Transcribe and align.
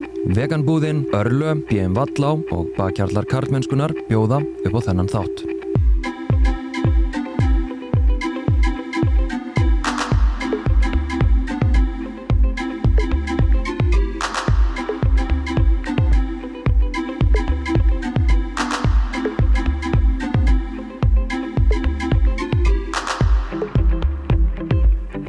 Veganbúðin, 0.00 1.06
Örlö, 1.16 1.54
BM 1.70 1.94
Vallá 1.96 2.34
og 2.52 2.72
bakkjarlar 2.76 3.24
kartmennskunar 3.30 3.94
bjóða 4.10 4.42
upp 4.44 4.74
á 4.76 4.80
þennan 4.84 5.08
þátt. 5.08 5.44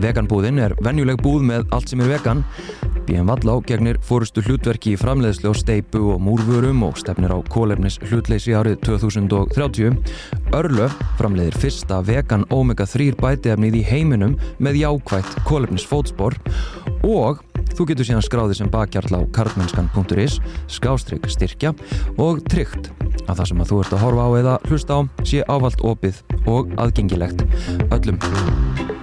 Veganbúðin 0.04 0.60
er 0.60 0.76
venjuleg 0.84 1.24
búð 1.24 1.48
með 1.54 1.70
allt 1.72 1.96
sem 1.96 2.04
er 2.04 2.18
vegan. 2.18 2.44
BM 3.08 3.30
Vallá 3.32 3.56
gegnir 3.64 3.98
fórustu 4.04 4.42
hlutverki 4.44 4.92
í 4.94 5.00
framleiðslu 5.00 5.50
á 5.50 5.56
steipu 5.56 6.02
og 6.12 6.20
múrvörum 6.26 6.82
og 6.84 6.98
stefnir 7.00 7.32
á 7.32 7.40
kólefnis 7.48 7.96
hlutleysi 8.04 8.52
árið 8.58 8.82
2030. 8.84 9.96
Örlö 10.58 10.90
framleiðir 11.20 11.56
fyrsta 11.62 12.02
vegan 12.04 12.44
omega-3 12.52 13.14
bætiefnið 13.22 13.80
í 13.80 13.84
heiminum 13.88 14.36
með 14.60 14.82
jákvægt 14.84 15.40
kólefnis 15.48 15.88
fótspor 15.88 16.36
og 17.08 17.40
þú 17.78 17.88
getur 17.92 18.10
síðan 18.10 18.26
skráðið 18.26 18.60
sem 18.62 18.74
bakkjarl 18.74 19.20
á 19.20 19.22
karlmennskan.is, 19.38 20.42
skástrygg 20.68 21.32
styrkja 21.32 21.72
og 22.20 22.44
tryggt 22.52 22.92
að 23.28 23.40
það 23.40 23.46
sem 23.52 23.64
að 23.64 23.72
þú 23.72 23.82
ert 23.86 23.96
að 23.96 24.06
horfa 24.06 24.28
á 24.28 24.32
eða 24.42 24.60
hlusta 24.68 25.00
á 25.00 25.02
sé 25.24 25.48
ávalt 25.48 25.84
opið 25.86 26.24
og 26.48 26.76
aðgengilegt 26.82 27.44
öllum. 27.88 28.97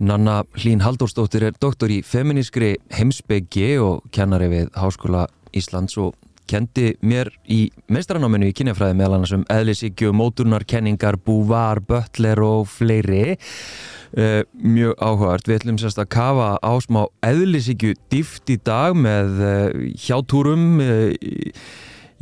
Nanna 0.00 0.44
Hlín 0.56 0.80
Halldórsdóttir 0.80 1.44
er 1.44 1.56
doktor 1.60 1.92
í 1.92 1.98
feminískri 2.00 2.72
heimsbyggi 2.96 3.74
og 3.84 4.06
kennari 4.16 4.48
við 4.48 4.70
Háskóla 4.72 5.26
Íslands 5.52 5.98
og 6.00 6.14
kendi 6.48 6.94
mér 7.04 7.28
í 7.52 7.66
meistranáminu 7.92 8.48
í 8.48 8.54
kynjafræði 8.56 8.96
meðal 8.96 9.18
annars 9.18 9.34
um 9.36 9.44
eðlisíkju, 9.52 10.14
móturnarkenningar, 10.16 11.20
búvar, 11.20 11.82
böttler 11.84 12.40
og 12.42 12.64
fleiri. 12.72 13.36
Uh, 14.16 14.40
mjög 14.56 14.96
áhugart. 14.98 15.46
Við 15.46 15.60
ætlum 15.60 15.76
sérst 15.78 16.00
að 16.00 16.08
kafa 16.16 16.48
á 16.58 16.72
smá 16.82 17.04
eðlisíkju 17.28 17.94
dýft 18.10 18.50
í 18.50 18.56
dag 18.56 18.96
með 18.98 19.36
uh, 19.44 19.86
hjátúrum 20.00 20.80
uh, 20.82 21.12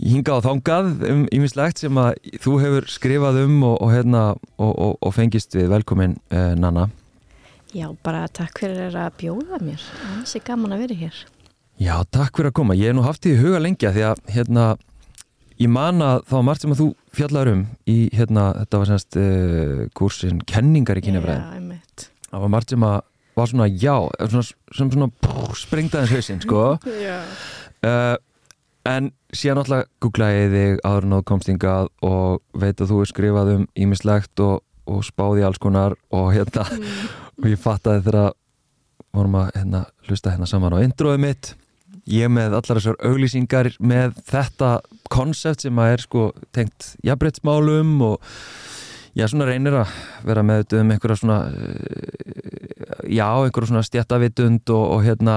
hingað 0.03 0.43
og 0.43 0.47
þangað 0.51 0.95
um 1.15 1.27
ýmislegt 1.33 1.81
sem 1.87 1.97
að 2.03 2.19
þú 2.43 2.61
hefur 2.67 2.91
skrifað 2.91 3.45
um 3.47 3.61
og, 3.71 3.79
og, 3.79 3.95
hérna, 3.95 4.31
og, 4.59 4.99
og 4.99 5.15
fengist 5.15 5.55
við 5.57 5.71
velkomin 5.73 6.19
Nanna. 6.29 6.91
Já, 7.79 7.89
bara 8.03 8.27
takk 8.35 8.59
fyrir 8.59 8.95
að 8.99 9.13
bjóða 9.21 9.59
mér. 9.63 9.83
Það 10.27 10.37
er 10.39 10.45
gaman 10.49 10.75
að 10.75 10.81
vera 10.83 10.97
hér. 11.03 11.19
Já, 11.79 11.95
takk 12.11 12.39
fyrir 12.39 12.51
að 12.51 12.57
koma. 12.59 12.75
Ég 12.75 12.91
hef 12.91 12.97
nú 12.99 13.05
haft 13.07 13.23
því 13.23 13.35
huga 13.39 13.61
lengja 13.63 13.93
því 13.95 14.07
að 14.09 14.23
hérna, 14.35 14.65
ég 15.61 15.71
man 15.71 16.03
að 16.03 16.25
það 16.27 16.37
var 16.39 16.47
margt 16.49 16.65
sem 16.65 16.75
að 16.75 16.81
þú 16.83 16.89
fjallar 17.15 17.51
um 17.53 17.61
í, 17.87 17.99
hérna, 18.19 18.49
þetta 18.63 18.81
var 18.83 18.91
semst 18.91 19.19
uh, 19.21 19.85
kursin 19.99 20.41
Kenningar 20.51 20.99
í 20.99 21.05
kynjafræðin. 21.07 21.45
Já, 21.45 21.61
einmitt. 21.61 22.09
Það 22.29 22.45
var 22.45 22.53
margt 22.57 22.75
sem 22.75 22.89
að 22.89 22.99
var 23.39 23.53
svona 23.53 23.69
já, 23.71 23.95
svona, 24.25 24.49
sem 24.75 24.91
svona 24.97 25.11
brr, 25.23 25.55
sprengtaðins 25.61 26.17
hausinn, 26.17 26.43
sko. 26.43 26.65
Já. 27.07 27.21
Uh, 27.87 28.17
en 28.89 29.13
síðan 29.31 29.63
alltaf 29.63 29.87
googlaði 30.03 30.49
þig 30.51 30.83
áður 30.83 31.07
en 31.07 31.15
á 31.15 31.29
komstingað 31.31 31.93
og 32.03 32.43
veit 32.59 32.81
að 32.81 32.91
þú 32.91 33.01
er 33.05 33.11
skrifað 33.13 33.55
um 33.55 33.65
ímislegt 33.79 34.43
og, 34.43 34.65
og 34.91 35.07
spáði 35.07 35.47
alls 35.47 35.63
konar 35.63 35.95
og 36.11 36.33
hérna 36.35 36.67
mm. 36.75 37.28
Og 37.39 37.49
ég 37.51 37.61
fattaði 37.61 38.05
þegar 38.07 38.37
vorum 39.15 39.39
að 39.41 39.51
hérna, 39.57 39.85
hlusta 40.09 40.35
hérna 40.35 40.49
saman 40.51 40.77
á 40.77 40.85
introið 40.85 41.25
mitt 41.25 41.53
ég 42.09 42.31
með 42.33 42.57
allar 42.57 42.81
þessar 42.81 42.99
auglýsingar 43.05 43.73
með 43.81 44.17
þetta 44.29 44.79
konsept 45.13 45.65
sem 45.65 45.81
að 45.81 45.95
er 45.95 46.05
sko 46.05 46.25
tengt 46.57 46.95
jafnbrettsmálum 47.05 47.95
og 48.07 48.33
ég 49.19 49.29
svona 49.31 49.49
reynir 49.49 49.77
að 49.81 49.93
vera 50.29 50.45
með 50.47 50.77
um 50.79 50.93
einhverja 50.95 51.19
svona 51.21 51.39
já, 53.09 53.27
einhverja 53.27 53.71
svona 53.71 53.85
stjættavitund 53.87 54.73
og, 54.75 54.85
og 54.95 55.05
hérna 55.07 55.37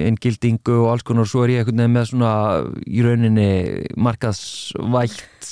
inngildingu 0.00 0.76
og 0.84 0.92
alls 0.94 1.06
konar 1.06 1.26
og 1.26 1.32
svo 1.32 1.44
er 1.44 1.54
ég 1.54 1.62
einhvern 1.62 1.82
veginn 1.82 1.96
með 1.96 2.08
svona 2.12 2.32
í 2.86 3.04
rauninni 3.06 3.50
markaðsvægt 4.00 5.50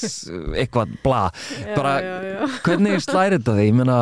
eitthvað 0.58 0.96
bla 1.04 1.26
bara 1.74 1.98
já, 2.02 2.14
já. 2.32 2.48
hvernig 2.66 3.04
slæri 3.04 3.38
þetta 3.38 3.58
þig? 3.58 3.70
Ég 3.70 3.78
meina 3.78 4.00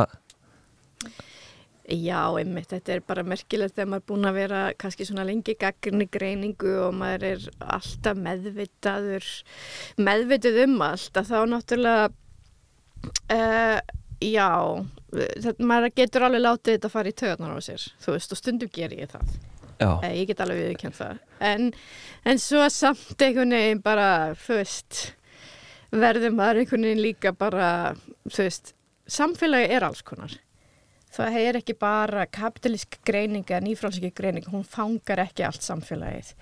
Já, 1.86 2.34
einmitt, 2.34 2.72
þetta 2.72 2.96
er 2.96 3.02
bara 3.06 3.22
merkilegt 3.22 3.76
þegar 3.76 3.90
maður 3.92 4.00
er 4.00 4.06
búin 4.10 4.26
að 4.26 4.38
vera 4.40 4.60
kannski 4.74 5.04
svona 5.06 5.22
lengi 5.28 5.54
gaggrinni 5.54 6.08
greiningu 6.10 6.72
og 6.82 6.96
maður 6.98 7.26
er 7.28 7.44
alltaf 7.62 8.16
meðvitaður, 8.18 9.26
meðvitað 10.02 10.56
um 10.64 10.80
allt 10.82 11.20
að 11.20 11.28
þá 11.28 11.36
náttúrulega, 11.52 12.08
uh, 13.36 13.76
já, 14.18 14.48
þetta, 15.14 15.54
maður 15.70 15.94
getur 16.00 16.26
alveg 16.26 16.42
látið 16.42 16.74
þetta 16.74 16.90
að 16.90 16.94
fara 16.96 17.12
í 17.12 17.16
töðunar 17.22 17.54
á 17.54 17.60
sér, 17.68 17.84
þú 18.02 18.16
veist, 18.16 18.34
og 18.34 18.40
stundum 18.40 18.72
ger 18.74 18.96
ég 18.96 19.12
það. 19.12 19.36
Já. 19.76 19.90
Eh, 20.08 20.16
ég 20.16 20.30
get 20.32 20.42
alveg 20.42 20.62
viðkjönd 20.64 20.96
það. 20.96 21.20
En, 21.46 21.68
en 22.26 22.42
svo 22.42 22.64
samt 22.72 23.22
einhvern 23.22 23.54
veginn 23.54 23.84
bara, 23.84 24.08
þú 24.42 24.58
veist, 24.58 25.04
verður 25.94 26.34
maður 26.34 26.64
einhvern 26.64 26.88
veginn 26.88 27.04
líka 27.04 27.30
bara, 27.36 27.70
þú 28.26 28.42
veist, 28.48 28.74
samfélagi 29.06 29.70
er 29.76 29.86
alls 29.86 30.02
konar 30.02 30.34
það 31.16 31.40
er 31.40 31.58
ekki 31.60 31.76
bara 31.80 32.26
kapitalísk 32.28 33.00
greining 33.06 33.46
eða 33.48 33.64
nýfrálsiki 33.64 34.12
greining, 34.16 34.46
hún 34.52 34.66
fangar 34.68 35.24
ekki 35.26 35.46
allt 35.46 35.66
samfélagið. 35.66 36.34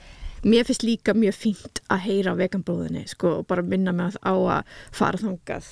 Mér 0.44 0.66
finnst 0.68 0.84
líka 0.84 1.14
mjög 1.16 1.38
fínt 1.40 1.80
að 1.88 2.04
heyra 2.04 2.34
veganbróðinni 2.36 3.06
sko, 3.08 3.38
og 3.40 3.48
bara 3.48 3.64
minna 3.64 3.94
mig 3.96 4.18
á 4.20 4.34
að 4.34 4.78
fara 4.92 5.20
þangað 5.22 5.70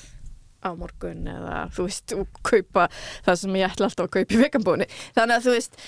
á 0.63 0.71
morgun 0.79 1.27
eða 1.27 1.57
þú 1.75 1.87
veist, 1.89 2.15
og 2.15 2.41
kaupa 2.47 2.87
það 3.27 3.39
sem 3.41 3.57
ég 3.59 3.73
ætla 3.73 3.89
alltaf 3.89 4.07
að 4.07 4.13
kaupa 4.17 4.37
í 4.37 4.41
veganbóni 4.45 4.87
þannig 5.17 5.35
að 5.35 5.47
þú 5.47 5.55
veist 5.57 5.81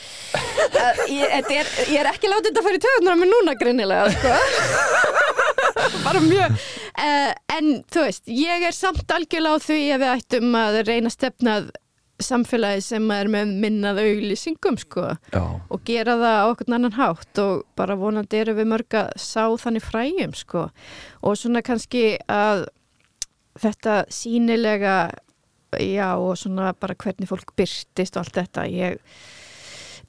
að 0.80 1.02
ég, 1.14 1.34
er, 1.54 1.70
ég 1.92 2.00
er 2.00 2.10
ekki 2.10 2.32
látið 2.32 2.58
að 2.58 2.66
fara 2.66 2.80
í 2.80 2.82
töðunar 2.84 3.20
með 3.20 3.30
núna 3.30 3.54
greinilega 3.60 4.10
sko. 4.16 4.34
bara 6.06 6.24
mjög 6.24 6.58
uh, 6.58 7.30
en 7.54 7.70
þú 7.94 8.06
veist, 8.08 8.26
ég 8.26 8.66
er 8.68 8.76
samt 8.76 9.14
algjörlega 9.14 9.62
á 9.62 9.66
því 9.68 9.80
að 9.94 10.04
við 10.04 10.14
ættum 10.16 10.58
að 10.58 10.80
reyna 10.90 11.14
stefnað 11.14 11.70
samfélagi 12.22 12.84
sem 12.84 13.10
er 13.10 13.28
með 13.32 13.52
minnað 13.64 14.00
auglýsingum 14.04 14.78
sko 14.78 15.08
Já. 15.32 15.42
og 15.42 15.82
gera 15.86 16.14
það 16.20 16.38
á 16.38 16.44
okkur 16.52 16.74
annan 16.76 16.94
hátt 16.94 17.42
og 17.42 17.64
bara 17.78 17.98
vonandi 17.98 18.38
eru 18.38 18.54
við 18.58 18.70
mörg 18.70 18.98
að 19.00 19.10
sá 19.18 19.50
þannig 19.58 19.84
fræjum 19.84 20.34
sko. 20.38 20.68
Og 21.26 21.38
svona 21.40 21.64
kannski 21.66 22.14
að 22.30 22.68
þetta 23.60 24.04
sínilega 24.14 24.96
já 25.80 26.14
og 26.14 26.36
svona 26.38 26.74
bara 26.78 26.94
hvernig 26.94 27.28
fólk 27.30 27.54
byrtist 27.58 28.16
og 28.16 28.24
allt 28.24 28.38
þetta 28.38 28.66
ég 28.70 29.00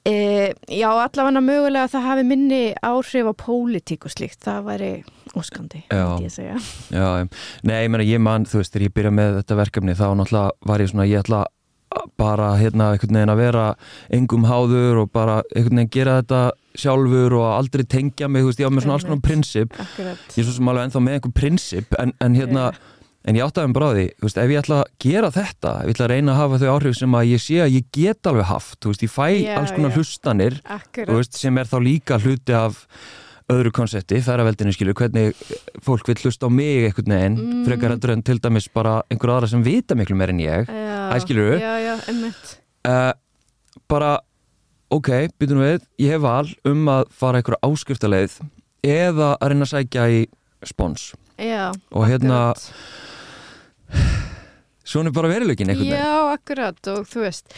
e, 0.06 0.52
já 0.70 0.88
allavega 0.90 1.42
mögulega 1.42 1.86
að 1.86 1.94
það 1.96 2.06
hafi 2.10 2.26
minni 2.26 2.62
áhrif 2.86 3.30
á 3.30 3.34
pólitík 3.34 4.06
og 4.06 4.14
slíkt, 4.14 4.40
það 4.46 4.68
væri 4.70 4.92
óskandi, 5.36 5.82
segja. 6.32 6.56
Já, 6.94 7.26
nei, 7.66 7.82
ég 7.82 7.90
meina 7.92 8.06
ég 8.06 8.22
mann, 8.22 8.46
þú 8.48 8.62
veist, 8.62 8.72
þegar 8.72 8.86
ég 8.86 8.96
byrja 8.96 9.14
með 9.18 9.38
þetta 9.40 9.58
verkefni 9.60 9.98
þá 9.98 10.06
náttúrulega 10.14 10.70
var 10.70 10.84
ég 10.84 10.92
svona, 10.92 11.08
ég 11.10 11.24
ætla 11.24 11.42
bara 12.18 12.50
hérna 12.60 12.90
einhvern 12.92 13.14
veginn 13.16 13.32
að 13.32 13.40
vera 13.40 13.66
engum 14.12 14.44
háður 14.48 15.02
og 15.04 15.12
bara 15.14 15.38
einhvern 15.54 15.80
veginn 15.80 15.92
gera 15.94 16.18
þetta 16.20 16.40
sjálfur 16.76 17.36
og 17.38 17.46
aldrei 17.56 17.84
tengja 17.88 18.28
mig, 18.28 18.42
þú 18.44 18.50
veist, 18.50 18.60
ég 18.60 18.68
á 18.68 18.72
með 18.74 18.84
svona 18.84 18.96
alls 18.98 19.06
konar 19.08 19.22
prinsip. 19.24 19.72
Ég 19.96 20.42
er 20.42 20.44
svo 20.44 20.52
sem 20.58 20.68
alveg 20.68 20.88
ennþá 20.90 21.02
með 21.06 21.16
einhver 21.18 21.34
prinsip 21.38 21.96
en, 22.02 22.12
en 22.20 22.36
hérna, 22.36 22.66
en 23.26 23.38
ég 23.38 23.46
áttaði 23.46 23.70
um 23.70 23.76
bráði 23.78 24.06
þú 24.20 24.28
veist, 24.28 24.38
ef 24.42 24.52
ég 24.52 24.60
ætla 24.62 24.80
að 24.82 24.90
gera 25.06 25.30
þetta 25.34 25.72
ef 25.80 25.88
ég 25.88 25.96
ætla 25.96 26.08
að 26.08 26.12
reyna 26.12 26.34
að 26.34 26.40
hafa 26.42 26.60
þau 26.62 26.68
áhrif 26.76 26.98
sem 27.00 27.16
að 27.18 27.28
ég 27.32 27.42
sé 27.46 27.60
að 27.64 27.76
ég 27.78 27.86
get 27.96 28.28
alveg 28.30 28.50
haft, 28.52 28.78
þú 28.84 28.92
veist, 28.92 29.06
ég 29.06 29.14
fæ 29.16 29.28
Já, 29.40 29.54
alls 29.60 29.72
konar 29.78 29.94
já. 29.94 29.96
hlustanir, 29.96 30.58
þú 31.00 31.16
veist, 31.22 31.38
sem 31.40 31.58
er 31.62 31.70
þá 31.72 31.78
líka 31.86 32.20
hluti 32.22 32.54
af 32.54 32.82
öðru 33.46 33.70
konsepti, 33.70 34.18
ferraveldinu 34.26 34.72
skilur, 34.74 34.94
hvernig 34.98 35.36
fólk 35.86 36.08
vil 36.10 36.16
hlusta 36.18 36.46
á 36.46 36.50
mig 36.50 36.88
einhvern 36.88 37.12
veginn, 37.14 37.36
Mm. 37.38 37.60
frekar 37.68 37.92
endur 37.94 38.10
en 38.10 38.22
til 38.26 38.40
dæmis 38.42 38.66
bara 38.74 38.96
einhver 39.08 39.30
aðra 39.36 39.48
sem 39.52 39.62
vita 39.62 39.94
miklu 39.94 40.16
meir 40.18 40.32
en 40.34 40.40
ég 40.42 40.66
Já, 41.06 41.16
Æ, 41.16 41.22
skilurðu? 41.24 41.58
Já, 41.62 41.72
já, 41.86 41.94
emmitt 42.12 42.52
uh, 42.88 43.12
bara 43.90 44.12
ok, 44.90 45.10
byrjum 45.38 45.62
við, 45.64 45.86
ég 46.02 46.14
hef 46.16 46.22
val 46.24 46.46
um 46.70 46.86
að 46.92 47.08
fara 47.14 47.40
einhverja 47.40 47.62
áskriftaleið 47.66 48.36
eða 48.86 49.32
að 49.40 49.50
reyna 49.52 49.66
að 49.66 49.72
sækja 49.74 50.04
í 50.14 50.20
spons. 50.66 51.08
Já, 51.42 51.68
Og 51.92 52.06
hérna- 52.08 52.52
akkurat. 52.54 52.72
svona 54.86 55.10
er 55.10 55.14
bara 55.16 55.28
veruleikin 55.32 55.68
einhvern 55.72 55.90
veginn. 55.90 55.98
Já, 55.98 56.34
akkurat 56.36 56.88
og 56.92 57.08
þú 57.10 57.24
veist 57.24 57.54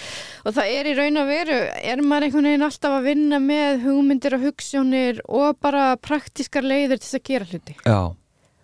og 0.49 0.55
það 0.57 0.71
er 0.79 0.89
í 0.89 0.95
raun 0.97 1.21
að 1.21 1.29
veru 1.35 1.59
er 1.93 2.01
maður 2.03 2.27
einhvern 2.29 2.49
veginn 2.49 2.65
alltaf 2.69 2.97
að 2.99 3.09
vinna 3.11 3.41
með 3.45 3.83
hugmyndir 3.85 4.37
og 4.39 4.47
hugssjónir 4.47 5.21
og 5.29 5.59
bara 5.61 5.91
praktískar 6.01 6.65
leiðir 6.65 6.97
til 7.03 7.05
þess 7.05 7.19
að 7.21 7.27
gera 7.29 7.49
hluti? 7.53 7.77
Já, 7.85 8.01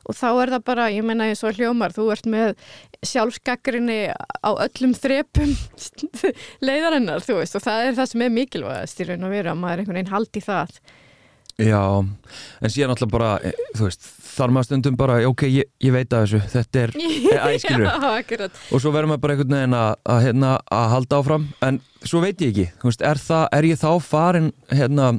og 0.04 0.18
þá 0.18 0.26
er 0.30 0.52
það 0.54 0.66
bara, 0.70 0.88
ég 0.94 1.06
menna 1.06 1.28
eins 1.30 1.44
og 1.46 1.56
hljómar 1.58 1.94
þú 1.96 2.08
ert 2.14 2.28
með 2.30 2.54
sjálfsgagrinni 3.04 4.00
á 4.14 4.50
öllum 4.52 4.92
þrepum 4.96 5.54
leiðarinnar, 6.66 7.24
þú 7.24 7.40
veist 7.40 7.56
og 7.58 7.64
það 7.64 7.88
er 7.88 7.96
það 8.00 8.12
sem 8.12 8.26
er 8.26 8.36
mikilvægast 8.38 9.00
í 9.00 9.08
raun 9.08 9.26
að 9.28 9.34
veru 9.38 9.54
að 9.54 9.62
maður 9.62 9.82
einhvern 9.82 10.00
veginn 10.00 10.14
haldi 10.14 10.44
það. 10.44 10.76
Já 11.54 11.80
en 12.02 12.72
síðan 12.72 12.92
alltaf 12.96 13.10
bara, 13.12 13.34
eh, 13.46 13.54
þú 13.78 13.86
veist 13.86 14.08
þar 14.34 14.54
maður 14.54 14.66
stundum 14.66 14.96
bara, 14.98 15.20
ok, 15.28 15.44
ég, 15.46 15.68
ég 15.84 15.92
veit 15.94 16.10
að 16.10 16.24
þessu 16.24 16.40
þetta 16.50 16.80
er, 16.82 16.94
æ, 17.46 17.58
skilur. 17.62 17.86
Já, 17.86 18.08
akkurat. 18.10 18.64
Og 18.74 18.82
svo 18.82 18.90
verður 18.94 19.12
maður 19.12 19.22
bara 19.22 19.36
einhvern 19.36 19.54
veginn 19.58 19.76
að, 19.78 19.92
að, 20.10 20.24
hérna, 20.26 20.50
að 20.74 20.88
halda 20.96 21.20
áfram, 21.20 21.46
en 21.68 21.78
svo 22.02 22.24
veit 22.24 22.42
ég 22.42 22.50
ekki 22.50 22.66
þú 22.82 22.90
veist, 22.90 23.06
er, 23.06 23.22
það, 23.28 23.46
er 23.60 23.68
ég 23.70 23.80
þá 23.84 23.88
farin 24.02 24.50
hérna 24.74 25.12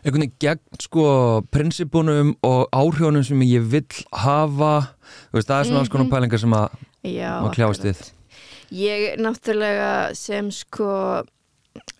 einhvern 0.00 0.24
veginn 0.24 0.36
gegn 0.40 0.80
sko 0.80 1.08
prinsippunum 1.52 2.32
og 2.46 2.62
áhrjónum 2.72 3.24
sem 3.26 3.42
ég 3.46 3.66
vill 3.72 4.04
hafa, 4.12 4.94
veist, 5.34 5.48
það 5.50 5.58
er 5.58 5.68
svona 5.68 5.82
alls 5.82 5.92
konar 5.92 6.10
pælingar 6.12 6.42
sem 6.42 6.56
að 6.56 6.80
maður 7.04 7.54
kljáist 7.58 7.86
við. 7.88 8.06
Ég 8.70 9.20
náttúrulega 9.20 9.92
sem 10.14 10.50
sko 10.54 10.90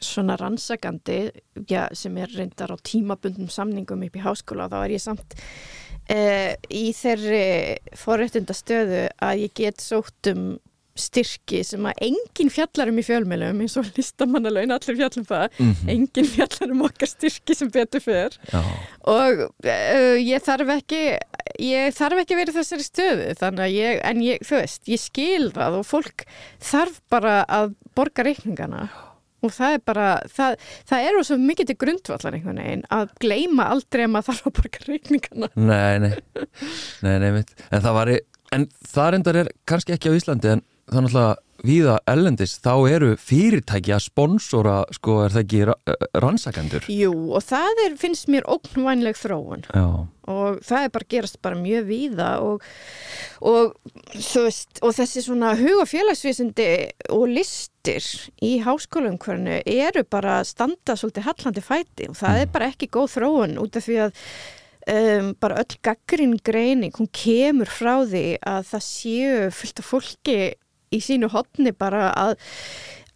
svona 0.01 0.37
rannsakandi 0.41 1.21
já, 1.69 1.87
sem 1.95 2.17
er 2.19 2.33
reyndar 2.35 2.73
á 2.75 2.77
tímabundum 2.83 3.51
samningum 3.53 4.03
upp 4.07 4.17
í 4.17 4.25
háskóla 4.25 4.69
þá 4.71 4.79
er 4.81 4.95
ég 4.97 5.03
samt 5.03 5.37
uh, 5.37 6.53
í 6.73 6.91
þeirri 6.97 7.45
forréttinda 7.99 8.57
stöðu 8.57 9.05
að 9.23 9.45
ég 9.45 9.55
get 9.61 9.85
sótt 9.85 10.33
um 10.33 10.57
styrki 11.03 11.63
sem 11.67 11.89
að 11.91 12.05
engin 12.09 12.53
fjallar 12.53 12.93
um 12.93 13.01
í 13.01 13.07
fjölmjölum 13.07 13.65
eins 13.65 13.77
og 13.81 13.91
listamannalaun 13.97 14.77
allir 14.77 15.01
fjallum 15.01 15.27
það, 15.29 15.49
mm 15.59 15.91
engin 15.91 16.29
fjallar 16.29 16.75
um 16.75 16.87
okkar 16.87 17.11
styrki 17.11 17.57
sem 17.57 17.71
betur 17.73 18.05
fyrr 18.05 18.37
og 19.09 19.47
uh, 19.49 20.17
ég 20.21 20.45
þarf 20.45 20.75
ekki 20.77 21.03
ég 21.61 21.95
þarf 21.97 22.23
ekki 22.23 22.39
í 22.39 22.49
þessari 22.55 22.87
stöðu 22.87 23.29
þannig 23.39 23.67
að 23.67 23.77
ég, 23.77 24.01
en 24.07 24.25
ég, 24.25 24.43
þú 24.47 24.59
veist, 24.61 24.83
ég 24.91 25.03
skil 25.03 25.51
það 25.55 25.79
og 25.81 25.87
fólk 25.89 26.27
þarf 26.71 27.01
bara 27.13 27.37
að 27.51 27.75
borga 27.97 28.27
reikningana. 28.27 28.89
Og 29.41 29.55
það 29.57 29.75
er 29.75 29.85
bara, 29.89 30.09
það, 30.29 30.57
það 30.89 31.07
er 31.07 31.19
svo 31.25 31.37
mikið 31.41 31.71
til 31.71 31.77
grundvallar 31.81 32.35
einhvern 32.37 32.61
veginn 32.61 32.83
að 32.93 33.15
gleyma 33.25 33.71
aldrei 33.73 34.03
að 34.05 34.11
maður 34.13 34.27
þarf 34.29 34.51
að 34.51 34.57
borga 34.59 34.83
reikningana. 34.85 35.49
Nei, 35.57 35.95
nei. 36.03 36.13
Nei, 37.07 37.15
nei, 37.23 37.31
en 37.71 37.87
það 37.87 37.97
var 37.97 38.13
en 38.51 38.67
það 38.91 39.11
reyndar 39.15 39.39
er 39.45 39.51
kannski 39.69 39.95
ekki 39.95 40.13
á 40.13 40.17
Íslandi 40.19 40.53
en 40.57 40.63
er 40.99 41.07
náttúrulega 41.07 41.37
víða 41.67 41.97
ellendis 42.09 42.55
þá 42.63 42.73
eru 42.89 43.11
fyrirtæki 43.21 43.93
að 43.95 44.07
sponsora 44.07 44.77
sko, 44.97 45.19
er 45.25 45.35
það 45.35 45.43
ekki 45.45 45.61
ra 45.69 45.75
rannsakendur? 46.25 46.87
Jú, 46.93 47.13
og 47.37 47.45
það 47.45 47.83
er, 47.85 47.97
finnst 48.01 48.31
mér 48.33 48.47
ógnvænleg 48.51 49.19
þróun. 49.21 49.67
Já, 49.69 49.87
og 50.31 50.61
það 50.67 50.87
er 50.87 50.95
bara 50.95 51.09
gerast 51.15 51.41
bara 51.45 51.59
mjög 51.59 51.89
víða 51.89 52.31
og, 52.47 52.65
og 53.47 53.75
veist 54.15 54.81
og 54.85 54.95
þessi 54.97 55.25
svona 55.27 55.53
hug- 55.59 55.83
og 55.83 55.91
félagsvísindi 55.91 56.71
og 57.17 57.27
listir 57.35 58.07
í 58.45 58.57
háskólaumkvörnu 58.65 59.61
eru 59.65 60.07
bara 60.09 60.39
að 60.41 60.53
standa 60.55 60.97
svolítið 60.97 61.29
hallandi 61.29 61.67
fæti 61.67 62.09
og 62.11 62.17
það 62.21 62.45
er 62.45 62.55
bara 62.55 62.71
ekki 62.73 62.91
góð 62.93 63.15
þróun 63.19 63.61
út 63.63 63.79
af 63.81 63.89
því 63.89 64.01
að 64.07 64.25
um, 64.87 65.35
bara 65.41 65.61
öll 65.65 65.79
gaggrin 65.85 66.37
greining 66.45 66.95
hún 66.97 67.11
kemur 67.13 67.71
frá 67.71 68.01
því 68.07 68.25
að 68.47 68.67
það 68.71 68.87
séu 68.87 69.53
fullt 69.55 69.83
af 69.83 69.91
fólki 69.91 70.41
í 70.91 71.03
sínu 71.05 71.31
hotni 71.33 71.73
bara 71.77 72.11
að 72.19 72.37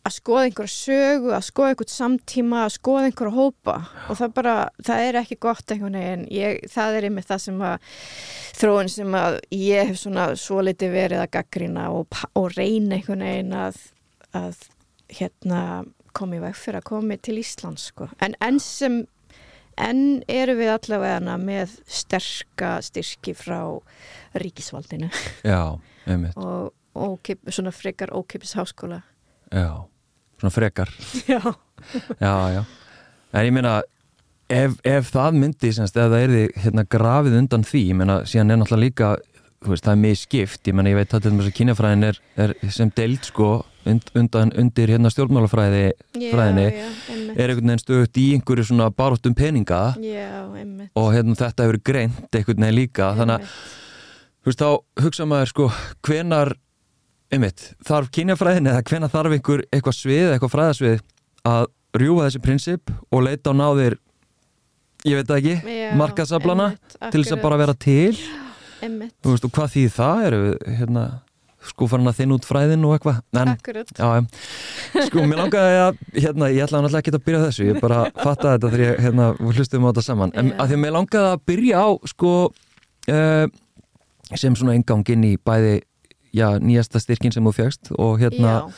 að 0.05 0.13
skoða 0.19 0.43
einhverja 0.45 0.73
sögu, 0.75 1.31
að 1.33 1.47
skoða 1.47 1.71
einhvern 1.73 1.91
samtíma, 1.91 2.59
að 2.67 2.75
skoða 2.75 3.05
einhverja 3.09 3.35
hópa. 3.39 3.77
Og 4.13 4.19
það 4.19 4.35
bara, 4.37 4.57
það 4.85 5.05
er 5.07 5.19
ekki 5.23 5.39
gott 5.41 5.73
einhvern 5.73 5.97
veginn, 5.97 6.27
ég, 6.35 6.59
það 6.75 6.99
er 6.99 7.07
einmitt 7.09 7.31
það 7.31 7.43
sem 7.47 7.65
að 7.65 7.89
þróun 8.61 8.93
sem 8.93 9.17
að 9.17 9.39
ég 9.57 9.89
hef 9.89 10.03
svona 10.03 10.29
svo 10.41 10.61
litið 10.67 10.93
verið 10.99 11.25
að 11.25 11.33
gaggrina 11.39 11.87
og, 11.97 12.21
og 12.37 12.51
reyna 12.53 12.99
einhvern 12.99 13.25
veginn 13.25 13.57
að, 13.57 13.81
að 14.37 14.61
hérna 15.15 15.65
komi 16.15 16.43
veg 16.43 16.55
fyrir 16.59 16.83
að 16.83 16.89
komi 16.93 17.19
til 17.19 17.41
Íslands 17.41 17.89
sko. 17.91 18.07
en 18.23 18.37
enn 18.45 18.61
sem 18.63 19.01
enn 19.81 20.21
eru 20.31 20.55
við 20.61 20.71
allavega 20.77 21.35
með 21.41 21.73
sterka 21.91 22.77
styrki 22.85 23.33
frá 23.35 23.59
ríkisvaldinu. 24.39 25.09
Já, 25.43 25.81
einmitt. 26.07 26.37
Og 26.37 26.71
ókip, 26.95 27.41
svona 27.51 27.73
frekar 27.75 28.13
ókipis 28.15 28.55
háskóla. 28.59 29.03
Já, 29.53 29.85
svona 30.41 30.55
frekar. 30.55 30.91
Já, 31.31 31.41
Já, 32.21 32.35
já. 32.55 32.63
En 33.35 33.45
ég 33.45 33.53
meina 33.53 33.83
ef, 34.49 34.77
ef 34.87 35.11
það 35.13 35.37
myndi, 35.43 35.73
semst, 35.75 35.97
ef 35.99 36.11
það 36.13 36.23
er 36.23 36.35
hérna, 36.65 36.85
grafið 36.89 37.39
undan 37.43 37.65
því, 37.67 37.83
ég 37.91 37.99
meina, 37.99 38.21
síðan 38.29 38.55
er 38.55 38.61
náttúrulega 38.61 38.85
líka 38.87 39.09
þú 39.65 39.73
veist, 39.73 39.85
það 39.87 39.95
er 39.95 40.01
mjög 40.05 40.19
skipt 40.21 40.69
ég 40.71 40.77
meina, 40.77 40.91
ég 40.93 40.99
veit 41.01 41.15
að 41.17 41.23
til 41.25 41.33
þess 41.35 41.51
að 41.51 41.57
kynjafræðin 41.59 42.07
er, 42.09 42.19
er 42.45 42.55
sem 42.73 42.91
deild, 42.97 43.29
sko, 43.29 43.51
und, 43.91 44.11
undan 44.21 44.53
undir 44.61 44.93
hérna 44.95 45.13
stjórnmálafræði 45.13 45.85
já, 45.91 46.27
Fræðinni. 46.33 46.67
já, 46.71 46.89
einmitt. 47.15 47.39
er 47.39 47.53
einhvern 47.53 47.71
veginn 47.73 47.83
stöðut 47.85 48.21
í 48.21 48.27
einhverju 48.39 48.67
svona 48.71 48.91
baróttum 48.95 49.37
peninga. 49.37 49.81
Já, 50.05 50.45
einmitt. 50.61 50.93
og 50.97 51.11
hérna 51.17 51.37
þetta 51.41 51.67
hefur 51.69 51.81
greint 51.91 52.29
einhvern 52.39 52.65
veginn 52.69 52.79
líka 52.79 53.11
þannig 53.19 53.41
að, 53.41 53.57
þú 54.45 54.53
veist, 54.53 54.65
þá 54.65 55.05
hugsa 55.05 55.29
maður 55.29 55.53
sko, 55.55 55.71
hvenar 56.07 56.55
einmitt, 57.35 57.67
þarf 57.87 58.11
kynjafræðin 58.15 58.71
eða 58.73 58.85
hvenar 58.89 59.13
þarf 59.13 59.37
einhver 59.37 59.65
eitthvað 59.75 59.99
svið, 59.99 60.33
eitthvað 60.35 60.55
fræðasvið 60.55 60.97
að 61.51 61.67
rjúfa 62.01 62.29
þessi 62.29 62.43
prinsip 62.45 62.95
og 63.11 63.27
leita 63.27 63.53
á 63.53 63.55
náðir 63.59 63.99
ég 65.05 65.21
veit 65.21 65.29
það 65.29 65.41
ekki, 65.43 65.55
einmitt, 66.65 66.97
til 67.13 67.23
þess 67.25 67.35
að 67.37 67.43
bara 67.45 67.61
vera 67.61 67.75
til? 67.77 68.17
Einmitt, 68.85 69.15
þú 69.25 69.35
veist, 69.35 69.47
og 69.49 69.55
hvað 69.57 69.73
þýð 69.75 69.93
það? 69.95 70.23
Eru 70.29 70.41
hérna, 70.79 71.05
sko 71.65 71.89
farin 71.89 72.11
að 72.11 72.19
þinn 72.21 72.35
út 72.37 72.47
fræðin 72.49 72.85
og 72.89 72.95
eitthvað, 72.97 73.21
en. 73.41 73.53
Já, 74.01 75.07
sko, 75.09 75.25
mér 75.25 75.41
langaði 75.41 75.79
að, 75.85 76.01
hérna, 76.19 76.51
ég 76.53 76.67
ætlaði 76.67 76.85
náttúrulega 76.85 77.03
ekki 77.05 77.15
að 77.15 77.25
byrja 77.29 77.43
þessu, 77.47 77.67
ég 77.71 77.81
bara 77.85 78.01
fattaði 78.19 78.53
þetta 78.57 78.73
þegar 78.75 78.85
ég, 78.85 78.99
hérna, 79.07 79.29
við 79.41 79.61
hlustum 79.61 79.87
á 79.87 79.89
þetta 79.91 80.07
saman, 80.09 80.35
en 80.37 80.53
að 80.57 80.73
því 80.73 80.79
að 80.79 80.83
mér 80.85 80.97
langaði 80.99 81.31
að 81.33 81.45
byrja 81.53 81.85
á, 81.85 81.89
sko, 82.13 82.35
uh, 83.15 83.47
sem 84.35 84.59
svona 84.61 84.77
engang 84.77 85.15
inn 85.15 85.29
í 85.31 85.35
bæði, 85.41 85.79
já, 86.35 86.49
nýjasta 86.59 87.03
styrkin 87.03 87.35
sem 87.35 87.45
þú 87.47 87.55
fjagst 87.57 87.93
og 87.95 88.19
hérna, 88.23 88.57
Já, 88.65 88.75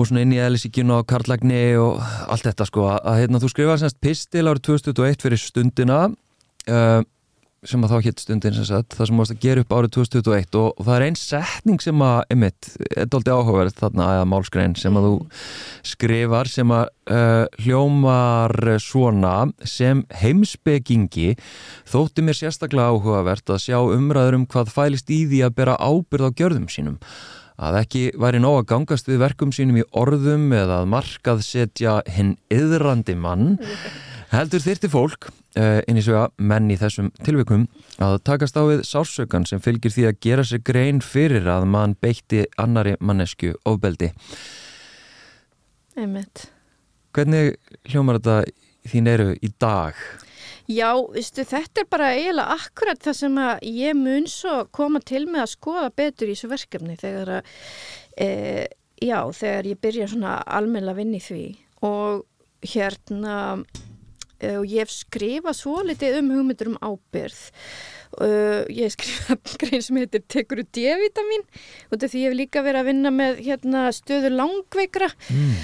og 0.00 0.08
svona 0.08 0.24
inn 0.24 0.34
í 0.34 0.40
eðlisíkjun 0.40 0.94
og 0.96 1.06
karlagni 1.10 1.62
og 1.80 2.00
allt 2.30 2.46
þetta, 2.48 2.66
sko, 2.68 2.86
að, 2.96 3.18
hérna, 3.20 3.40
þú 3.42 3.50
skrifaði 3.52 3.82
semst 3.84 4.00
pistil 4.02 4.46
árið 4.48 4.62
2021 4.70 5.24
fyrir 5.24 5.42
stundina, 5.42 6.00
uh, 6.70 7.00
sem 7.68 7.82
að 7.84 7.92
þá 7.92 8.06
hétt 8.06 8.22
stundin 8.22 8.54
sem 8.56 8.64
sagt, 8.64 8.94
það 8.96 9.08
sem 9.10 9.18
varst 9.20 9.34
að 9.34 9.42
gera 9.42 9.62
upp 9.64 9.74
árið 9.76 9.90
2021 9.98 10.56
og, 10.56 10.68
og 10.70 10.86
það 10.86 10.94
er 10.94 11.04
einn 11.04 11.18
setning 11.20 11.82
sem 11.84 12.04
að, 12.06 12.20
einmitt, 12.32 12.68
er 12.94 13.10
dóldi 13.12 13.34
áhugaverð 13.34 13.76
þarna, 13.76 14.06
eða 14.16 14.28
málskrein 14.32 14.76
sem 14.80 14.96
að 14.96 15.08
þú 15.08 15.12
skrifar 15.90 16.48
sem 16.48 16.72
að 16.72 16.86
uh, 17.12 17.44
hljómar 17.60 18.56
svona 18.80 19.34
sem 19.68 20.00
heimspekingi 20.22 21.34
þótti 21.90 22.24
mér 22.24 22.40
sérstaklega 22.40 22.96
áhugavert 22.96 23.52
að 23.52 23.62
sjá 23.66 23.76
umræður 23.82 24.40
um 24.40 24.48
hvað 24.48 24.72
fælist 24.72 25.12
í 25.12 25.26
því 25.28 25.44
að 25.44 25.56
bera 25.60 25.76
ábyrð 25.76 26.32
á 26.32 26.36
gjörðum 26.40 26.68
sínum. 26.72 27.00
Að 27.60 27.82
ekki 27.82 28.06
væri 28.16 28.40
nóg 28.40 28.62
að 28.62 28.70
gangast 28.72 29.10
við 29.10 29.20
verkum 29.20 29.50
sínum 29.52 29.82
í 29.82 29.88
orðum 30.00 30.48
eða 30.56 30.80
að 30.80 30.94
markað 30.94 31.42
setja 31.44 31.98
hinn 32.08 32.38
yðrandi 32.48 33.18
mann 33.20 33.58
heldur 34.30 34.62
þyrti 34.62 34.90
fólk 34.92 35.28
uh, 35.30 35.80
inn 35.90 35.98
í 35.98 36.04
svega 36.04 36.28
menn 36.38 36.70
í 36.70 36.78
þessum 36.80 37.10
tilvikum 37.26 37.66
að 38.02 38.20
takast 38.28 38.58
á 38.58 38.62
við 38.68 38.84
sársökan 38.86 39.46
sem 39.48 39.62
fylgir 39.62 39.94
því 39.94 40.08
að 40.10 40.18
gera 40.26 40.46
sér 40.46 40.64
grein 40.66 41.02
fyrir 41.04 41.48
að 41.50 41.68
mann 41.70 41.96
beitti 42.00 42.46
annari 42.60 42.96
mannesku 43.00 43.54
ofbeldi 43.68 44.12
einmitt. 45.98 46.48
Hvernig 47.14 47.56
hljómar 47.90 48.20
þetta 48.20 48.90
þín 48.90 49.10
eru 49.10 49.30
í 49.42 49.50
dag? 49.60 49.98
Já, 50.70 50.94
veistu, 51.10 51.42
þetta 51.42 51.82
er 51.82 51.88
bara 51.90 52.12
eiginlega 52.14 52.54
akkurat 52.54 53.00
það 53.02 53.16
sem 53.18 53.38
að 53.42 53.64
ég 53.66 53.96
mun 53.98 54.28
svo 54.30 54.60
koma 54.70 55.00
til 55.02 55.24
með 55.26 55.42
að 55.44 55.52
skoða 55.56 55.88
betur 55.98 56.30
í 56.30 56.36
þessu 56.36 56.50
verkefni 56.52 56.94
þegar 57.00 57.32
að, 57.40 57.54
e, 58.14 58.28
já, 59.02 59.18
þegar 59.34 59.70
ég 59.72 59.80
byrja 59.82 60.10
svona 60.12 60.36
almennilega 60.46 60.94
að 60.94 61.00
vinna 61.02 61.18
í 61.18 61.24
því 61.26 61.44
og 61.90 62.70
hérna, 62.70 63.34
og 64.40 64.64
ég 64.68 64.84
hef 64.84 64.92
skrifað 64.94 65.58
svo 65.58 65.80
litið 65.84 66.20
um 66.22 66.30
hugmyndur 66.34 66.72
um 66.72 66.78
ábyrð 66.80 67.42
uh, 68.18 68.64
ég 68.70 68.88
hef 68.88 68.96
skrifað 68.96 69.54
grein 69.62 69.84
sem 69.84 70.00
heitir 70.00 70.24
Tekur 70.30 70.62
þú 70.62 70.66
D-vitamin 70.76 71.46
af 71.90 72.02
því 72.02 72.24
ég 72.24 72.30
hef 72.30 72.36
líka 72.38 72.64
verið 72.64 72.82
að 72.82 72.90
vinna 72.90 73.12
með 73.14 73.40
hérna, 73.46 73.84
stöðu 73.94 74.32
langveikra 74.34 75.10
mm. 75.30 75.54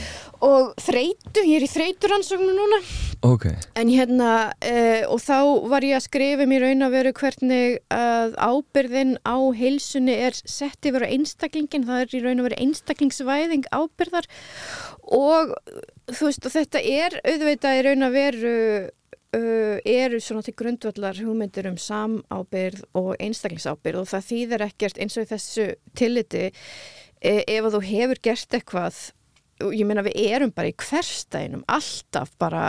og 0.47 0.73
þreitu, 0.83 1.43
ég 1.43 1.59
er 1.59 1.67
í 1.67 1.71
þreituransóknu 1.71 2.53
núna. 2.55 2.81
Ok, 3.27 3.49
En 3.79 3.91
hérna, 3.91 4.33
uh, 4.53 5.03
og 5.11 5.21
þá 5.25 5.39
var 5.73 5.87
ég 5.87 5.99
að 5.99 6.07
skrifa 6.07 6.49
mér 6.49 6.67
raun 6.67 6.87
að 6.87 6.97
veru 6.99 7.15
hvernig 7.17 7.79
að 7.95 8.37
ábyrðin 8.37 9.17
á 9.25 9.37
heilsunni 9.57 10.17
er 10.29 10.37
sett 10.37 10.87
yfir 10.87 11.07
á 11.07 11.13
einstaklingin, 11.13 11.87
það 11.89 12.05
er 12.05 12.17
í 12.19 12.25
raun 12.25 12.43
að 12.43 12.51
veru 12.51 12.63
einstaklingsvæðing 12.67 13.71
ábyrðar 13.75 14.29
og 15.17 15.57
þú 16.13 16.29
veist, 16.29 16.47
og 16.47 16.55
þetta 16.55 16.83
er 16.83 17.19
auðvitað 17.25 17.79
í 17.79 17.83
raun 17.87 18.07
að 18.07 18.17
veru 18.17 18.55
uh, 19.37 19.77
eru 19.83 20.21
svona 20.23 20.45
til 20.47 20.55
grundvallar 20.59 21.19
hugmyndir 21.19 21.69
um 21.71 21.79
samábyrð 21.81 22.87
og 22.99 23.13
einstaklingsábyrð 23.19 24.05
og 24.05 24.11
það 24.13 24.29
þýðir 24.31 24.67
ekkert 24.69 25.03
eins 25.03 25.19
og 25.19 25.27
í 25.27 25.31
þessu 25.33 25.69
tilliti 25.99 26.47
eh, 26.47 27.43
ef 27.43 27.67
að 27.67 27.79
þú 27.79 27.85
hefur 27.91 28.23
gert 28.29 28.59
eitthvað 28.59 29.01
og 29.65 29.73
ég 29.73 29.89
meina 29.89 30.05
við 30.05 30.19
erum 30.27 30.53
bara 30.55 30.71
í 30.71 30.77
hverstæðinum 30.77 31.65
alltaf 31.73 32.35
bara 32.41 32.67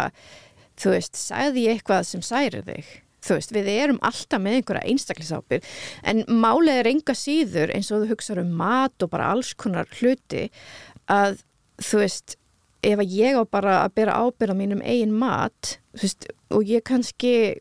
þú 0.79 0.93
veist, 0.95 1.19
sagði 1.19 1.67
ég 1.67 1.77
eitthvað 1.77 2.07
sem 2.07 2.23
særir 2.25 2.63
þig 2.67 2.93
þú 3.27 3.37
veist, 3.37 3.53
við 3.53 3.69
erum 3.73 4.01
alltaf 4.07 4.41
með 4.41 4.59
einhverja 4.59 4.93
einstaklisábyrð 4.93 5.71
en 6.07 6.23
málið 6.31 6.81
er 6.81 6.91
enga 6.93 7.15
síður 7.17 7.73
eins 7.75 7.91
og 7.91 8.03
þú 8.03 8.13
hugsaður 8.13 8.43
um 8.45 8.53
mat 8.61 9.03
og 9.03 9.11
bara 9.13 9.31
alls 9.33 9.53
konar 9.59 9.89
hluti 9.99 10.47
að 11.11 11.41
þú 11.83 12.03
veist, 12.03 12.37
ef 12.87 13.01
að 13.03 13.15
ég 13.17 13.37
á 13.39 13.43
bara 13.43 13.81
að 13.83 13.95
bera 13.99 14.19
ábyrð 14.23 14.55
á 14.55 14.61
mínum 14.61 14.83
eigin 14.85 15.15
mat 15.15 15.77
veist, 15.97 16.29
og 16.53 16.67
ég 16.67 16.85
kannski 16.87 17.59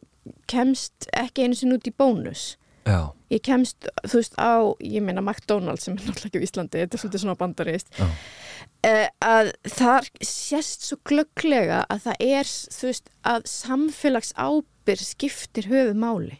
kemst 0.50 1.09
ekki 1.14 1.47
einu 1.47 1.59
sinni 1.59 1.76
út 1.78 1.88
í 1.88 1.95
bónus. 1.95 2.54
Já, 2.87 3.11
ég 3.35 3.42
kemst, 3.42 3.88
þú 4.06 4.21
veist, 4.21 4.37
á 4.38 4.62
ég 4.78 5.02
meina 5.02 5.23
McDonalds 5.25 5.87
sem 5.87 5.97
er 5.97 6.04
náttúrulega 6.06 6.30
ekki 6.30 6.42
í 6.42 6.47
Íslandi 6.47 6.83
þetta 6.83 6.95
er 6.95 7.02
svolítið 7.02 7.23
svona 7.25 7.38
bandarist 7.40 7.88
uh, 7.99 9.09
að 9.26 9.50
þar 9.75 10.11
sést 10.23 10.87
svo 10.87 11.00
glögglega 11.09 11.83
að 11.90 12.04
það 12.06 12.23
er 12.28 12.52
þú 12.76 12.90
veist, 12.92 13.11
að 13.26 13.49
samfélags 13.50 14.33
ábyrð 14.38 15.02
skiptir 15.09 15.71
höfu 15.73 15.97
máli 15.99 16.38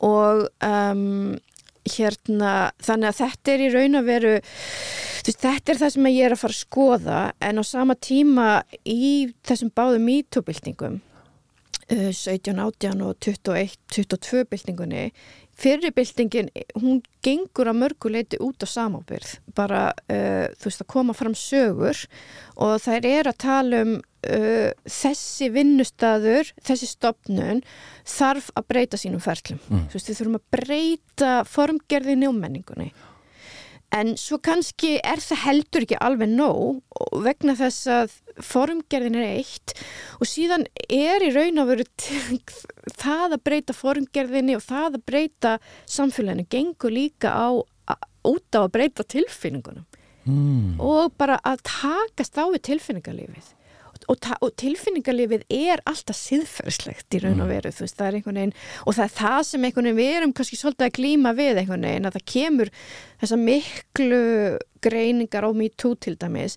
og 0.00 0.46
um, 0.64 1.36
hérna, 1.98 2.54
þannig 2.82 3.10
að 3.10 3.20
þetta 3.20 3.52
er 3.52 3.64
í 3.64 3.70
raun 3.74 4.00
að 4.00 4.10
veru 4.10 4.32
veist, 4.38 5.42
þetta 5.42 5.72
er 5.72 5.80
það 5.82 5.94
sem 5.96 6.10
ég 6.10 6.26
er 6.26 6.34
að 6.34 6.42
fara 6.42 6.56
að 6.56 6.64
skoða 6.64 7.20
en 7.50 7.60
á 7.60 7.64
sama 7.66 7.96
tíma 7.96 8.48
í 8.84 9.30
þessum 9.46 9.72
báðum 9.74 10.08
mítubildingum 10.08 11.00
17, 11.90 12.54
18 12.54 13.00
og 13.02 13.16
21, 13.18 13.72
22 13.90 14.44
byltingunni 14.46 15.08
fyrir 15.60 15.92
byltingin, 15.92 16.48
hún 16.78 17.00
gengur 17.24 17.68
að 17.68 17.80
mörguleiti 17.82 18.38
út 18.40 18.62
á 18.64 18.68
samábyrð 18.70 19.32
bara, 19.56 19.90
uh, 20.08 20.46
þú 20.56 20.70
veist, 20.70 20.84
að 20.84 20.92
koma 20.94 21.16
fram 21.16 21.34
sögur 21.36 21.98
og 22.56 22.78
þær 22.84 23.08
er 23.10 23.30
að 23.32 23.40
tala 23.42 23.82
um 23.84 23.98
uh, 24.28 24.72
þessi 24.84 25.50
vinnustadur, 25.54 26.50
þessi 26.66 26.90
stopnun 26.90 27.62
þarf 28.04 28.50
að 28.56 28.68
breyta 28.72 29.00
sínum 29.00 29.22
ferlum 29.22 29.60
Mm. 29.70 29.86
þú 29.88 29.96
veist, 29.98 30.10
við 30.10 30.20
þurfum 30.20 30.40
að 30.40 30.50
breyta 30.58 31.32
formgerðinni 31.46 32.28
og 32.28 32.36
menningunni 32.40 32.92
En 33.90 34.12
svo 34.14 34.36
kannski 34.38 35.00
er 35.02 35.18
það 35.18 35.40
heldur 35.44 35.82
ekki 35.82 35.96
alveg 35.98 36.30
nóg 36.30 37.00
vegna 37.24 37.56
þess 37.58 37.88
að 37.90 38.12
formgerðin 38.46 39.16
er 39.18 39.40
eitt 39.40 39.74
og 40.22 40.30
síðan 40.30 40.62
er 40.86 41.24
í 41.26 41.32
raun 41.34 41.58
að 41.58 41.72
veru 41.72 41.86
það 43.02 43.34
að 43.34 43.42
breyta 43.48 43.74
formgerðinni 43.74 44.54
og 44.54 44.62
það 44.62 45.00
að 45.00 45.06
breyta 45.10 45.56
samfélaginu 45.90 46.46
gengur 46.54 46.94
líka 46.94 47.34
á, 47.34 47.50
á, 47.90 47.94
út 48.30 48.46
á 48.54 48.62
að 48.62 48.72
breyta 48.78 49.06
tilfinningunum 49.10 49.82
mm. 50.22 50.78
og 50.78 51.10
bara 51.18 51.40
að 51.42 51.64
takast 51.66 52.38
á 52.38 52.46
við 52.46 52.62
tilfinningarlífið 52.70 53.50
og, 54.08 54.26
og 54.40 54.52
tilfinningarlífið 54.60 55.44
er 55.52 55.82
alltaf 55.88 56.18
síðferðslegt 56.18 57.16
í 57.16 57.22
raun 57.24 57.44
og 57.44 57.50
veru 57.52 57.72
þú 57.74 57.84
veist, 57.84 57.98
það 57.98 58.18
veginn 58.20 58.54
og 58.86 58.96
það 58.96 59.04
er 59.04 59.14
það 59.20 59.40
sem 59.50 59.68
við 60.00 60.10
erum 60.16 60.34
kannski 60.36 60.60
svolítið 60.60 60.86
að 60.88 60.96
glíma 60.98 61.34
við 61.36 61.54
veginn 61.60 62.08
að 62.08 62.18
það 62.18 62.26
kemur 62.34 62.72
þessa 63.20 63.40
miklu 63.44 64.20
greiningar 64.80 65.44
á 65.44 65.50
MeToo 65.52 65.96
til 66.00 66.16
dæmis 66.20 66.56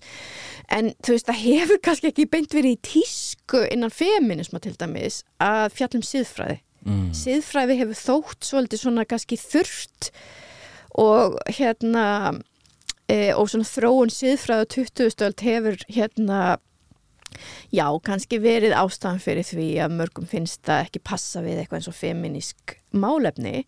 en 0.72 0.94
þú 1.04 1.16
veist, 1.16 1.28
það 1.28 1.42
hefur 1.44 1.82
kannski 1.84 2.12
ekki 2.12 2.30
beint 2.32 2.54
verið 2.56 2.78
í 2.78 2.84
tísku 2.92 3.66
innan 3.68 3.92
feminisma 3.92 4.62
til 4.64 4.76
dæmis 4.80 5.22
að 5.42 5.74
fjallum 5.76 6.06
síðfræði 6.06 6.62
Mm. 6.84 7.14
siðfræði 7.16 7.78
hefur 7.78 7.96
þótt 7.96 8.44
svolítið 8.44 8.82
svona 8.82 9.06
kannski 9.08 9.38
þurft 9.40 10.10
og 11.00 11.38
hérna 11.56 12.06
e, 13.08 13.32
og 13.32 13.48
svona 13.48 13.64
þróun 13.64 14.12
siðfræði 14.12 14.66
á 14.68 14.72
20. 14.74 15.14
stöld 15.14 15.44
hefur 15.46 15.78
hérna 15.88 16.40
já, 17.74 17.86
kannski 18.06 18.40
verið 18.42 18.74
ástæðan 18.78 19.22
fyrir 19.22 19.46
því 19.48 19.68
að 19.84 19.96
mörgum 20.00 20.28
finnst 20.30 20.62
það 20.66 20.86
ekki 20.86 21.02
passa 21.10 21.42
við 21.44 21.60
eitthvað 21.62 21.80
eins 21.80 21.90
og 21.90 21.96
feminísk 21.98 22.76
málefni. 22.94 23.64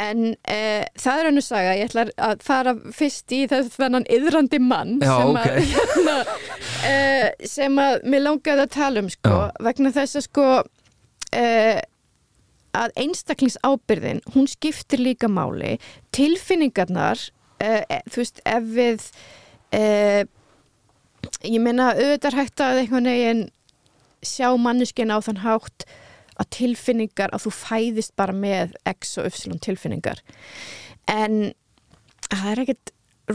En 0.00 0.34
e, 0.46 0.58
það 1.00 1.20
er 1.20 1.28
hannu 1.30 1.42
saga, 1.44 1.74
ég 1.78 1.90
ætla 1.90 2.06
að 2.28 2.44
fara 2.46 2.76
fyrst 2.94 3.34
í 3.34 3.40
þess 3.50 3.74
þennan 3.78 4.06
yðrandi 4.14 4.60
mann 4.62 5.00
Já, 5.02 5.16
sem, 5.18 5.40
að, 5.40 5.58
hérna, 5.74 6.16
e, 6.86 7.48
sem 7.50 7.82
að 7.82 8.06
mér 8.06 8.26
langaði 8.28 8.66
að 8.66 8.76
tala 8.78 9.04
um 9.04 9.10
sko, 9.12 9.34
Já. 9.34 9.66
vegna 9.68 9.94
þess 9.98 10.20
að 10.20 10.26
sko 10.28 10.48
e, 11.34 11.44
að 12.74 12.94
einstaklingsábyrðin, 12.98 14.22
hún 14.34 14.48
skiptir 14.50 15.02
líka 15.02 15.28
máli, 15.30 15.76
tilfinningarnar 16.14 17.20
uh, 17.62 18.00
þú 18.10 18.22
veist, 18.22 18.40
ef 18.48 18.70
við 18.74 19.04
uh, 19.78 20.22
ég 21.44 21.60
meina 21.62 21.92
auðvitað 21.94 22.38
hægt 22.40 22.62
að 22.64 22.80
einhvern 22.82 23.10
veginn 23.10 23.44
sjá 24.24 24.48
manneskina 24.56 25.18
á 25.18 25.24
þann 25.24 25.42
hátt 25.44 25.86
að 26.40 26.50
tilfinningar, 26.56 27.30
að 27.30 27.46
þú 27.46 27.52
fæðist 27.54 28.14
bara 28.18 28.34
með 28.34 28.74
x 28.90 29.18
og 29.22 29.28
y 29.28 29.58
tilfinningar. 29.62 30.22
En 31.10 31.52
það 32.30 32.50
er 32.50 32.62
ekkert 32.64 32.94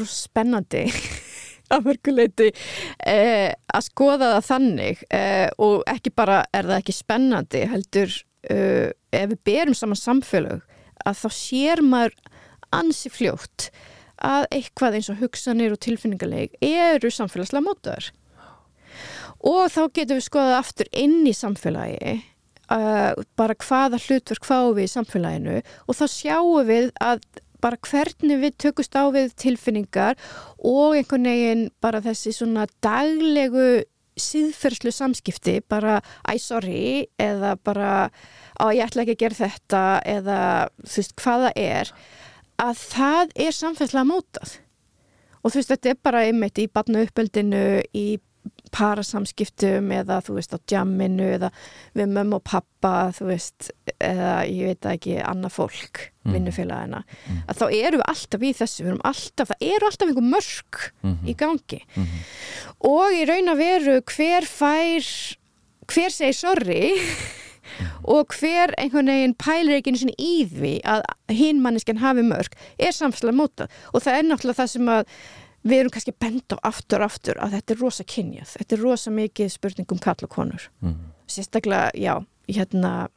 spennandi 0.10 0.86
að 1.74 1.86
mörguleiti 1.88 2.50
eh, 2.50 3.54
að 3.74 3.86
skoða 3.86 4.34
það 4.36 4.48
þannig 4.50 5.04
eh, 5.14 5.48
og 5.62 5.84
ekki 5.90 6.14
bara 6.18 6.42
er 6.54 6.70
það 6.70 6.82
ekki 6.82 6.98
spennandi 6.98 7.64
heldur 7.70 8.16
eh, 8.50 8.90
ef 9.14 9.32
við 9.34 9.40
berum 9.48 9.78
saman 9.78 10.00
samfélög 10.00 10.66
að 11.06 11.22
þá 11.22 11.30
sér 11.38 11.84
maður 11.86 12.18
ansi 12.76 13.12
fljótt 13.14 13.70
að 14.26 14.48
eitthvað 14.56 15.00
eins 15.00 15.12
og 15.12 15.22
hugsanir 15.22 15.76
og 15.76 15.82
tilfinningarleik 15.84 16.58
eru 16.66 17.12
samfélagslega 17.14 17.66
mótaður 17.66 18.10
og 19.40 19.70
þá 19.72 19.82
getum 19.96 20.20
við 20.20 20.26
skoðað 20.26 20.58
aftur 20.60 20.90
inn 20.92 21.22
í 21.28 21.36
samfélagi 21.36 22.16
uh, 22.74 23.14
bara 23.40 23.60
hvaða 23.60 24.00
hlutverk 24.04 24.48
fáum 24.48 24.74
við 24.78 24.90
í 24.90 24.96
samfélaginu 24.96 25.62
og 25.62 26.00
þá 26.00 26.06
sjáum 26.12 26.68
við 26.68 26.92
að 27.04 27.24
bara 27.60 27.80
hvernig 27.84 28.40
við 28.40 28.58
tökust 28.64 28.96
á 28.96 29.04
við 29.12 29.34
tilfinningar 29.40 30.20
og 30.64 30.96
einhvern 30.96 31.28
veginn 31.28 31.66
bara 31.84 32.04
þessi 32.04 32.34
svona 32.36 32.68
daglegu 32.84 33.84
síðferðslu 34.20 34.92
samskipti 34.92 35.60
bara 35.72 36.00
æ 36.28 36.36
sorry 36.44 37.08
eða 37.20 37.56
bara 37.64 38.10
á 38.60 38.66
ég 38.76 38.84
ætla 38.84 39.06
ekki 39.06 39.16
að 39.16 39.22
gera 39.24 39.40
þetta 39.40 39.84
eða 40.16 40.40
þú 40.84 40.98
veist 41.00 41.16
hvaða 41.24 41.52
er 41.56 41.94
að 42.60 42.82
það 42.94 43.36
er 43.48 43.52
samfélagslega 43.56 44.10
mótað 44.10 44.58
og 45.44 45.52
þú 45.54 45.56
veist 45.62 45.70
þetta 45.72 45.90
er 45.94 46.00
bara 46.04 46.26
einmitt 46.28 46.60
í 46.60 46.68
barna 46.68 47.06
uppeldinu 47.08 47.62
í 47.96 48.08
parasamskiptum 48.74 49.90
eða 49.94 50.20
þú 50.26 50.36
veist 50.38 50.54
á 50.56 50.60
djamminu 50.70 51.26
eða 51.38 51.50
við 51.98 52.12
mömmu 52.14 52.38
og 52.40 52.44
pappa 52.48 52.92
þú 53.16 53.28
veist 53.32 53.70
eða 53.98 54.32
ég 54.48 54.70
veit 54.72 54.88
ekki 54.94 55.18
annað 55.24 55.56
fólk, 55.58 56.06
Mm. 56.30 56.34
vinnufélagina 56.36 57.00
að 57.48 57.56
þá 57.58 57.66
erum 57.74 58.02
við 58.02 58.10
alltaf 58.12 58.42
í 58.44 58.50
þessu 58.60 58.84
við 58.84 58.90
erum 58.92 59.02
alltaf, 59.10 59.48
það 59.50 59.64
eru 59.74 59.88
alltaf 59.88 60.08
einhver 60.10 60.28
mörk 60.30 60.80
Mhm. 61.04 61.26
í 61.26 61.36
gangi 61.36 61.80
Mhm. 61.96 62.20
og 62.86 63.12
í 63.16 63.26
raun 63.26 63.50
að 63.50 63.58
veru 63.58 64.02
hver 64.02 64.44
fær 64.46 65.36
hver 65.88 66.10
segir 66.12 66.36
sorry 66.36 67.00
og 68.04 68.34
hver 68.40 68.74
einhvern 68.78 69.12
veginn 69.12 69.36
pælir 69.40 69.78
ekki 69.80 69.92
einu 69.94 70.02
sinni 70.04 70.16
í 70.20 70.46
því 70.50 70.74
að 70.84 71.04
hinn 71.36 71.62
mannesken 71.62 71.98
hafi 72.04 72.24
mörg 72.26 72.56
er 72.80 72.92
samfélag 72.96 73.36
mótað 73.40 73.70
og 73.94 74.02
það 74.04 74.18
er 74.20 74.28
náttúrulega 74.30 74.60
það 74.64 74.74
sem 74.74 74.90
að 74.96 75.06
við 75.70 75.80
erum 75.82 75.92
kannski 75.92 76.14
bent 76.24 76.54
á 76.56 76.58
aftur 76.72 77.02
og 77.04 77.10
aftur 77.12 77.40
að 77.44 77.52
þetta 77.58 77.74
er 77.76 77.80
rosa 77.84 78.04
kynjað, 78.08 78.52
þetta 78.58 78.76
er 78.78 78.84
rosa 78.86 79.12
mikið 79.12 79.50
spurning 79.52 79.92
um 79.92 79.98
kall 80.00 80.24
og 80.24 80.30
konur 80.30 80.70
Mhm. 80.82 80.96
sérstaklega, 81.28 81.92
já, 82.00 82.16
hérna 82.48 83.10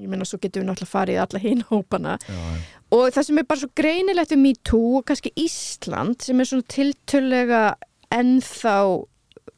ég 0.00 0.08
meina 0.08 0.24
svo 0.24 0.38
getum 0.40 0.62
við 0.62 0.70
náttúrulega 0.70 0.88
farið 0.94 1.18
alla 1.20 1.38
hinn 1.38 1.60
hópana 1.68 2.14
já. 2.18 2.56
og 2.90 3.12
það 3.12 3.22
sem 3.26 3.38
er 3.38 3.44
bara 3.44 3.60
svo 3.60 3.68
greinilegt 3.76 4.32
um 4.32 4.40
MeToo 4.42 4.96
og 4.98 5.04
kannski 5.04 5.32
Ísland 5.36 6.22
sem 6.22 6.40
er 6.40 6.44
svona 6.48 6.64
tiltölega 6.66 7.74
ennþá 8.10 8.76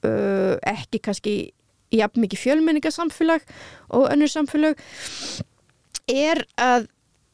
uh, 0.04 0.56
ekki 0.74 1.00
kannski 1.02 1.34
jafn 2.00 2.22
mikið 2.24 2.42
fjölmenningasamfélag 2.44 3.44
og 3.94 4.06
önnur 4.10 4.30
samfélag 4.30 4.78
er 6.10 6.44
að 6.60 6.86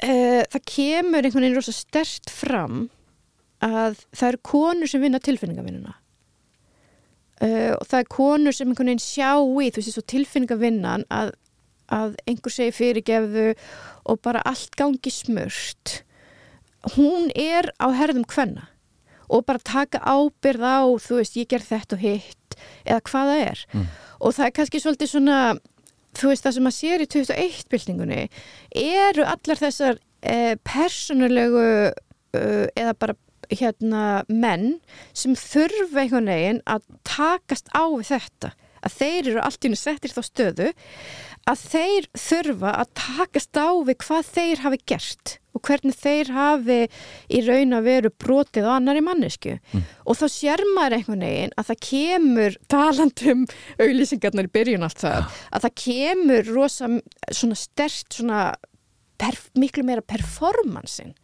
uh, 0.05 0.43
það 0.53 0.65
kemur 0.75 1.25
einhvern 1.25 1.45
veginn 1.45 1.59
rosa 1.59 1.75
stert 1.75 2.31
fram 2.33 2.89
að 3.65 4.01
það 4.17 4.29
eru 4.31 4.43
konur 4.51 4.91
sem 4.91 5.03
vinna 5.05 5.21
tilfinningavinnuna. 5.23 5.97
Uh, 7.41 7.73
og 7.77 7.87
það 7.89 7.99
er 8.03 8.11
konur 8.13 8.57
sem 8.57 8.69
einhvern 8.71 8.93
veginn 8.93 9.05
sjá 9.05 9.33
í 9.37 9.71
þú 9.71 9.81
veist 9.81 9.95
svo 9.97 10.07
tilfinningavinnan 10.13 11.07
að, 11.13 11.35
að 11.93 12.17
einhver 12.29 12.55
segi 12.55 12.77
fyrirgefðu 12.77 13.47
og 14.09 14.23
bara 14.25 14.45
allt 14.49 14.77
gangi 14.81 15.13
smurt. 15.13 16.01
Hún 16.97 17.29
er 17.37 17.73
á 17.77 17.93
herðum 17.93 18.25
hvenna 18.29 18.70
og 19.31 19.47
bara 19.49 19.63
taka 19.63 20.03
ábyrð 20.03 20.67
á 20.67 20.81
þú 20.99 21.21
veist 21.21 21.39
ég 21.39 21.51
ger 21.51 21.65
þetta 21.65 21.97
og 21.97 22.05
hitt 22.05 22.61
eða 22.85 23.01
hvað 23.09 23.33
það 23.33 23.43
er 23.47 23.65
mm. 23.73 23.89
og 24.21 24.37
það 24.37 24.47
er 24.47 24.55
kannski 24.59 24.83
svolítið 24.83 25.13
svona 25.15 25.41
þú 26.19 26.31
veist 26.33 26.47
það 26.47 26.57
sem 26.57 26.71
að 26.71 26.77
sér 26.77 27.05
í 27.05 27.09
21 27.15 27.67
byltingunni 27.71 28.23
eru 28.83 29.27
allar 29.27 29.61
þessar 29.61 30.01
eh, 30.23 30.55
personulegu 30.67 31.67
eh, 31.91 32.67
eða 32.75 32.97
bara 32.99 33.19
hérna 33.51 34.23
menn 34.31 34.79
sem 35.17 35.35
þurfa 35.39 36.05
einhvern 36.05 36.31
veginn 36.31 36.61
að 36.71 36.85
takast 37.07 37.71
á 37.75 37.83
við 37.87 38.13
þetta 38.13 38.53
að 38.81 38.97
þeir 38.97 39.31
eru 39.33 39.41
allt 39.45 39.65
í 39.65 39.69
unni 39.71 39.79
settir 39.79 40.15
þá 40.15 40.21
stöðu 40.25 40.69
að 41.49 41.63
þeir 41.73 42.09
þurfa 42.19 42.73
að 42.83 42.91
takast 43.01 43.61
á 43.61 43.69
við 43.87 43.97
hvað 44.05 44.33
þeir 44.35 44.65
hafi 44.65 44.81
gert 44.93 45.37
og 45.57 45.63
hvernig 45.67 45.97
þeir 45.99 46.31
hafi 46.35 46.79
í 47.33 47.41
raun 47.47 47.75
að 47.75 47.87
veru 47.89 48.11
brotið 48.23 48.69
á 48.71 48.73
annari 48.77 49.03
mannesku 49.05 49.57
mm. 49.57 49.87
og 50.05 50.19
þá 50.21 50.27
sér 50.31 50.63
maður 50.77 50.99
einhvern 50.99 51.25
veginn 51.27 51.55
að 51.57 51.71
það 51.71 51.81
kemur 51.89 52.59
talandum 52.71 53.47
auðlýsingarnar 53.81 54.51
í 54.51 54.55
byrjun 54.59 54.87
allt 54.87 55.03
það 55.03 55.17
ja. 55.17 55.25
að 55.51 55.67
það 55.67 55.79
kemur 55.85 56.53
rosa 56.55 56.91
svona 57.31 57.59
stert 57.59 58.21
svona 58.21 58.45
miklu 59.59 59.85
meira 59.85 60.05
performansin 60.07 61.17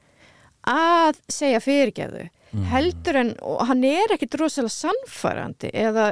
að 0.66 1.20
segja 1.30 1.62
fyrirgeðu 1.62 2.26
mm. 2.52 2.64
heldur 2.72 3.20
en, 3.22 3.34
hann 3.68 3.84
er 3.86 4.16
ekkit 4.16 4.38
rosalega 4.40 4.74
sannfærandi 4.74 5.70
eða 5.74 6.08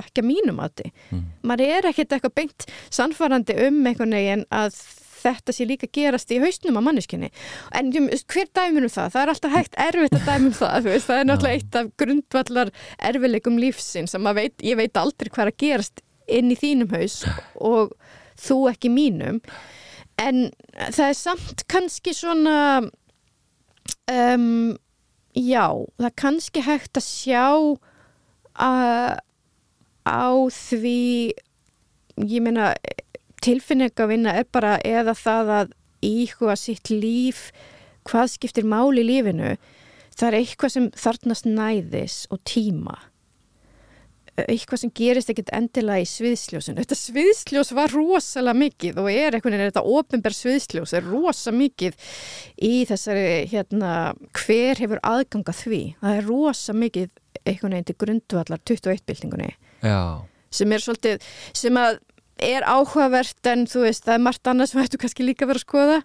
ekki 0.00 0.22
að 0.24 0.30
mínum 0.30 0.62
að 0.64 0.78
því 0.80 0.92
mm. 0.92 1.24
maður 1.46 1.74
er 1.78 1.90
ekkit 1.92 2.16
eitthvað 2.16 2.38
beint 2.40 2.70
sannfærandi 3.00 3.58
um 3.66 3.82
einhvern 3.84 4.16
veginn 4.16 4.46
að 4.54 4.80
þetta 5.26 5.54
sé 5.54 5.66
líka 5.66 5.88
gerast 5.92 6.32
í 6.34 6.40
hausnum 6.42 6.78
á 6.78 6.82
manneskinni 6.86 7.30
en 7.76 7.92
hver 7.92 8.50
dæmur 8.54 8.86
um 8.86 8.92
það? 8.92 9.12
Það 9.14 9.22
er 9.22 9.32
alltaf 9.32 9.54
hægt 9.54 9.78
erfitt 9.86 10.18
að 10.18 10.28
dæmum 10.30 10.56
það 10.60 10.90
veist, 10.90 11.08
það 11.08 11.22
er 11.22 11.30
náttúrulega 11.30 11.60
eitt 11.60 11.80
af 11.80 11.92
grundvallar 12.02 12.74
erfileikum 13.10 13.60
lífsinn 13.62 14.10
sem 14.10 14.30
veit, 14.36 14.56
ég 14.62 14.78
veit 14.78 15.00
aldrei 15.00 15.32
hvað 15.32 15.52
að 15.52 15.58
gerast 15.64 16.04
inn 16.26 16.52
í 16.52 16.58
þínum 16.58 16.94
haus 16.96 17.20
og 17.54 17.94
þú 18.40 18.60
ekki 18.72 18.92
mínum 18.92 19.40
en 20.20 20.48
það 20.76 21.08
er 21.08 21.18
samt 21.18 21.66
kannski 21.70 22.14
svona 22.16 22.56
um, 24.10 24.76
já, 25.36 25.68
það 25.98 26.08
er 26.08 26.16
kannski 26.16 26.64
hægt 26.64 26.98
að 26.98 27.06
sjá 27.06 27.46
að 28.56 29.20
á 30.06 30.28
því 30.54 31.00
ég 32.24 32.44
meina 32.44 32.72
tilfinningavinna 33.44 34.36
er 34.40 34.46
bara 34.52 34.76
eða 34.86 35.14
það 35.18 35.52
að 35.60 35.74
íhuga 36.06 36.56
sitt 36.58 36.90
líf 36.90 37.50
hvað 38.06 38.32
skiptir 38.36 38.68
máli 38.68 39.02
í 39.02 39.08
lífinu? 39.10 39.56
Það 40.16 40.28
er 40.28 40.38
eitthvað 40.38 40.72
sem 40.72 40.86
þarnast 40.96 41.48
næðis 41.50 42.16
og 42.32 42.40
tíma 42.48 42.96
eitthvað 44.44 44.82
sem 44.82 44.92
gerist 44.96 45.30
ekkert 45.32 45.52
endilega 45.56 46.04
í 46.04 46.08
sviðsljósun 46.10 46.78
þetta 46.80 46.98
sviðsljós 47.00 47.72
var 47.76 47.94
rosalega 47.94 48.60
mikið 48.60 49.00
og 49.00 49.10
er 49.12 49.36
eitthvað, 49.36 49.58
þetta 49.62 49.84
ofinberð 49.96 50.38
sviðsljós 50.40 50.94
er 50.98 51.06
rosa 51.08 51.54
mikið 51.56 51.96
í 52.68 52.74
þessari 52.88 53.46
hérna, 53.52 53.92
hver 54.36 54.82
hefur 54.82 55.00
aðganga 55.06 55.54
því, 55.56 55.82
það 56.02 56.18
er 56.20 56.28
rosa 56.30 56.76
mikið 56.76 57.12
eitthvað 57.46 57.72
nefndi 57.72 57.96
grundvallar 58.00 58.62
21 58.66 59.04
byltingunni. 59.06 59.52
Sem 60.56 60.72
er 60.72 60.82
svolítið, 60.82 61.24
sem 61.56 61.78
að 61.80 62.00
er 62.42 62.66
áhugavert 62.68 63.48
en 63.48 63.64
þú 63.70 63.86
veist, 63.86 64.04
það 64.04 64.18
er 64.18 64.26
margt 64.26 64.50
annað 64.50 64.72
sem 64.72 64.82
hættu 64.82 65.00
kannski 65.00 65.26
líka 65.26 65.48
verið 65.48 65.62
að 65.62 65.66
skoða. 65.66 66.00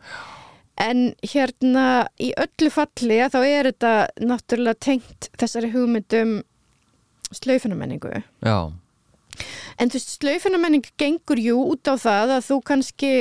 En 0.82 1.02
hérna 1.28 1.86
í 2.24 2.32
öllu 2.40 2.72
falli 2.74 3.20
þá 3.30 3.40
er 3.44 3.70
þetta 3.70 3.92
náttúrulega 4.24 4.80
tengt 4.88 5.28
þessari 5.38 5.72
hugmyndum 5.74 6.40
slaufinamenningu 7.38 8.14
Já. 8.44 8.58
En 9.80 9.90
þú 9.90 9.98
veist, 9.98 10.18
slaufinamenning 10.20 10.90
gengur 11.00 11.40
jú 11.40 11.62
út 11.72 11.88
á 11.88 11.96
það 12.00 12.36
að 12.38 12.48
þú 12.50 12.58
kannski 12.68 13.14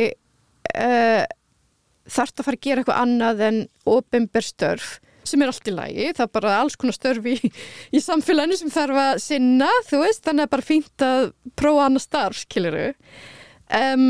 uh, 0.74 1.22
þarft 2.10 2.40
að 2.40 2.48
fara 2.48 2.58
að 2.58 2.66
gera 2.66 2.82
eitthvað 2.82 3.04
annað 3.04 3.44
en 3.46 3.62
ofinberstörf 3.88 4.98
sem 5.30 5.42
er 5.44 5.50
allt 5.52 5.68
í 5.68 5.74
lagi, 5.74 6.06
það 6.16 6.24
er 6.24 6.32
bara 6.34 6.56
alls 6.58 6.76
konar 6.80 6.96
störf 6.96 7.26
í, 7.28 7.36
í 7.94 8.00
samfélaginu 8.02 8.56
sem 8.58 8.72
þarf 8.72 9.00
að 9.02 9.22
sinna, 9.22 9.68
þú 9.86 10.02
veist, 10.02 10.22
þannig 10.26 10.46
að 10.46 10.52
bara 10.56 10.66
fínt 10.66 11.04
að 11.06 11.24
prófa 11.60 11.86
annað 11.86 12.06
starf, 12.06 12.40
skiliru 12.46 12.86
um, 13.76 14.06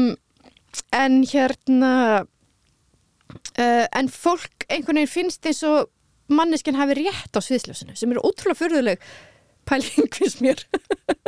en 0.96 1.16
hérna 1.28 1.94
uh, 2.22 3.86
en 3.86 4.12
fólk 4.12 4.68
einhvern 4.68 5.02
veginn 5.02 5.14
finnst 5.16 5.50
eins 5.50 5.64
og 5.66 5.90
manneskinn 6.30 6.78
hafi 6.78 7.00
rétt 7.00 7.34
á 7.34 7.40
sviðsljósinu 7.42 7.96
sem 7.98 8.14
eru 8.14 8.22
ótrúlega 8.22 8.60
förðuleg 8.62 9.04
pæling 9.68 10.08
fyrst 10.14 10.42
mér 10.44 10.62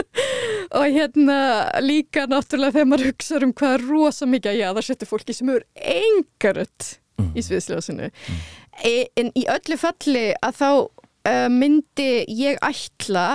og 0.79 0.87
hérna 0.95 1.39
líka 1.85 2.27
náttúrulega 2.31 2.79
þegar 2.79 2.91
maður 2.91 3.11
hugsa 3.13 3.41
um 3.45 3.55
hvað 3.59 3.77
er 3.77 3.87
rosa 3.91 4.29
mikið 4.29 4.53
að 4.53 4.61
já 4.61 4.67
það 4.71 4.89
setur 4.89 5.11
fólki 5.11 5.37
sem 5.37 5.53
eru 5.55 5.87
engarött 5.97 6.91
mm. 7.21 7.31
í 7.37 7.47
sviðsljósinu 7.47 8.11
mm. 8.11 8.43
e, 8.89 8.95
en 9.21 9.33
í 9.39 9.47
öllu 9.53 9.79
falli 9.81 10.27
að 10.41 10.61
þá 10.61 10.69
uh, 10.73 11.49
myndi 11.53 12.11
ég 12.29 12.61
ætla 12.65 13.27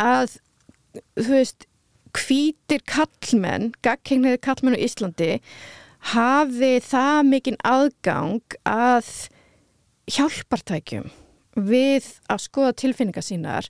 að 0.00 0.38
þú 1.18 1.30
veist 1.30 1.68
hvítir 2.14 2.84
kallmenn, 2.86 3.72
gagkengniði 3.82 4.38
kallmenn 4.42 4.78
á 4.78 4.84
Íslandi 4.86 5.32
hafi 6.14 6.76
það 6.84 7.20
mikinn 7.30 7.60
aðgang 7.66 8.58
að 8.68 9.08
hjálpartækjum 10.14 11.10
við 11.56 12.08
að 12.30 12.44
skoða 12.44 12.76
tilfinningar 12.82 13.26
sínar 13.26 13.68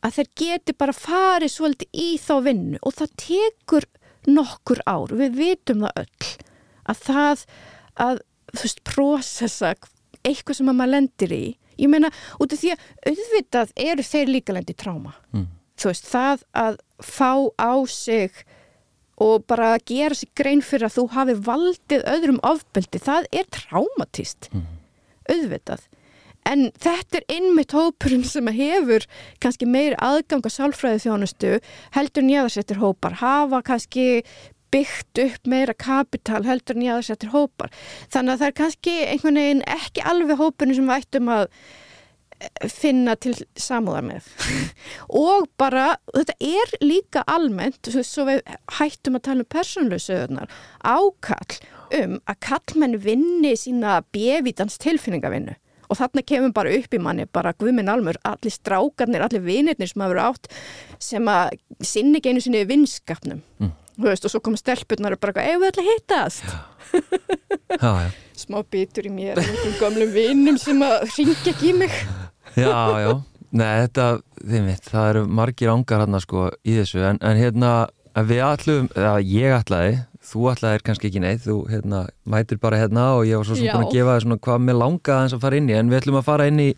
að 0.00 0.16
þeir 0.16 0.30
geti 0.42 0.76
bara 0.80 0.96
farið 0.96 1.52
svolítið 1.54 2.00
í 2.00 2.10
þá 2.20 2.34
vinnu 2.46 2.80
og 2.80 2.96
það 2.96 3.16
tekur 3.20 3.86
nokkur 4.28 4.82
ár, 4.88 5.12
við 5.16 5.36
vitum 5.38 5.84
það 5.86 6.02
öll 6.04 6.30
að 6.90 7.02
það 7.06 7.44
að 8.00 8.20
þú 8.50 8.62
veist, 8.64 8.84
prósessa 8.86 9.72
eitthvað 10.26 10.58
sem 10.58 10.70
maður 10.70 10.94
lendir 10.94 11.34
í. 11.34 11.44
Ég 11.80 11.88
meina, 11.92 12.10
út 12.40 12.52
af 12.52 12.60
því 12.60 12.74
að 12.74 12.86
auðvitað 13.08 13.74
eru 13.80 14.04
þeir 14.04 14.32
líka 14.34 14.56
lendir 14.56 14.76
í 14.76 14.80
tráma. 14.80 15.14
Mm. 15.32 15.48
þú 15.80 15.88
veist, 15.88 16.08
það 16.10 16.42
að 16.60 16.74
fá 17.00 17.32
á 17.56 17.72
sig 17.88 18.42
og 19.20 19.44
bara 19.48 19.76
gera 19.88 20.16
sig 20.16 20.28
grein 20.36 20.60
fyrir 20.64 20.88
að 20.88 20.96
þú 20.98 21.06
hafi 21.14 21.36
valdið 21.46 22.04
öðrum 22.08 22.40
ofbeldi, 22.44 23.00
það 23.00 23.28
er 23.32 23.48
trámatist 23.52 24.50
mm. 24.52 24.66
auðvitað 25.28 25.86
En 26.50 26.70
þetta 26.82 27.20
er 27.20 27.26
innmitt 27.38 27.74
hópurinn 27.76 28.24
sem 28.26 28.48
hefur 28.54 29.04
kannski 29.42 29.68
meir 29.70 29.94
aðgang 30.02 30.42
að 30.42 30.56
sálfræði 30.56 31.04
þjónustu 31.04 31.52
heldur 31.94 32.26
nýjaðarsettir 32.26 32.80
hópar, 32.82 33.20
hafa 33.20 33.62
kannski 33.66 34.24
byggt 34.70 35.20
upp 35.22 35.50
meira 35.50 35.74
kapital 35.74 36.42
heldur 36.46 36.78
nýjaðarsettir 36.78 37.30
hópar. 37.34 37.70
Þannig 38.10 38.34
að 38.34 38.42
það 38.42 38.48
er 38.48 38.58
kannski 38.62 38.96
einhvern 39.04 39.40
veginn 39.42 39.62
ekki 39.76 40.04
alveg 40.06 40.42
hópurinn 40.42 40.78
sem 40.78 40.90
við 40.90 41.04
ættum 41.04 41.30
að 41.34 41.46
eh, 42.40 42.68
finna 42.70 43.16
til 43.18 43.34
samúðar 43.58 44.06
með. 44.10 44.28
og 45.24 45.48
bara, 45.60 45.88
þetta 46.14 46.38
er 46.50 46.76
líka 46.82 47.24
almennt, 47.30 47.90
svo 48.06 48.28
við 48.30 48.44
hættum 48.78 49.18
að 49.18 49.26
tala 49.26 49.46
um 49.46 49.50
persónlösuðunar, 49.56 50.54
ákall 50.82 51.58
um 52.00 52.20
að 52.30 52.40
kallmenn 52.46 53.00
vinni 53.02 53.56
sína 53.58 54.00
bjevítans 54.14 54.78
tilfinningavinnu 54.82 55.58
og 55.90 55.98
þarna 55.98 56.24
kemur 56.26 56.54
bara 56.54 56.72
upp 56.78 56.94
í 56.94 57.02
manni 57.02 57.26
bara 57.26 57.52
guðminn 57.58 57.90
almur, 57.90 58.18
allir 58.26 58.54
strákarnir, 58.54 59.24
allir 59.26 59.42
vinirnir 59.44 59.90
sem 59.90 60.04
hafa 60.04 60.14
verið 60.14 60.28
átt 60.28 60.50
sem 61.02 61.30
að 61.30 61.54
sinni 61.92 62.20
ekki 62.20 62.34
einu 62.34 62.44
sinni 62.44 62.64
vinskapnum 62.68 63.42
mm. 63.60 63.72
veist, 64.04 64.26
og 64.26 64.34
svo 64.34 64.42
koma 64.44 64.60
stelpunar 64.60 65.16
og 65.16 65.22
bara 65.22 65.46
eða 65.46 65.64
við 65.64 65.72
ætla 65.72 65.84
að 65.84 65.92
hittast 65.94 66.46
já. 66.46 66.58
Já, 67.80 67.90
já. 68.02 68.08
smá 68.34 68.62
bitur 68.66 69.06
í 69.06 69.12
mér 69.14 69.38
gamlum 69.78 70.10
vinum 70.14 70.56
sem 70.58 70.80
að 70.82 71.04
ringja 71.14 71.52
ekki 71.52 71.70
í 71.70 71.76
mig 71.84 71.94
Já, 72.58 72.98
já, 72.98 73.12
nei 73.54 73.74
þetta 73.84 74.06
veit, 74.42 74.88
það 74.90 75.10
eru 75.12 75.24
margir 75.38 75.70
ángar 75.70 76.02
hann 76.02 76.22
sko 76.22 76.48
í 76.66 76.74
þessu 76.80 77.04
en, 77.12 77.20
en 77.22 77.38
hérna 77.38 77.74
við 78.26 78.42
ætlum, 78.42 78.88
eða 78.98 79.18
ég 79.22 79.54
ætlaði 79.54 79.92
þú 80.20 80.50
ætlaðir 80.50 80.82
kannski 80.84 81.08
ekki 81.08 81.22
neitt, 81.24 81.44
þú 81.46 81.56
hérna, 81.70 82.02
mætir 82.28 82.60
bara 82.60 82.78
hérna 82.80 83.06
og 83.16 83.24
ég 83.24 83.40
var 83.40 83.48
svo 83.48 83.56
svona 83.56 83.78
búin 83.78 83.86
að 83.86 83.94
gefa 83.94 84.12
það 84.12 84.24
svona 84.26 84.40
hvað 84.44 84.58
mér 84.66 84.76
langaði 84.76 85.24
eins 85.24 85.34
að 85.36 85.44
fara 85.46 85.60
inn 85.60 85.70
í, 85.70 85.76
en 85.78 85.92
við 85.92 86.00
ætlum 86.00 86.18
að 86.20 86.26
fara 86.26 86.48
inn 86.50 86.60
í 86.60 86.68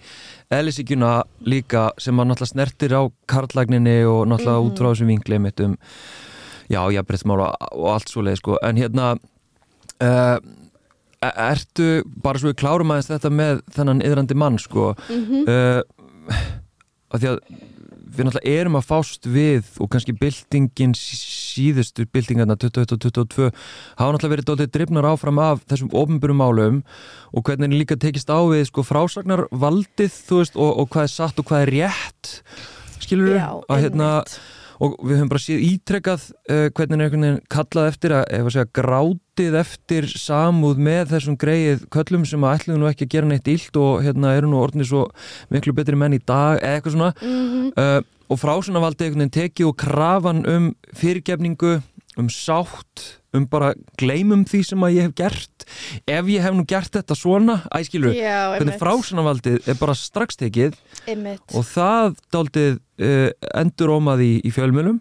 eðlisíkjuna 0.54 1.10
líka 1.50 1.82
sem 2.02 2.22
að 2.22 2.28
náttúrulega 2.30 2.52
snertir 2.52 2.94
á 2.94 3.02
karlagninni 3.32 3.96
og 4.06 4.20
náttúrulega 4.30 4.60
mm 4.60 4.62
-hmm. 4.62 4.72
út 4.72 4.78
frá 4.78 4.88
þessum 4.92 5.10
vingli 5.10 5.38
mitt 5.38 5.60
um 5.60 5.76
já, 6.70 6.80
jafnbreytmál 6.92 7.40
og, 7.40 7.56
og 7.72 7.88
allt 7.92 8.08
svo 8.08 8.22
leið 8.22 8.36
sko. 8.36 8.58
en 8.62 8.76
hérna 8.76 9.16
uh, 10.02 10.38
ertu 11.22 12.02
bara 12.22 12.38
svo 12.38 12.54
klárum 12.54 12.90
aðeins 12.90 13.10
þetta 13.10 13.30
með 13.30 13.60
þennan 13.74 14.02
yðrandi 14.02 14.34
mann 14.34 14.58
sko 14.58 14.94
mm 15.08 15.44
uh, 15.48 15.82
að 17.12 17.20
því 17.20 17.28
að 17.28 17.38
við 18.12 18.28
náttúrulega 18.28 18.60
erum 18.60 18.78
að 18.78 18.86
fást 18.88 19.28
við 19.28 19.68
og 19.80 19.90
kannski 19.92 20.14
byltingin 20.20 20.94
síðustu 20.98 22.06
byltingarna 22.12 22.56
2022 22.60 23.48
hafa 23.48 24.08
náttúrulega 24.12 24.34
verið 24.34 24.48
dálítið 24.50 24.72
drifnar 24.76 25.08
áfram 25.12 25.40
af 25.42 25.64
þessum 25.70 25.92
ofnbjörnum 26.02 26.42
málum 26.42 26.80
og 27.32 27.46
hvernig 27.48 27.74
líka 27.74 27.96
tekist 27.96 28.32
á 28.32 28.40
við 28.44 28.66
sko 28.68 28.84
frásagnar 28.86 29.46
valdið 29.50 30.12
þú 30.28 30.42
veist 30.42 30.58
og, 30.58 30.72
og 30.84 30.90
hvað 30.92 31.08
er 31.08 31.14
satt 31.16 31.40
og 31.40 31.48
hvað 31.48 31.66
er 31.66 31.74
rétt 31.78 32.34
skilur 33.02 33.36
Já, 33.36 33.48
að 33.68 33.86
hérna 33.86 34.10
einmitt. 34.20 34.40
Og 34.82 34.96
við 35.02 35.18
höfum 35.20 35.30
bara 35.30 35.42
síð 35.44 35.60
ítrekkað 35.68 36.24
uh, 36.50 36.68
hvernig 36.74 36.96
er 36.98 37.04
einhvern 37.06 37.26
veginn 37.26 37.42
kallað 37.54 37.90
eftir 37.92 38.14
að, 38.18 38.24
ef 38.34 38.48
að 38.48 38.54
segja, 38.56 38.70
grátið 38.80 39.58
eftir 39.62 40.08
samúð 40.10 40.80
með 40.88 41.12
þessum 41.14 41.36
greið 41.38 41.84
köllum 41.94 42.24
sem 42.28 42.46
að 42.48 42.56
ætluðu 42.58 42.80
nú 42.82 42.88
ekki 42.90 43.06
að 43.06 43.12
gera 43.14 43.30
neitt 43.30 43.52
illt 43.52 43.78
og 43.82 44.02
hérna 44.06 44.34
eru 44.38 44.50
nú 44.50 44.58
orðinni 44.62 44.88
svo 44.88 45.04
miklu 45.54 45.76
betri 45.78 45.98
menn 46.00 46.18
í 46.18 46.22
dag 46.26 46.58
eða 46.58 46.80
eitthvað 46.80 46.96
svona 46.98 47.12
Mhm. 47.22 47.72
uh, 47.78 48.00
og 48.32 48.38
frásunavaldið 48.40 49.06
einhvern 49.06 49.22
veginn 49.26 49.34
tekið 49.34 49.66
og 49.68 49.74
krafan 49.76 50.38
um 50.48 50.68
fyrirgefningu 50.96 51.72
um 52.20 52.28
sátt 52.32 53.04
um 53.32 53.46
bara 53.48 53.72
gleymum 54.00 54.42
því 54.48 54.60
sem 54.68 54.84
að 54.84 54.96
ég 54.98 55.06
hef 55.08 55.14
gert. 55.16 55.66
Ef 56.04 56.28
ég 56.28 56.44
hef 56.44 56.56
nú 56.56 56.66
gert 56.68 56.92
þetta 56.92 57.16
svona 57.16 57.60
æskilur, 57.72 58.12
Já, 58.12 58.52
hvernig 58.58 58.76
frásunavaldið 58.80 59.70
er 59.72 59.78
bara 59.80 59.96
strax 59.96 60.36
tekið 60.40 60.76
Einmitt. 61.08 61.44
og 61.56 61.64
það 61.64 62.18
daldið 62.34 62.74
uh, 63.00 63.30
endur 63.62 63.94
ómað 63.96 64.26
í, 64.26 64.32
í 64.44 64.52
fjölmjölum 64.52 65.00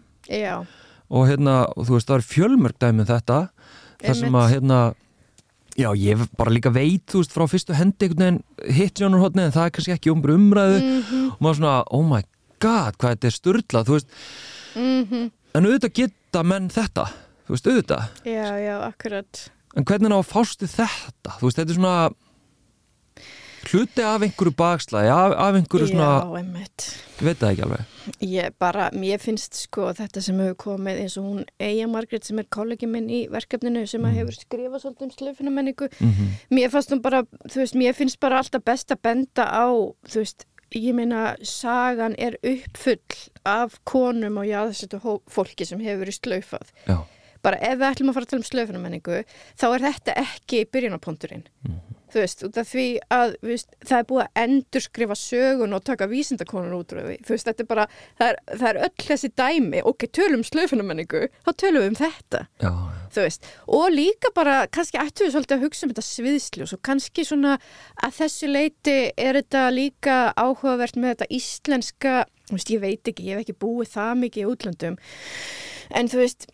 og 1.12 1.28
hérna, 1.28 1.58
og 1.76 1.88
þú 1.88 1.98
veist, 1.98 2.08
það 2.08 2.18
er 2.22 2.28
fjölmörg 2.30 2.78
dæmi 2.80 3.04
um 3.04 3.10
þetta 3.10 3.38
það 4.00 4.20
sem 4.22 4.38
að 4.38 4.50
hérna 4.54 4.80
já, 5.78 5.90
ég 5.96 6.24
bara 6.38 6.52
líka 6.52 6.72
veit, 6.72 7.04
þú 7.10 7.22
veist, 7.22 7.34
frá 7.34 7.44
fyrstu 7.50 7.76
hendi 7.76 8.08
einhvern 8.08 8.40
veginn 8.40 8.78
hitt 8.78 9.00
sjónarhóttni 9.00 9.46
en 9.46 9.54
það 9.54 9.68
er 9.68 9.76
kannski 9.76 9.94
ekki 9.96 10.12
umbur 10.12 10.34
umræðu. 10.36 10.80
Mhm, 10.80 11.28
og 11.34 11.44
maður 11.44 11.60
svona, 11.60 11.76
oh 11.90 12.04
my 12.06 12.22
god, 12.62 12.98
hvað 12.98 13.14
þetta 13.14 13.28
er 13.30 13.36
sturdlað, 13.36 13.88
þú 13.88 13.96
veist, 13.98 14.18
mhm. 14.76 15.30
En 15.54 15.68
auðvitað 15.68 15.96
geta 16.00 16.42
menn 16.46 16.68
þetta, 16.72 17.06
þú 17.46 17.56
veist, 17.56 17.70
auðvitað. 17.70 18.20
Já, 18.28 18.46
já, 18.62 18.74
akkurat. 18.88 19.46
En 19.76 19.88
hvernig 19.88 20.12
á 20.12 20.18
að 20.20 20.28
fástu 20.28 20.68
þetta, 20.68 21.38
þú 21.38 21.48
veist, 21.48 21.60
þetta 21.60 21.74
er 21.74 21.80
svona 21.80 21.96
hluti 23.70 24.02
af 24.02 24.24
einhverju 24.26 24.52
bakslæði, 24.58 25.10
af, 25.14 25.34
af 25.38 25.56
einhverju 25.58 25.88
svona 25.92 26.08
Já, 26.10 26.36
einmitt. 26.40 26.86
Ég 27.20 27.26
veit 27.28 27.38
það 27.38 27.52
ekki 27.52 27.64
alveg. 27.66 27.96
Ég 28.26 28.54
bara, 28.60 28.88
mér 28.98 29.20
finnst 29.22 29.58
sko 29.60 29.90
þetta 29.94 30.22
sem 30.24 30.40
hefur 30.42 30.56
komið 30.64 31.02
eins 31.04 31.16
og 31.20 31.28
hún 31.28 31.44
Eija 31.62 31.86
Margrét 31.90 32.26
sem 32.26 32.40
er 32.42 32.48
kollegi 32.52 32.88
minn 32.90 33.06
í 33.12 33.20
verkefninu 33.30 33.84
sem 33.90 34.02
að 34.08 34.18
hefur 34.18 34.38
skrifað 34.40 34.82
svolítið 34.82 35.06
um 35.06 35.12
slöfina 35.14 35.54
menningu 35.54 35.88
mm 36.00 36.32
mér 36.52 36.72
fannst 36.72 36.90
hún 36.92 37.00
bara, 37.04 37.22
þú 37.46 37.62
veist, 37.62 37.76
mér 37.78 37.94
finnst 37.96 38.18
bara 38.20 38.42
alltaf 38.42 38.64
best 38.66 38.90
að 38.92 39.04
benda 39.06 39.46
á, 39.46 39.70
þú 40.10 40.24
veist 40.24 40.44
ég 40.78 40.94
meina, 40.96 41.36
sagan 41.46 42.14
er 42.18 42.38
uppfull 42.42 43.18
af 43.48 43.78
konum 43.88 44.38
og 44.42 44.48
jáðsettu 44.48 45.00
fólki 45.30 45.66
sem 45.68 45.80
hefur 45.82 46.04
verið 46.04 46.18
slöfað 46.18 46.72
já, 46.88 46.98
bara 47.42 47.60
ef 47.60 47.80
við 47.80 47.88
ætlum 47.90 48.12
að 48.12 48.18
fara 48.18 48.28
að 48.28 48.34
tala 48.34 48.42
um 48.44 48.50
slöfuna 48.50 48.82
menningu 48.82 49.22
þá 49.60 49.66
er 49.70 49.86
þetta 49.88 50.18
ekki 50.22 50.64
byrjunarponturinn 50.72 51.46
þú 52.12 52.22
veist, 52.22 52.44
út 52.46 52.60
af 52.60 52.70
því 52.72 52.86
að 53.16 53.34
veist, 53.48 53.74
það 53.88 53.98
er 53.98 54.08
búið 54.10 54.24
að 54.24 54.42
endur 54.44 54.84
skrifa 54.86 55.18
sögun 55.18 55.76
og 55.76 55.84
taka 55.86 56.08
vísindakonur 56.10 56.78
út 56.78 56.94
úr 56.94 57.02
því. 57.06 57.18
Þú 57.26 57.34
veist, 57.34 57.48
þetta 57.48 57.64
er 57.64 57.70
bara, 57.70 57.86
það 58.20 58.32
er, 58.32 58.40
það 58.52 58.68
er 58.70 58.80
öll 58.86 59.06
þessi 59.08 59.32
dæmi. 59.42 59.82
Ok, 59.88 60.06
tölum 60.12 60.42
um 60.42 60.46
slöfunamenningu 60.46 61.22
þá 61.46 61.50
tölum 61.60 61.84
við 61.84 61.90
um 61.92 61.98
þetta, 61.98 62.42
já, 62.62 62.72
þú 63.14 63.26
veist 63.26 63.48
og 63.78 63.88
líka 63.94 64.32
bara, 64.34 64.56
kannski 64.72 65.00
ættum 65.00 65.26
við 65.26 65.34
svolítið 65.36 65.56
að 65.56 65.66
hugsa 65.66 65.86
um 65.86 65.92
þetta 65.92 66.06
sviðsljós 66.06 66.74
og 66.76 66.82
kannski 66.88 67.24
svona 67.26 67.56
að 68.02 68.16
þessu 68.20 68.50
leiti 68.50 68.96
er 69.16 69.38
þetta 69.40 69.66
líka 69.74 70.16
áhugavert 70.36 70.98
með 70.98 71.14
þetta 71.14 71.30
íslenska 71.38 72.16
þú 72.48 72.58
veist, 72.58 72.72
ég 72.72 72.82
veit 72.82 73.12
ekki, 73.12 73.28
ég 73.28 73.38
hef 73.38 73.46
ekki 73.46 73.60
búið 73.64 73.94
það 73.94 74.18
mikið 74.24 74.42
í 74.42 74.50
útlöndum. 74.50 74.98
En 75.92 76.10
þú 76.10 76.22
veist 76.22 76.48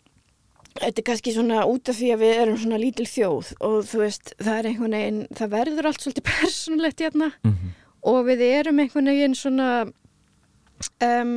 Þetta 0.77 1.01
er 1.01 1.05
kannski 1.07 1.33
svona 1.33 1.63
út 1.67 1.89
af 1.89 1.97
því 1.97 2.09
að 2.13 2.21
við 2.23 2.39
erum 2.43 2.57
svona 2.61 2.77
lítil 2.79 3.07
þjóð 3.09 3.47
og 3.65 3.77
þú 3.89 4.01
veist, 4.03 4.33
það 4.37 4.55
er 4.59 4.67
einhvern 4.69 4.95
veginn, 4.95 5.21
það 5.35 5.53
verður 5.55 5.89
allt 5.89 6.03
svolítið 6.05 6.27
persónulegt 6.33 7.03
hérna. 7.03 7.31
Mm 7.43 7.69
og 8.07 8.27
við 8.29 8.43
erum 8.47 8.79
einhvern 8.81 9.11
veginn 9.11 9.35
svona, 9.37 9.69
um, 11.03 11.33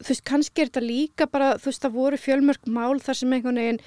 þú 0.00 0.12
veist, 0.12 0.24
kannski 0.28 0.62
er 0.62 0.70
þetta 0.70 0.84
líka 0.84 1.28
bara, 1.30 1.56
þú 1.60 1.70
veist, 1.70 1.82
það 1.84 1.98
voru 1.98 2.20
fjölmörk 2.20 2.70
mál 2.70 3.02
þar 3.02 3.20
sem 3.20 3.36
einhvern 3.36 3.60
veginn, 3.60 3.82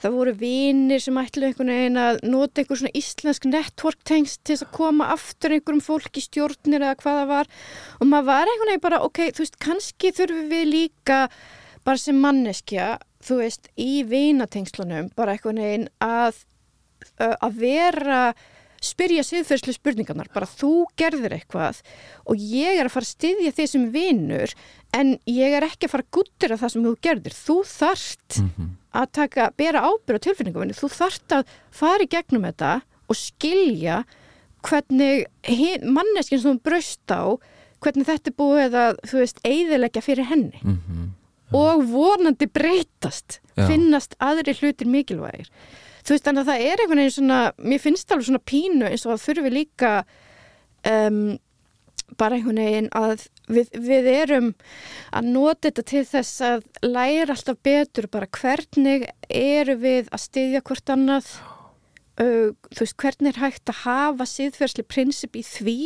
það 0.00 0.16
voru 0.16 0.34
vinir 0.40 1.04
sem 1.04 1.20
ætlu 1.20 1.50
einhvern 1.50 1.72
veginn 1.74 2.00
að 2.00 2.22
nota 2.24 2.62
einhver 2.62 2.80
svona 2.80 2.94
íslensk 2.98 3.46
network 3.50 4.02
tengst 4.08 4.42
til 4.48 4.56
að 4.58 4.72
koma 4.74 5.10
aftur 5.14 5.54
einhverjum 5.54 5.84
fólk 5.84 6.16
í 6.16 6.24
stjórnir 6.24 6.80
eða 6.80 6.96
hvað 7.02 7.20
það 7.20 7.32
var. 7.34 7.52
Og 8.00 8.10
maður 8.10 8.30
var 8.32 8.50
einhvern 8.50 8.72
veginn 8.72 8.86
bara, 8.88 9.02
ok, 9.06 9.22
þú 9.36 9.44
veist, 9.44 9.60
kannski 9.62 10.14
þurfum 10.16 10.50
við 10.50 10.66
líka 10.70 11.22
bara 11.86 12.00
sem 12.00 12.18
manneskja, 12.20 12.96
þú 13.24 13.36
veist, 13.42 13.68
í 13.76 14.02
vinatengslunum, 14.08 15.10
bara 15.16 15.32
einhvern 15.36 15.60
veginn 15.60 15.88
að, 16.00 16.38
að 17.20 17.58
vera 17.60 18.22
spyrja 18.80 19.20
siðferðslu 19.28 19.74
spurningarnar, 19.76 20.30
bara 20.32 20.46
þú 20.48 20.86
gerðir 20.96 21.34
eitthvað 21.36 21.82
og 22.24 22.36
ég 22.40 22.78
er 22.80 22.88
að 22.88 22.94
fara 22.94 23.04
að 23.04 23.10
styðja 23.12 23.52
þig 23.58 23.68
sem 23.68 23.82
vinur 23.92 24.54
en 24.96 25.10
ég 25.28 25.52
er 25.58 25.66
ekki 25.66 25.84
að 25.84 25.92
fara 25.92 26.06
að 26.06 26.14
guttir 26.16 26.54
af 26.56 26.62
það 26.62 26.72
sem 26.72 26.86
þú 26.88 26.94
gerðir, 27.04 27.36
þú 27.36 27.56
þarft 27.68 28.38
Mhm. 28.40 28.70
að 28.94 29.12
taka, 29.12 29.50
bera 29.56 29.82
ábyrð 29.84 30.16
á 30.16 30.24
tilfinninguminni, 30.24 30.74
þú 30.80 30.88
þarft 30.96 31.28
að 31.36 31.44
fara 31.70 32.02
í 32.02 32.08
gegnum 32.08 32.42
þetta 32.48 32.72
og 33.10 33.16
skilja 33.20 34.04
hvernig 34.64 35.26
manneskinn 35.84 36.40
sem 36.40 36.56
þú 36.58 36.62
braust 36.64 37.12
á, 37.12 37.36
hvernig 37.80 38.08
þetta 38.08 38.28
er 38.32 38.36
búið 38.40 38.74
að, 38.80 38.96
þú 39.08 39.20
veist, 39.20 39.38
eigðilegja 39.44 40.02
fyrir 40.04 40.24
henni 40.32 40.60
Mhm. 40.64 41.09
Og 41.56 41.84
vonandi 41.90 42.46
breytast 42.50 43.40
Já. 43.56 43.66
finnast 43.66 44.16
aðri 44.22 44.54
hlutir 44.60 44.90
mikilvægir 44.90 45.50
þú 46.04 46.14
veist 46.14 46.26
þannig 46.26 46.42
að 46.42 46.50
það 46.50 46.64
er 46.66 46.82
einhvern 46.82 47.02
veginn 47.02 47.16
svona 47.16 47.40
mér 47.58 47.82
finnst 47.82 48.12
alveg 48.12 48.28
svona 48.30 48.48
pínu 48.52 48.88
eins 48.88 49.06
og 49.06 49.14
að 49.14 49.24
þurfi 49.26 49.54
líka 49.54 49.92
um, 50.88 51.38
bara 52.18 52.36
einhvern 52.36 52.60
veginn 52.62 52.90
að 52.96 53.26
við, 53.50 53.70
við 53.74 54.10
erum 54.12 54.50
að 55.16 55.30
nota 55.34 55.68
þetta 55.68 55.86
til 55.92 56.04
þess 56.08 56.44
að 56.46 56.66
læra 56.86 57.36
alltaf 57.36 57.60
betur 57.66 58.08
bara 58.12 58.30
hvernig 58.40 59.08
eru 59.28 59.76
við 59.80 60.10
að 60.10 60.24
styðja 60.24 60.64
hvort 60.66 60.94
annað 60.94 61.32
uh, 62.20 62.50
þú 62.70 62.82
veist 62.84 62.96
hvernig 63.00 63.30
er 63.32 63.40
hægt 63.42 63.72
að 63.72 63.78
hafa 63.86 64.26
siðferðsli 64.28 64.84
prinsip 64.90 65.38
í 65.40 65.42
því 65.46 65.76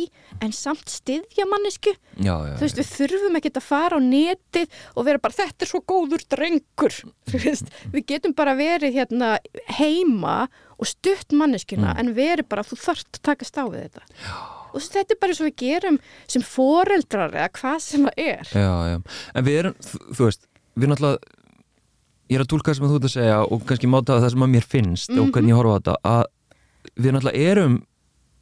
en 0.43 0.53
samt 0.55 0.91
styðja 0.91 1.47
mannesku 1.51 1.93
já, 2.19 2.33
já, 2.35 2.53
þú 2.59 2.65
veist, 2.65 2.79
við 2.81 2.91
þurfum 2.91 3.39
ekki 3.39 3.53
að 3.55 3.67
fara 3.69 3.99
á 3.99 4.01
netið 4.03 4.79
og 4.95 5.07
vera 5.09 5.23
bara, 5.23 5.37
þetta 5.39 5.65
er 5.67 5.71
svo 5.71 5.81
góður 5.87 6.25
drengur, 6.35 6.97
þú 7.31 7.41
veist, 7.45 7.71
við 7.95 8.07
getum 8.13 8.35
bara 8.37 8.55
verið 8.59 8.97
hérna 8.99 9.35
heima 9.79 10.37
og 10.75 10.89
stutt 10.91 11.31
manneskina, 11.31 11.93
Mm. 11.95 11.99
en 12.01 12.13
verið 12.17 12.49
bara, 12.51 12.63
þú 12.67 12.75
þarft 12.81 13.15
að 13.19 13.21
takast 13.29 13.55
á 13.55 13.63
við 13.71 13.85
þetta. 13.85 14.01
Og 14.73 14.75
þú 14.75 14.79
veist, 14.81 14.95
þetta 14.97 15.13
er 15.15 15.19
bara 15.21 15.35
svo 15.37 15.45
við 15.47 15.55
gerum 15.61 15.99
sem 16.27 16.43
foreldrar 16.43 17.31
eða 17.31 17.51
hvað 17.55 17.77
sem 17.85 18.03
það 18.09 18.19
er. 18.25 18.49
já, 18.51 18.73
já. 18.91 18.97
en 19.35 19.45
við 19.47 19.59
erum, 19.61 19.77
þú 20.11 20.27
veist 20.27 20.47
við 20.75 20.91
náttúrulega 20.91 21.34
ég 22.29 22.37
er 22.39 22.43
að 22.45 22.51
tólka 22.53 22.71
það 22.71 22.75
sem 22.79 22.87
þú 22.89 22.95
ert 22.99 23.09
að 23.09 23.15
segja 23.15 23.41
og 23.45 23.65
kannski 23.69 23.87
máta 23.91 24.19
það 24.21 24.29
sem 24.33 24.45
að 24.47 24.53
mér 24.55 24.65
finnst 24.71 25.09
og 25.13 25.25
Mhm. 25.27 25.31
hvernig 25.35 25.51
ég 25.53 25.59
horfa 25.59 25.75
á 25.75 25.77
þetta 25.79 25.95
að 26.03 26.23
við 26.95 27.11
náttúrulega 27.15 27.51
erum 27.51 27.75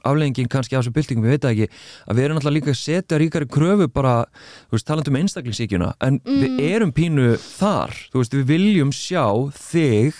afleggingin 0.03 0.49
kannski 0.51 0.75
af 0.75 0.83
þessu 0.83 0.91
byltingum, 0.93 1.23
við 1.23 1.31
veit 1.31 1.41
það 1.45 1.53
ekki 1.53 1.67
að 2.11 2.15
við 2.17 2.23
erum 2.25 2.37
náttúrulega 2.37 2.57
líka 2.59 2.71
að 2.73 2.79
setja 2.83 3.19
ríkari 3.21 3.47
kröfu 3.47 3.87
bara, 3.93 4.25
þú 4.67 4.75
veist, 4.75 4.85
talandi 4.89 5.09
um 5.13 5.15
einstaklingsíkjuna 5.21 5.93
en 6.01 6.19
við 6.19 6.49
Mm. 6.49 6.59
erum 6.75 6.91
pínu 6.91 7.27
þar 7.39 7.91
þú 8.11 8.19
veist, 8.19 8.33
við 8.33 8.45
viljum 8.51 8.91
sjá 8.91 9.23
þig 9.51 10.13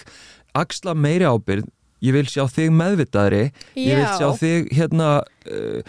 axla 0.56 0.94
meiri 0.96 1.26
ábyrð 1.28 1.68
ég 2.02 2.12
vil 2.14 2.26
sjá 2.26 2.44
þig 2.48 2.72
meðvitaðri 2.72 3.52
ég 3.76 3.96
vil 3.96 4.06
Já. 4.08 4.18
sjá 4.20 4.28
þig 4.40 4.72
hérna 4.72 5.24
uh, 5.52 5.82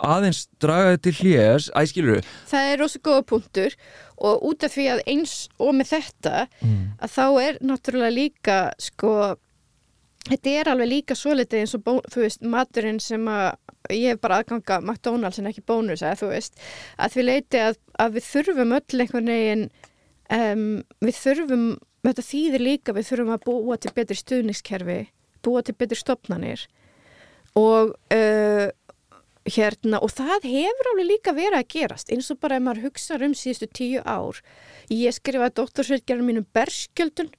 aðeins 0.00 0.46
draga 0.60 0.96
þetta 0.96 1.02
til 1.02 1.12
hljés 1.20 1.70
æskilur 1.76 2.22
Það 2.50 2.70
er 2.72 2.78
rosa 2.78 2.98
góða 2.98 3.22
punktur 3.26 3.74
og 4.20 4.42
út 4.50 4.66
af 4.66 4.74
því 4.74 4.86
að 4.94 5.04
eins 5.10 5.36
og 5.58 5.74
með 5.76 5.94
þetta 5.94 6.34
mm. 6.60 6.80
að 7.00 7.14
þá 7.14 7.24
er 7.44 7.60
náttúrulega 7.64 8.16
líka 8.16 8.58
sko 8.80 9.14
þetta 10.28 10.54
er 10.60 10.70
alveg 10.72 10.90
líka 10.90 11.16
svolítið 11.16 11.62
eins 11.62 11.76
og 11.76 11.86
þú 12.12 12.24
veist, 12.24 12.42
maturinn 12.44 13.00
sem 13.02 13.28
að 13.30 13.54
ég 13.96 14.14
hef 14.14 14.20
bara 14.22 14.40
aðganga 14.40 14.80
McDonalds 14.82 15.40
en 15.40 15.48
ekki 15.50 15.64
bónus 15.66 16.04
eða 16.04 16.18
þú 16.20 16.32
veist, 16.34 16.58
að 17.00 17.16
við 17.16 17.28
leiti 17.30 17.62
að, 17.64 17.78
að 18.02 18.18
við 18.18 18.26
þurfum 18.28 18.74
öll 18.76 19.04
einhvern 19.04 19.32
veginn 19.32 19.64
um, 20.36 20.66
við 21.00 21.22
þurfum 21.22 21.64
þetta 22.04 22.26
þýðir 22.26 22.64
líka, 22.64 22.96
við 22.96 23.08
þurfum 23.10 23.34
að 23.34 23.46
búa 23.48 23.78
til 23.80 23.94
betri 23.96 24.18
stuðningskerfi, 24.20 25.00
búa 25.44 25.64
til 25.64 25.76
betri 25.80 25.98
stopnanir 25.98 26.66
og 27.58 27.96
uh, 28.14 28.66
hérna, 29.48 30.00
og 30.04 30.12
það 30.12 30.46
hefur 30.50 30.92
alveg 30.92 31.08
líka 31.08 31.34
verið 31.36 31.58
að 31.60 31.68
gerast 31.74 32.12
eins 32.12 32.30
og 32.32 32.40
bara 32.42 32.58
ef 32.58 32.64
maður 32.66 32.88
hugsa 32.88 33.18
um 33.20 33.34
síðustu 33.36 33.68
tíu 33.72 34.02
ár. 34.04 34.40
Ég 34.92 35.14
skrifaði 35.16 35.56
doktorsveitgerðar 35.60 36.26
mínum 36.26 36.46
berskjöldun. 36.56 37.30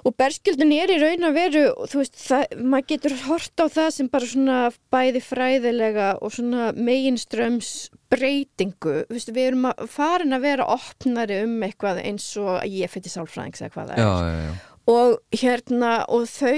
Og 0.00 0.14
berskjöldun 0.16 0.72
er 0.72 0.92
í 0.94 0.96
raun 0.96 1.26
að 1.28 1.34
veru 1.36 1.62
veist, 1.92 2.14
það, 2.16 2.54
maður 2.56 2.86
getur 2.88 3.14
hort 3.26 3.60
á 3.60 3.66
það 3.68 3.90
sem 3.96 4.08
bara 4.12 4.28
svona 4.30 4.60
bæði 4.92 5.20
fræðilega 5.26 6.06
og 6.24 6.32
svona 6.32 6.70
meginströms 6.72 7.90
breytingu, 8.12 9.02
veist, 9.10 9.28
við 9.28 9.50
erum 9.50 9.68
að 9.70 9.84
farin 9.92 10.32
að 10.36 10.46
vera 10.48 10.68
opnari 10.72 11.42
um 11.44 11.60
eitthvað 11.66 12.00
eins 12.04 12.30
og 12.40 12.64
ég 12.64 12.90
fyrir 12.92 13.12
sálfræðings 13.12 13.60
eða 13.60 13.74
hvað 13.76 13.92
það 13.92 13.98
er. 13.98 14.00
já, 14.00 14.10
já, 14.24 14.40
já. 14.46 14.80
og 14.94 15.38
hérna 15.42 15.92
og 16.08 16.26
þau 16.32 16.56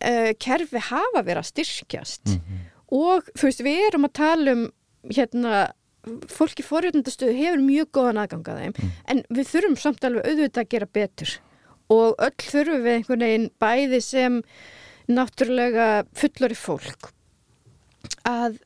uh, 0.00 0.32
kerfi 0.40 0.84
hafa 0.88 1.22
verið 1.22 1.42
að 1.44 1.50
styrkjast. 1.52 2.36
Mhm. 2.38 2.66
Og 2.90 3.28
þú 3.36 3.46
veist 3.48 3.62
við 3.66 3.82
erum 3.88 4.04
að 4.08 4.12
tala 4.20 4.52
um 4.56 4.64
hérna 5.10 5.60
fólki 6.32 6.64
forréttundastöðu 6.64 7.34
hefur 7.36 7.60
mjög 7.64 7.90
góðan 7.92 8.22
aðgang 8.22 8.48
að 8.48 8.60
þeim 8.64 8.74
Mm. 8.80 8.90
en 9.12 9.22
við 9.36 9.50
þurfum 9.52 9.76
samt 9.78 10.04
alveg 10.08 10.26
auðvitað 10.30 10.62
að 10.64 10.68
gera 10.74 10.86
betur 10.98 11.34
og 11.90 12.14
öll 12.18 12.46
þurfum 12.52 12.82
við 12.86 12.94
einhvern 12.96 13.24
veginn 13.26 13.50
bæði 13.60 14.00
sem 14.02 14.42
náttúrulega 15.10 15.88
fullori 16.16 16.56
fólk 16.56 17.10
að 18.24 18.58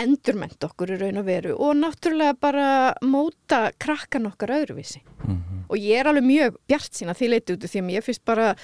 endurment 0.00 0.64
okkur 0.66 0.90
í 0.96 0.98
raun 0.98 1.20
og 1.20 1.26
veru 1.28 1.52
og 1.54 1.76
náttúrulega 1.78 2.34
bara 2.40 2.66
móta 3.06 3.70
krakkan 3.78 4.26
okkar 4.26 4.50
öðruvísi 4.56 5.02
Mhm. 5.26 5.66
og 5.70 5.76
ég 5.78 6.00
er 6.00 6.06
alveg 6.10 6.24
mjög 6.26 6.56
bjart 6.66 6.92
sína 6.98 7.14
því 7.14 7.28
leiti 7.30 7.52
út 7.54 7.62
því 7.68 7.80
að 7.84 7.94
ég 7.94 8.02
finnst 8.04 8.24
bara 8.24 8.54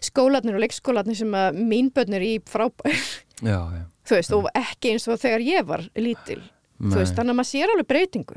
skólanir 0.00 0.54
og 0.56 0.60
leikskólanir 0.64 1.14
sem 1.16 1.30
að 1.30 1.54
mín 1.62 1.92
börn 1.92 2.14
er 2.14 2.20
í 2.26 2.40
frábær 2.42 3.22
já, 3.42 3.58
já. 3.76 3.84
þú 4.06 4.14
veist, 4.20 4.32
og 4.32 4.46
ekki 4.54 4.92
eins 4.94 5.08
og 5.08 5.18
þegar 5.20 5.40
ég 5.44 5.66
var 5.66 5.88
lítil 5.96 6.42
Nei. 6.78 6.90
þú 6.92 6.98
veist, 7.00 7.14
þannig 7.16 7.32
að 7.32 7.36
maður 7.38 7.48
sér 7.48 7.70
alveg 7.72 7.86
breytingu 7.88 8.34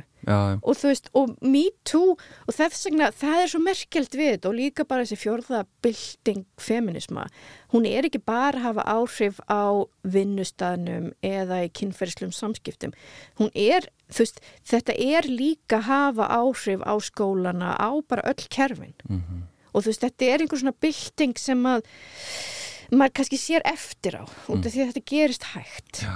og 0.63 0.75
þú 0.77 0.88
veist, 0.91 1.09
og 1.17 1.31
me 1.43 1.63
too 1.83 2.13
og 2.47 2.53
þess 2.55 2.85
vegna, 2.88 3.09
það 3.12 3.41
er 3.43 3.49
svo 3.51 3.59
merkjald 3.65 4.15
við 4.15 4.29
þetta 4.33 4.47
og 4.51 4.55
líka 4.55 4.85
bara 4.88 5.03
þessi 5.03 5.17
fjórða 5.19 5.62
bylting 5.83 6.45
feminisma, 6.62 7.25
hún 7.73 7.88
er 7.89 8.07
ekki 8.07 8.21
bara 8.23 8.59
að 8.59 8.63
hafa 8.67 8.85
áhrif 8.95 9.39
á 9.51 9.83
vinnustæðnum 10.07 11.09
eða 11.25 11.63
í 11.65 11.71
kynferðslum 11.79 12.31
samskiptum, 12.35 12.93
hún 13.39 13.51
er 13.55 13.89
veist, 14.15 14.39
þetta 14.67 14.95
er 14.95 15.27
líka 15.27 15.81
að 15.81 15.88
hafa 15.89 16.29
áhrif 16.39 16.83
á 16.88 16.93
skólana 17.03 17.75
á 17.75 17.89
bara 18.07 18.23
öll 18.29 18.47
kerfin 18.49 18.93
Mhm. 19.09 19.43
og 19.73 19.83
þú 19.83 19.88
veist, 19.91 20.01
þetta 20.05 20.25
er 20.33 20.39
einhver 20.45 20.59
svona 20.63 20.79
bylting 20.79 21.38
sem 21.38 21.63
að 21.63 21.83
maður 22.91 23.15
kannski 23.19 23.39
sér 23.41 23.65
eftir 23.69 24.19
á 24.19 24.23
út 24.25 24.65
af 24.65 24.73
því 24.73 24.84
að 24.84 24.91
þetta 24.93 25.06
gerist 25.13 25.49
hægt. 25.54 26.04
Já. 26.04 26.15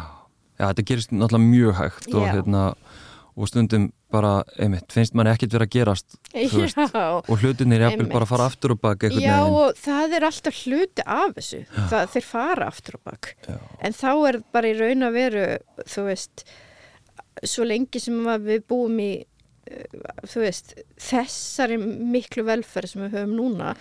já, 0.59 0.65
þetta 0.69 0.87
gerist 0.91 1.13
náttúrulega 1.13 1.49
mjög 1.49 1.75
hægt 1.79 2.13
og, 2.13 2.25
hérna, 2.29 2.63
og 3.33 3.49
stundum 3.49 3.91
bara, 4.13 4.33
einmitt, 4.61 4.91
finnst 4.93 5.15
manni 5.17 5.31
ekkert 5.33 5.55
vera 5.55 5.65
að 5.65 5.73
gerast 5.73 6.17
veist, 6.33 6.77
og 6.93 7.39
hlutinir 7.41 7.81
jafnvel 7.81 8.03
Einmitt. 8.05 8.13
bara 8.13 8.27
fara 8.29 8.45
aftur 8.49 8.75
og 8.75 8.81
bak 8.83 9.05
Já 9.07 9.09
veginn. 9.09 9.55
og 9.57 9.79
það 9.79 10.17
er 10.17 10.27
alltaf 10.27 10.59
hluti 10.67 11.05
af 11.15 11.33
þessu, 11.39 11.63
það, 11.73 12.11
þeir 12.13 12.27
fara 12.27 12.67
aftur 12.69 12.99
og 12.99 13.03
bak, 13.09 13.31
Já. 13.47 13.57
en 13.81 13.97
þá 13.97 14.09
er 14.29 14.39
bara 14.53 14.69
í 14.69 14.77
raun 14.77 15.07
að 15.07 15.17
veru, 15.17 15.45
þú 15.95 16.05
veist, 16.09 16.45
svo 17.41 17.67
lengi 17.67 18.01
sem 18.03 18.21
að 18.35 18.47
við 18.51 18.65
búum 18.69 19.01
í, 19.01 19.11
eh, 19.71 19.99
þú 20.29 20.45
veist, 20.45 20.75
þessari 21.09 21.79
miklu 21.81 22.45
velferð 22.47 22.93
sem 22.93 23.05
við 23.07 23.17
höfum 23.17 23.37
núna, 23.39 23.73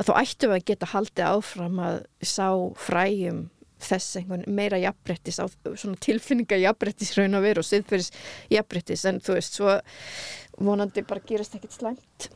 að 0.00 0.08
þá 0.08 0.12
ættum 0.24 0.50
við 0.54 0.58
að 0.62 0.68
geta 0.72 0.88
haldið 0.94 1.26
áfram 1.30 1.80
að 1.84 1.98
sá 2.24 2.46
fræjum 2.80 3.40
þess 3.80 4.16
einhvern 4.20 4.42
meira 4.52 4.76
jafnbrettis 4.76 5.38
á 5.40 5.48
svona 5.48 5.96
tilfinninga 6.04 6.58
jafnbrettis 6.60 7.14
raun 7.16 7.38
að 7.38 7.46
veru 7.46 7.62
og 7.62 7.68
siðferðis 7.68 8.10
jafnbrettis 8.52 9.04
en 9.08 9.20
þú 9.24 9.36
veist 9.38 9.56
svo 9.56 9.76
vonandi 10.60 11.00
bara 11.08 11.22
gerast 11.24 11.54
ekkert 11.56 11.72
slæmt 11.78 12.28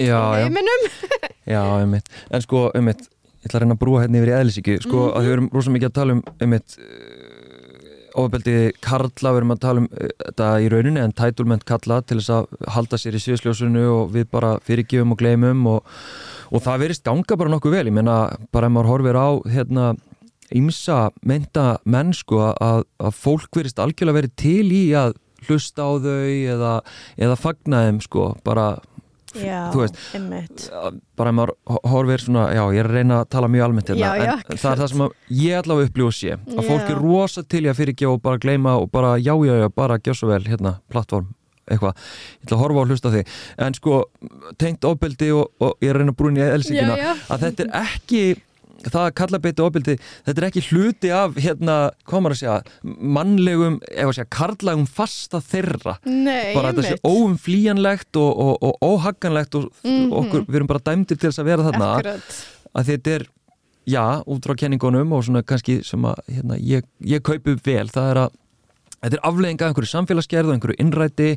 Já, 0.00 0.16
já, 0.40 0.48
já, 1.54 1.60
einmitt. 1.82 2.08
En 2.32 2.40
sko, 2.44 2.70
einmitt, 2.78 3.04
ég 3.42 3.50
ætla 3.50 3.58
að 3.58 3.64
reyna 3.66 3.76
að 3.76 3.82
brúa 3.82 4.00
hérna 4.06 4.22
yfir 4.22 4.32
í 4.32 4.36
eðlisíki 4.38 4.78
sko, 4.86 5.02
Mhm. 5.10 5.12
að 5.18 5.26
við 5.28 5.34
erum 5.36 5.50
rosa 5.58 5.74
mikið 5.76 5.90
að 5.90 5.96
tala 6.00 6.16
um 6.16 6.22
einmitt 6.40 6.78
ofabeldi 8.18 8.54
karla, 8.82 9.32
við 9.34 9.40
erum 9.42 9.52
að 9.54 9.60
tala 9.62 9.82
um 9.84 9.88
uh, 9.92 10.08
þetta 10.24 10.48
í 10.64 10.70
rauninni 10.72 11.02
en 11.04 11.12
titlement 11.20 11.64
kalla 11.68 12.00
til 12.02 12.18
þess 12.22 12.32
að 12.38 12.70
halda 12.74 12.98
sér 12.98 13.18
í 13.18 13.22
síðsljósunu 13.22 13.84
og 13.92 14.14
við 14.16 14.26
bara 14.32 14.54
fyrirgjöfum 14.66 15.12
og 15.14 15.20
gleymum 15.20 15.66
og, 15.74 15.92
og 16.52 16.62
það 16.64 16.82
verist 16.84 17.04
ganga 17.06 17.36
bara 17.40 17.52
nokkuð 17.52 17.76
vel, 17.78 17.86
ég 17.90 17.96
meina 17.98 18.18
bara 18.54 18.66
ef 18.70 18.72
maður 18.76 18.90
horfir 18.94 19.18
á 19.20 19.28
hérna 19.52 19.86
ímsa 20.56 21.10
meinta 21.28 21.78
menn 21.84 22.14
sko 22.16 22.40
að, 22.54 22.84
að 23.04 23.16
fólk 23.20 23.58
verist 23.60 23.80
algjörlega 23.82 24.16
verið 24.22 24.36
til 24.40 24.68
í 24.72 24.84
að 24.96 25.16
hlusta 25.48 25.84
á 25.84 25.90
þau 26.00 26.28
eða, 26.54 26.70
eða 27.20 27.36
fagna 27.38 27.82
þeim 27.88 28.00
sko 28.04 28.30
bara 28.46 28.70
Já, 29.36 29.68
þú 29.74 29.82
veist, 29.82 29.98
einmitt. 30.16 30.62
bara 31.20 31.30
maður 31.36 31.50
ho- 31.68 31.82
horfir 31.92 32.22
svona, 32.24 32.46
já 32.56 32.62
ég 32.72 32.78
er 32.80 32.86
að 32.88 32.94
reyna 32.96 33.18
að 33.20 33.26
tala 33.34 33.50
mjög 33.52 33.64
almennt 33.66 33.90
hérna, 33.92 34.06
Já, 34.16 34.24
já, 34.24 34.32
en 34.40 34.60
það 34.62 34.70
er 34.72 34.80
það 34.80 34.88
sem 34.94 35.02
ég 35.42 35.58
allavega 35.58 36.08
sé, 36.16 36.38
að 36.56 36.70
fólk 36.70 36.88
er 36.94 37.02
rosa 37.02 37.42
til 37.44 37.60
í 37.60 37.68
að 37.68 37.76
fyrirgefa 37.82 38.14
og 38.16 38.22
bara 38.24 38.40
gleyma 38.40 38.72
og 38.80 38.88
bara 38.90 39.10
já, 39.20 39.34
já, 39.44 39.52
já, 39.60 39.68
bara 39.68 39.98
gjör 40.00 40.16
svo 40.16 40.30
vel, 40.32 40.40
hérna, 40.48 40.78
plattform 40.88 41.28
eitthvað, 41.70 41.94
ég 42.38 42.44
ætla 42.48 42.56
að 42.58 42.62
horfa 42.64 42.82
og 42.84 42.90
hlusta 42.92 43.12
því 43.14 43.22
en 43.66 43.74
sko, 43.78 44.02
tengt 44.58 44.84
ofbeldi 44.84 45.30
og, 45.36 45.48
og 45.60 45.76
ég 45.84 45.90
er 45.90 45.96
að 45.96 46.04
reyna 46.04 46.14
að 46.14 46.20
brúin 46.22 46.38
í 46.40 46.44
elsingina 46.48 46.96
Já, 46.98 47.04
já. 47.08 47.16
að 47.34 47.46
þetta 47.48 47.66
er 47.66 47.72
ekki 47.84 48.22
það 48.78 49.00
að 49.08 49.14
kalla 49.18 49.38
beiti 49.42 49.62
ofbeldi, 49.64 49.94
þetta 50.22 50.38
er 50.38 50.44
ekki 50.46 50.60
hluti 50.68 51.08
af, 51.10 51.32
hérna, 51.42 51.76
hvað 52.06 52.20
maður 52.22 52.34
að 52.36 52.38
segja 52.38 52.98
mannlegum, 53.18 53.78
ef 53.90 54.04
að 54.06 54.12
segja, 54.20 54.28
karlægum 54.36 54.84
fasta 54.86 55.40
þeirra 55.42 55.96
Nei, 56.06 56.52
bara 56.54 56.70
þetta 56.70 56.84
sé 56.86 56.92
einmitt. 56.94 57.08
óumflýjanlegt 57.10 58.20
og, 58.22 58.30
og, 58.44 58.62
og 58.68 58.86
óhagganlegt 58.92 59.58
og 59.58 59.66
Mhm. 59.82 60.12
okkur, 60.20 60.44
við 60.46 60.60
erum 60.60 60.70
bara 60.70 60.84
dæmdir 60.86 61.18
til 61.18 61.26
þess 61.30 61.42
að 61.42 61.48
vera 61.50 61.66
þarna 61.66 61.88
Akkurat. 61.96 62.38
að 62.78 62.84
þetta 62.92 63.14
er, 63.18 63.26
já, 63.88 64.04
út 64.26 64.46
frá 64.46 64.54
kenningunum 64.62 65.12
og 65.18 65.24
svona 65.26 65.42
kannski 65.42 65.80
sem 65.84 66.02
að 66.06 66.22
hérna, 66.30 66.58
ég, 66.62 66.86
ég 67.02 67.22
kaupi 67.26 67.56
vel, 67.64 67.88
það 67.88 68.10
er 68.14 68.22
að 68.28 68.30
þetta 69.02 69.18
er 69.18 69.24
afleðinga 69.30 69.64
af 69.66 69.70
einhverju 69.72 69.92
samfélagsgerð 69.92 70.50
og 70.50 70.56
einhverju 70.58 70.80
innræti 70.82 71.30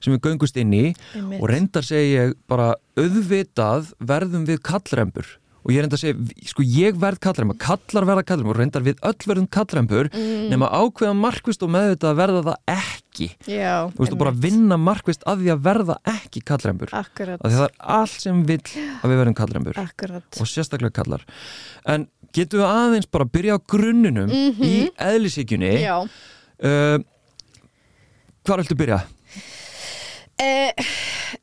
sem 0.00 0.12
við 0.16 0.22
göngust 0.28 0.56
inn 0.60 0.72
í. 0.76 0.84
Einmitt. 1.14 1.40
og 1.42 1.48
reyndar 1.50 1.86
segi 1.86 2.14
ég 2.16 2.36
bara 2.48 2.74
auðvitað 3.00 3.92
verðum 4.00 4.46
við 4.48 4.62
kallrembur. 4.66 5.26
Og 5.66 5.72
ég 5.74 5.82
reyndar 5.82 5.98
segi, 5.98 6.14
sko 6.46 6.62
ég 6.62 6.94
verð 7.02 7.18
kallrembur 7.24 7.56
kallar 7.58 8.04
verða 8.06 8.22
kallrembur 8.28 8.54
og 8.54 8.60
reyndar 8.60 8.84
við 8.86 9.00
öll 9.02 9.24
verðum 9.26 9.48
kallrembur 9.50 10.06
Mm. 10.14 10.44
nema 10.52 10.68
ákveða 10.70 11.16
markvist 11.18 11.62
og 11.66 11.72
meðvitað 11.74 12.12
að 12.12 12.20
verða 12.20 12.42
það 12.46 12.76
ekki. 12.76 13.28
Já, 13.50 13.90
þú 13.90 13.98
veist, 13.98 14.12
og 14.12 14.18
bara 14.20 14.30
vinna 14.30 14.76
markvist 14.78 15.24
að 15.26 15.42
því 15.42 15.50
að 15.56 15.64
verða 15.66 15.96
ekki 16.06 16.42
kallrembur. 16.46 16.92
Af 16.92 17.08
Akkurat, 17.10 17.40
það 17.42 17.64
er 17.64 17.74
allt 17.80 18.20
sem 18.20 18.44
vill 18.46 18.60
að 18.62 19.10
við 19.10 19.18
verðum 19.24 19.34
kallrembur. 19.34 19.74
Akkurat. 19.82 20.38
og 20.40 20.46
sérstaklega 20.46 20.92
kallar. 21.02 21.24
En 21.84 22.06
getum 22.32 22.60
við 22.60 22.70
aðeins 22.70 23.10
bara 23.10 23.24
byrja 23.24 23.58
á 23.58 23.60
grunninum 23.66 24.30
í 24.30 24.90
eðlisíkjunni 24.94 25.80
Já. 25.82 26.06
Uh, 26.64 26.98
hvar 28.46 28.62
viltu 28.62 28.78
byrja? 28.78 29.00
Eh, 30.36 30.86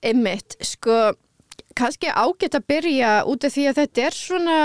einmitt, 0.05 0.55
sko, 0.61 1.13
kannski 1.77 2.11
ágætt 2.13 2.57
að 2.59 2.67
byrja 2.69 3.11
út 3.29 3.45
af 3.47 3.55
því 3.55 3.65
að 3.69 3.79
þetta 3.81 4.05
er 4.05 4.17
svona, 4.17 4.57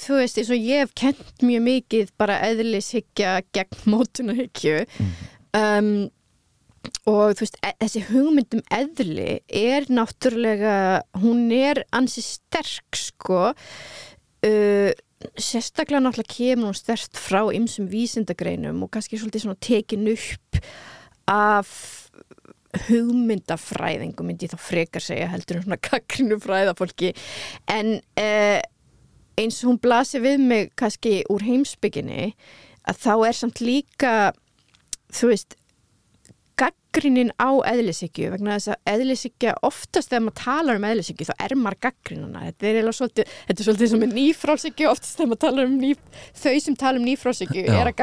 þú 0.00 0.20
veist, 0.20 0.40
eins 0.40 0.52
og 0.54 0.64
ég 0.64 0.84
hef 0.84 0.94
kent 0.96 1.44
mjög 1.44 1.64
mikið 1.66 2.12
bara 2.18 2.40
eðlishyggja 2.48 3.34
gegn 3.54 3.82
mótunahyggju 3.92 4.78
um, 5.60 5.90
og 7.04 7.36
þú 7.36 7.44
veist, 7.44 7.60
e 7.60 7.74
þessi 7.84 8.04
hugmyndum 8.08 8.64
eðli 8.72 9.30
er 9.46 9.88
náttúrulega, 9.92 10.76
hún 11.20 11.50
er 11.52 11.84
ansi 11.96 12.24
sterk, 12.24 12.96
sko, 12.96 13.50
uh, 13.52 14.90
sérstaklega 15.34 16.02
náttúrulega 16.02 16.34
kemur 16.36 16.70
hún 16.70 16.78
sterkt 16.78 17.18
frá 17.20 17.42
ymsum 17.54 17.88
vísindagreinum 17.90 18.84
og 18.86 18.92
kannski 18.94 19.18
svolítið 19.20 19.46
svona 19.46 19.60
tekin 19.62 20.08
upp 20.12 20.60
af 21.30 21.72
hugmyndafræðingu 22.86 24.24
myndi 24.26 24.48
þá 24.50 24.56
frekar 24.60 25.04
segja 25.04 25.28
heldur 25.32 25.60
en 25.60 25.66
svona 25.66 25.80
kakkrinu 25.80 26.38
fræðafólki 26.42 27.12
en 27.72 27.98
eh, 28.20 28.60
eins 29.36 29.60
og 29.62 29.72
hún 29.72 29.82
blasir 29.82 30.24
við 30.24 30.42
mig 30.42 30.72
kannski 30.78 31.20
úr 31.32 31.44
heimsbygginni 31.46 32.32
að 32.86 33.00
þá 33.04 33.14
er 33.28 33.38
samt 33.40 33.62
líka 33.64 34.16
þú 35.14 35.32
veist 35.32 35.56
gaggrinin 36.96 37.30
á 37.36 37.50
eðlisíkju 37.68 38.30
vegna 38.32 38.56
þess 38.56 38.72
að 38.72 38.92
eðlisíkja 38.92 39.54
oftast 39.66 40.10
þegar 40.10 40.22
maður 40.26 40.38
talar 40.40 40.78
um 40.80 40.86
eðlisíkju 40.88 41.26
þá 41.28 41.32
er 41.44 41.54
maður 41.60 41.80
gaggrinuna 41.86 42.44
þetta 42.46 42.70
er, 42.70 42.88
svolítið, 42.96 43.34
þetta 43.48 43.62
er 43.62 43.68
svolítið 43.68 43.90
sem 43.92 44.04
er 44.06 44.14
nýfrálsíkju 44.16 44.88
oftast 44.90 45.18
þegar 45.18 45.30
maður 45.32 45.42
talar 45.44 45.68
um 45.68 45.76
ný, 45.82 45.92
þau 46.40 46.56
sem 46.64 46.78
tala 46.80 47.00
um 47.00 47.06
nýfrálsíkju 47.06 47.66
er 47.66 47.90
að 47.90 47.96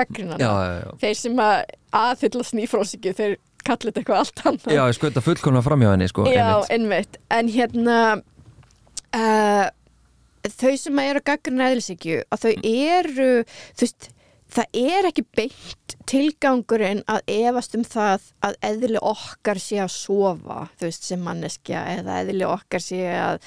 já. 0.43 0.91
þeir 1.01 1.19
sem 1.23 1.43
að 1.43 1.55
aðhyllast 2.03 2.57
nýfrálsíkju 2.59 3.15
þeir 3.17 3.37
kallir 3.63 3.89
þetta 3.89 4.01
eitthvað 4.01 4.21
allt 4.21 4.41
annað. 4.43 4.73
Já, 4.75 4.81
ég 4.83 4.97
skauta 4.97 5.23
fullkomna 5.23 5.63
framjá 5.63 5.93
henni 5.93 6.09
sko, 6.11 6.25
Já, 6.27 6.49
einmitt. 6.73 7.15
En 7.31 7.51
hérna 7.53 7.99
uh, 9.15 9.67
þau 10.51 10.73
sem 10.81 10.99
eru 11.05 11.21
að 11.21 11.29
gaggrina 11.31 11.69
eðlisíkju 11.71 12.25
að 12.27 12.43
þau 12.43 12.51
eru 12.73 13.29
þú 13.47 13.87
veist, 13.87 14.09
það 14.53 14.77
er 14.79 15.07
ekki 15.09 15.23
beint 15.35 15.95
tilgangurinn 16.09 17.01
að 17.09 17.23
efast 17.31 17.75
um 17.77 17.85
það 17.87 18.27
að 18.45 18.57
eðli 18.69 19.01
okkar 19.01 19.61
sé 19.61 19.79
að 19.83 19.91
sofa, 19.95 20.59
þú 20.77 20.89
veist, 20.89 21.07
sem 21.09 21.25
manneskja 21.25 21.81
eða 21.97 22.19
eðli 22.23 22.47
okkar 22.47 22.83
sé 22.83 23.01
að 23.17 23.39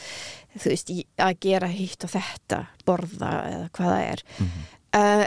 þú 0.56 0.72
veist, 0.72 0.92
að 1.28 1.38
gera 1.46 1.70
hitt 1.70 2.06
og 2.06 2.14
þetta 2.16 2.60
borða 2.88 3.32
eða 3.52 3.70
hvað 3.76 3.94
það 3.94 4.04
er 4.10 4.26
mm 4.26 4.46
-hmm. 4.46 4.68
uh, 5.00 5.26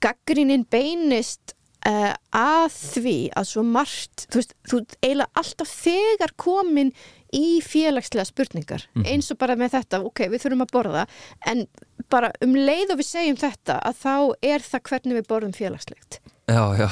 gaggrínin 0.00 0.66
beinist 0.70 1.54
uh, 1.86 2.14
að 2.36 2.68
því 2.74 3.18
að 3.36 3.48
svo 3.52 3.64
margt, 3.66 4.26
þú 4.30 4.40
veist, 4.40 4.54
þú 4.68 4.82
eiginlega 5.02 5.30
alltaf 5.42 5.74
þegar 5.84 6.36
komin 6.36 6.92
í 7.36 7.60
félagslega 7.62 8.26
spurningar 8.28 8.86
mm 8.92 9.02
-hmm. 9.02 9.08
eins 9.12 9.30
og 9.30 9.38
bara 9.38 9.56
með 9.56 9.76
þetta, 9.76 10.02
ok, 10.04 10.26
við 10.28 10.42
þurfum 10.42 10.66
að 10.66 10.72
borða 10.72 11.06
en 11.46 11.66
bara 12.10 12.32
um 12.42 12.54
leið 12.56 12.94
og 12.94 13.00
við 13.00 13.06
segjum 13.06 13.36
þetta 13.40 13.78
að 13.78 13.94
þá 14.04 14.16
er 14.42 14.60
það 14.60 14.82
hvernig 14.90 15.18
við 15.18 15.28
borðum 15.28 15.52
félagslegt 15.52 16.20
já, 16.50 16.62
já. 16.78 16.88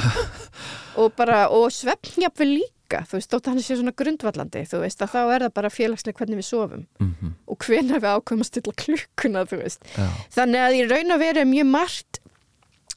og 1.00 1.12
bara, 1.16 1.48
og 1.48 1.72
svefnjapfi 1.72 2.44
líka 2.44 3.02
þú 3.08 3.18
veist, 3.18 3.30
þótt 3.30 3.48
að 3.48 3.52
hann 3.52 3.62
sé 3.62 3.76
svona 3.76 3.96
grundvallandi 3.96 4.64
þú 4.68 4.84
veist, 4.84 5.02
að 5.02 5.12
þá 5.14 5.20
er 5.34 5.42
það 5.46 5.52
bara 5.58 5.70
félagslega 5.70 6.18
hvernig 6.18 6.40
við 6.40 6.48
sofum 6.48 6.86
mm 7.00 7.14
-hmm. 7.20 7.34
og 7.46 7.58
hvenar 7.58 8.00
við 8.00 8.14
ákveðum 8.14 8.44
að 8.44 8.50
stilla 8.50 8.72
klukkuna, 8.84 9.44
þú 9.44 9.62
veist 9.62 9.84
já. 9.96 10.08
þannig 10.30 10.60
að 10.60 10.76
í 10.78 10.88
raun 10.88 11.18
veru 11.18 11.40
er 11.40 11.52
mjög 11.56 11.66
margt 11.66 12.22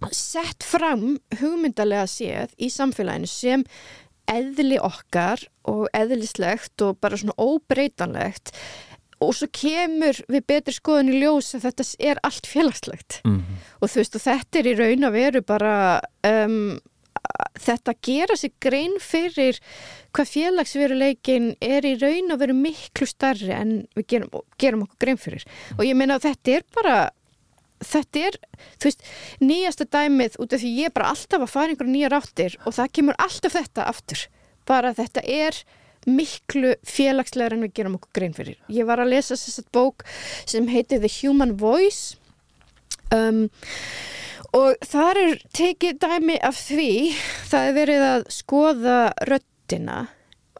sett 0.09 0.63
fram 0.65 1.19
hugmyndalega 1.37 2.07
séð 2.09 2.55
í 2.57 2.71
samfélaginu 2.73 3.29
sem 3.29 3.63
eðli 4.29 4.77
okkar 4.81 5.43
og 5.69 5.87
eðlislegt 5.95 6.81
og 6.85 6.99
bara 7.01 7.19
svona 7.19 7.37
óbreytanlegt. 7.41 8.53
Og 9.21 9.35
svo 9.37 9.47
kemur 9.53 10.17
við 10.31 10.45
betri 10.49 10.73
skoðun 10.73 11.11
í 11.13 11.19
ljós 11.21 11.51
að 11.57 11.67
þetta 11.67 11.87
er 12.11 12.21
allt 12.25 12.47
félagslegt. 12.49 13.21
Mm 13.23 13.37
-hmm. 13.37 13.57
og 13.81 13.89
þú 13.89 14.01
veist 14.01 14.15
og 14.15 14.21
þetta 14.21 14.59
er 14.59 14.67
í 14.67 14.77
raun 14.79 15.03
að 15.03 15.17
veru 15.17 15.41
bara 15.41 16.01
um, 16.25 16.79
þetta 17.59 17.93
gera 18.01 18.35
sig 18.35 18.53
grein 18.63 18.97
fyrir 18.99 19.59
hvað 20.15 20.31
félagsveruleikin 20.33 21.55
er 21.61 21.85
í 21.85 21.95
raun 22.01 22.33
að 22.33 22.43
veru 22.43 22.55
miklu 22.57 23.07
starri 23.07 23.53
en 23.55 23.73
við 23.95 24.07
gerum, 24.07 24.43
gerum 24.57 24.85
okkur 24.85 25.05
grein 25.05 25.21
fyrir. 25.21 25.45
Og 25.77 25.85
ég 25.85 25.95
meina 25.95 26.17
að 26.17 26.31
þetta 26.31 26.57
er 26.57 26.65
bara 26.75 26.95
þetta 27.85 28.23
er, 28.29 28.39
þú 28.77 28.89
veist, 28.89 29.05
nýjasta 29.41 29.87
dæmið 29.91 30.39
út 30.41 30.55
af 30.55 30.63
því 30.63 30.71
ég 30.77 30.89
er 30.89 30.95
bara 30.95 31.11
alltaf 31.13 31.45
að 31.45 31.53
fara 31.53 31.73
einhverja 31.73 31.95
nýja 31.95 32.11
ráttir 32.13 32.57
og 32.65 32.75
það 32.77 32.95
kemur 32.97 33.19
alltaf 33.25 33.57
þetta 33.57 33.87
aftur, 33.91 34.25
bara 34.69 34.93
þetta 34.97 35.25
er 35.25 35.61
miklu 36.09 36.73
félagslegar 36.87 37.55
en 37.55 37.65
við 37.67 37.75
gerum 37.77 37.97
okkur 37.99 38.15
grein 38.17 38.33
fyrir. 38.33 38.57
Ég 38.73 38.87
var 38.89 39.01
að 39.01 39.13
lesa 39.13 39.37
þess 39.37 39.61
að 39.61 39.69
bók 39.75 40.05
sem 40.49 40.69
heitir 40.71 41.01
The 41.03 41.11
Human 41.19 41.53
Voice 41.61 42.17
um, 43.13 43.43
og 44.57 44.81
þar 44.87 45.19
er 45.21 45.43
tekið 45.55 45.99
dæmi 46.01 46.39
af 46.43 46.57
því 46.57 46.91
það 47.51 47.67
er 47.67 47.77
verið 47.77 48.07
að 48.07 48.25
skoða 48.33 48.97
röttina 49.29 49.99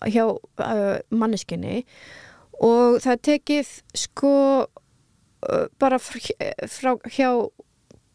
hjá 0.08 0.26
uh, 0.30 0.98
manneskinni 1.10 1.82
og 2.62 3.02
það 3.02 3.12
er 3.16 3.24
tekið 3.28 3.74
sko 3.98 4.36
bara 5.82 6.00
frá 6.02 6.96
hjá 7.10 7.30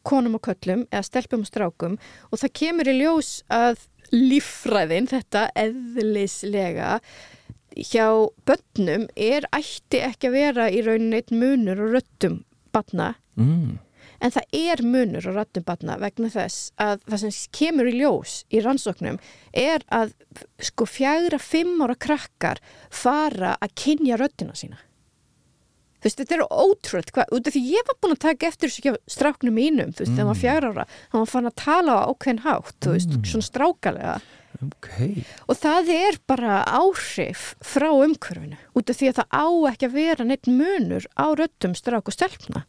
konum 0.06 0.38
og 0.38 0.46
köllum 0.46 0.84
eða 0.90 1.06
stelpum 1.06 1.42
og 1.44 1.50
strákum 1.50 1.96
og 2.30 2.40
það 2.42 2.52
kemur 2.60 2.90
í 2.90 2.98
ljós 3.00 3.40
að 3.52 3.80
líffræðin, 4.14 5.08
þetta 5.10 5.48
eðlislega 5.58 6.98
hjá 7.76 8.06
börnum 8.48 9.08
er 9.16 9.48
ætti 9.54 10.00
ekki 10.06 10.30
að 10.30 10.36
vera 10.36 10.68
í 10.72 10.84
rauninni 10.86 11.20
eitt 11.20 11.34
munur 11.34 11.82
og 11.84 11.96
röttum 11.96 12.38
batna 12.72 13.12
mm. 13.36 13.76
en 14.24 14.34
það 14.36 14.56
er 14.56 14.82
munur 14.86 15.28
og 15.28 15.36
röttum 15.40 15.66
batna 15.66 15.98
vegna 16.00 16.30
þess 16.32 16.70
að 16.80 17.02
það 17.04 17.22
sem 17.24 17.36
kemur 17.58 17.90
í 17.90 17.96
ljós 17.98 18.38
í 18.48 18.62
rannsóknum 18.64 19.20
er 19.52 19.84
að 19.92 20.14
sko 20.70 20.88
fjagra 20.88 21.40
fimm 21.42 21.82
ára 21.84 21.98
krakkar 22.06 22.62
fara 22.88 23.56
að 23.60 23.76
kynja 23.82 24.20
röttina 24.20 24.56
sína 24.56 24.80
þú 26.06 26.12
veist, 26.12 26.20
þetta 26.22 26.36
er 26.36 26.44
ótrúlega 26.46 27.14
hvað, 27.16 27.32
út 27.34 27.48
af 27.48 27.54
því 27.56 27.62
ég 27.72 27.86
var 27.88 27.98
búin 27.98 28.14
að 28.14 28.22
taka 28.22 28.48
eftir 28.48 28.70
þessu 28.70 28.94
stráknum 29.10 29.56
mínum, 29.56 29.92
þú 29.92 30.04
veist, 30.04 30.12
mm. 30.12 30.18
þegar 30.18 30.28
maður 30.28 30.42
fjara 30.42 30.70
ára 30.70 30.86
hann 31.10 31.22
var 31.22 31.30
fann 31.32 31.50
að 31.50 31.56
tala 31.62 31.96
á 31.98 32.02
ákveðin 32.06 32.42
hátt 32.44 32.76
þú 32.84 32.94
veist, 32.94 33.14
mm. 33.16 33.26
svona 33.32 33.48
strákalega 33.48 34.14
okay. 34.68 35.26
og 35.50 35.58
það 35.58 35.92
er 35.96 36.18
bara 36.30 36.60
áhrif 36.70 37.44
frá 37.66 37.88
umhverfinu 37.90 38.60
út 38.78 38.92
af 38.92 39.00
því 39.00 39.10
að 39.10 39.20
það 39.20 39.34
á 39.34 39.46
ekki 39.72 39.88
að 39.88 39.98
vera 39.98 40.28
neitt 40.28 40.50
munur 40.50 41.10
á 41.18 41.26
röttum 41.40 41.76
strák 41.78 42.06
og 42.06 42.16
stelpna 42.16 42.64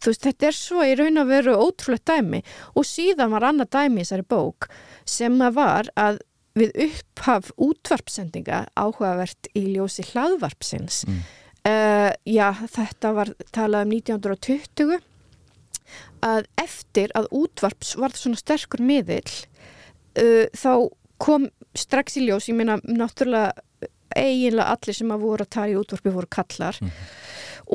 þú 0.00 0.10
veist, 0.14 0.24
þetta 0.24 0.48
er 0.48 0.58
svo 0.62 0.88
í 0.88 0.96
raun 0.98 1.20
að 1.20 1.34
veru 1.36 1.58
ótrúlega 1.60 2.16
dæmi 2.16 2.42
og 2.72 2.88
síðan 2.88 3.36
var 3.36 3.50
annað 3.50 3.74
dæmi 3.76 4.00
í 4.00 4.06
þessari 4.06 4.28
bók 4.32 4.70
sem 5.04 5.36
var 5.52 5.92
að 5.92 6.22
við 6.56 6.72
upphaf 6.84 7.46
útvarpsendinga 7.64 8.66
áhugavert 8.76 9.48
í 9.56 9.70
ljósi 9.72 10.04
hlaðvarpsins 10.10 11.04
mm 11.08 11.22
Uh, 11.62 12.10
já, 12.26 12.48
þetta 12.74 13.12
var 13.14 13.28
talað 13.54 13.84
um 13.86 13.92
1920 13.94 14.96
að 16.26 16.46
eftir 16.58 17.12
að 17.14 17.28
útvarps 17.38 17.92
var 18.00 18.16
svona 18.18 18.40
sterkur 18.40 18.82
miðill 18.82 19.30
uh, 20.18 20.48
þá 20.50 20.90
kom 21.22 21.46
strax 21.78 22.18
í 22.18 22.24
ljós, 22.26 22.48
ég 22.50 22.58
meina 22.58 22.80
náttúrulega 22.82 23.52
eiginlega 24.18 24.74
allir 24.74 24.96
sem 24.98 25.12
að 25.14 25.22
voru 25.22 25.46
að 25.46 25.52
tala 25.54 25.72
í 25.72 25.78
útvarpi 25.78 26.12
voru 26.12 26.28
kallar 26.34 26.80
mm 26.82 26.88
-hmm. 26.88 27.14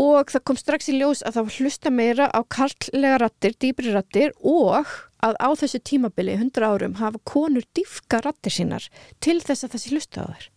og 0.03 0.35
það 0.35 0.45
kom 0.51 0.59
strax 0.59 0.89
í 0.91 0.97
ljós 0.97 1.23
að 1.23 1.37
það 1.37 1.47
var 1.47 1.57
hlusta 1.61 1.89
meira 1.89 2.27
á 2.27 2.39
kalllega 2.43 3.17
rattir, 3.23 3.55
dýbri 3.55 3.93
rattir 3.95 4.35
og 4.43 4.85
að 5.23 5.39
á 5.39 5.49
þessu 5.55 5.79
tímabili 5.79 6.35
100 6.35 6.67
árum 6.67 6.99
hafa 6.99 7.23
konur 7.23 7.63
dýfka 7.73 8.21
rattir 8.21 8.51
sínar 8.51 8.89
til 9.19 9.39
þess 9.41 9.63
að 9.63 9.71
þessi 9.73 9.95
hlusta 9.95 10.21
á 10.21 10.25
þær 10.27 10.51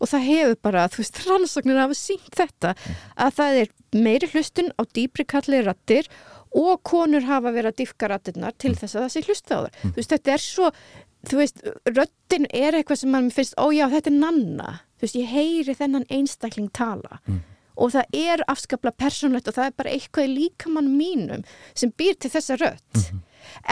og 0.00 0.10
það 0.10 0.28
hefur 0.30 0.56
bara, 0.68 0.86
þú 0.92 1.02
veist, 1.02 1.20
rannsóknir 1.26 1.80
hafa 1.80 1.98
sínt 1.98 2.36
þetta 2.36 2.74
að 3.16 3.36
það 3.40 3.60
er 3.62 3.72
meiri 3.96 4.30
hlustun 4.32 4.72
á 4.76 4.82
dýpri 4.96 5.26
kallið 5.28 5.66
rattir 5.66 6.10
og 6.56 6.80
konur 6.86 7.26
hafa 7.26 7.52
verið 7.52 7.72
að 7.72 7.82
diffka 7.82 8.10
rattirnar 8.12 8.56
til 8.60 8.74
þess 8.76 8.96
að 8.96 9.06
það 9.06 9.12
sé 9.14 9.24
hlusta 9.26 9.56
á 9.56 9.60
það. 9.60 9.68
Mm. 9.72 9.90
Þú 9.90 10.00
veist, 10.00 10.14
þetta 10.14 10.32
er 10.32 10.44
svo, 10.44 10.70
þú 11.26 11.40
veist, 11.42 11.60
röttin 11.90 12.48
er 12.54 12.78
eitthvað 12.78 13.02
sem 13.02 13.12
mann 13.12 13.28
finnst, 13.34 13.58
ó 13.60 13.66
já, 13.74 13.84
þetta 13.92 14.12
er 14.12 14.18
nanna. 14.22 14.72
Þú 14.96 15.06
veist, 15.06 15.20
ég 15.20 15.34
heyri 15.34 15.76
þennan 15.76 16.08
einstakling 16.16 16.72
tala. 16.76 17.20
Mm. 17.26 17.44
Og 17.76 17.92
það 17.92 18.16
er 18.16 18.42
afskapla 18.48 18.94
persónlegt 18.96 19.50
og 19.50 19.58
það 19.58 19.68
er 19.68 19.78
bara 19.82 19.92
eitthvað 19.92 20.30
í 20.30 20.36
líkamann 20.38 20.94
mínum 20.96 21.42
sem 21.76 21.92
býr 21.92 22.16
til 22.16 22.32
þessa 22.32 22.56
rött. 22.62 22.92
Mm 22.96 23.08
-hmm 23.08 23.25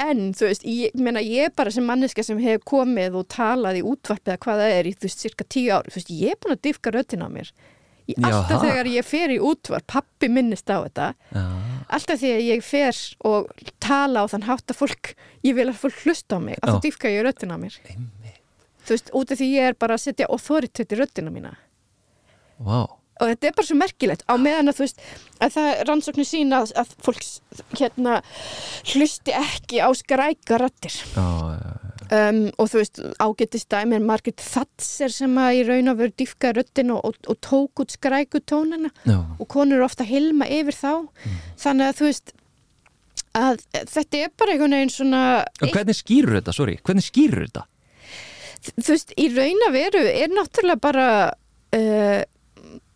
en 0.05 0.33
þú 0.37 0.49
veist, 0.49 0.65
ég 0.67 0.97
meina 0.99 1.23
ég 1.25 1.49
er 1.49 1.55
bara 1.57 1.73
sem 1.75 1.85
manneska 1.87 2.25
sem 2.25 2.41
hefur 2.43 2.65
komið 2.75 3.19
og 3.21 3.29
talað 3.35 3.81
í 3.81 3.85
útvarpið 3.91 4.35
að 4.37 4.43
hvaða 4.47 4.69
er 4.79 4.89
í 4.91 4.95
þú 4.97 5.09
veist, 5.09 5.23
cirka 5.25 5.47
tíu 5.49 5.71
ár 5.75 5.89
þú 5.91 5.99
veist, 6.01 6.13
ég 6.15 6.35
er 6.35 6.41
búin 6.41 6.57
að 6.57 6.65
diffka 6.69 6.95
röttin 6.95 7.25
á 7.25 7.29
mér 7.33 7.53
ég, 8.09 8.17
alltaf 8.21 8.51
Jaha. 8.57 8.63
þegar 8.65 8.91
ég 8.95 9.09
fer 9.09 9.35
í 9.35 9.39
útvarp 9.51 9.87
pappi 9.95 10.31
minnist 10.33 10.71
á 10.71 10.79
þetta 10.87 11.11
Jaha. 11.35 11.77
alltaf 11.99 12.25
þegar 12.25 12.43
ég 12.49 12.65
fer 12.65 13.03
og 13.25 13.53
tala 13.85 14.25
á 14.25 14.31
þann 14.33 14.49
hátta 14.49 14.77
fólk, 14.77 15.15
ég 15.45 15.57
vil 15.59 15.69
að 15.71 15.81
fólk 15.85 16.03
hlusta 16.05 16.37
á 16.37 16.41
mig, 16.41 16.59
að 16.63 16.77
þú 16.77 16.83
diffka 16.89 17.13
ég 17.13 17.25
röttin 17.27 17.55
á 17.55 17.59
mér 17.61 17.79
Einmi. 17.85 18.35
þú 18.85 18.97
veist, 18.97 19.15
út 19.15 19.33
af 19.33 19.41
því 19.41 19.53
ég 19.55 19.71
er 19.73 19.79
bara 19.79 19.99
að 19.99 20.05
setja 20.09 20.31
authority 20.33 20.89
röttina 20.95 21.33
mína 21.35 21.57
Wow 22.63 23.04
og 23.21 23.31
þetta 23.31 23.49
er 23.49 23.57
bara 23.57 23.69
svo 23.69 23.79
merkilegt 23.79 24.25
á 24.27 24.35
meðan 24.41 24.71
að 24.71 24.79
þú 24.79 24.85
veist 24.85 25.03
að 25.45 25.57
það 25.57 25.71
rannsóknir 25.89 26.29
sína 26.29 26.61
að, 26.63 26.73
að 26.83 26.93
fólk 27.05 27.27
hérna 27.79 28.21
hlusti 28.93 29.35
ekki 29.39 29.83
á 29.83 29.89
skræka 29.95 30.59
rattir 30.63 30.97
oh, 31.21 31.51
ja, 31.55 31.75
ja. 31.75 32.23
um, 32.31 32.41
og 32.59 32.71
þú 32.73 32.81
veist 32.83 33.03
ágetist 33.23 33.71
dæmi 33.75 33.99
er 33.99 34.07
Margit 34.07 34.43
Thatser 34.43 35.15
sem 35.15 35.37
að 35.41 35.61
í 35.61 35.67
raun 35.69 35.93
og 35.93 36.01
veru 36.01 36.17
dýfka 36.23 36.55
röttin 36.57 36.95
og, 36.95 37.05
og, 37.07 37.21
og 37.31 37.39
tók 37.45 37.85
út 37.85 37.95
skrækutónana 37.95 38.91
no. 39.11 39.21
og 39.39 39.51
konur 39.51 39.85
ofta 39.87 40.07
hilma 40.09 40.51
yfir 40.51 40.79
þá 40.79 40.91
mm. 41.05 41.39
þannig 41.67 41.93
að 41.93 42.01
þú 42.01 42.11
veist 42.11 42.35
að 43.35 43.63
þetta 43.91 44.25
er 44.25 44.35
bara 44.39 44.55
einhvern 44.55 44.77
veginn 44.77 44.93
svona 44.95 45.23
og 45.63 45.71
hvernig 45.71 45.99
skýrur 45.99 46.39
þetta, 46.39 46.55
sorry, 46.55 46.77
hvernig 46.83 47.07
skýrur 47.07 47.49
þetta? 47.49 47.67
Þú 48.75 48.91
veist, 48.95 49.11
í 49.21 49.27
raun 49.35 49.67
og 49.67 49.75
veru 49.75 50.05
er 50.09 50.31
náttúrulega 50.33 50.81
bara 50.81 51.09
uh, 51.77 52.21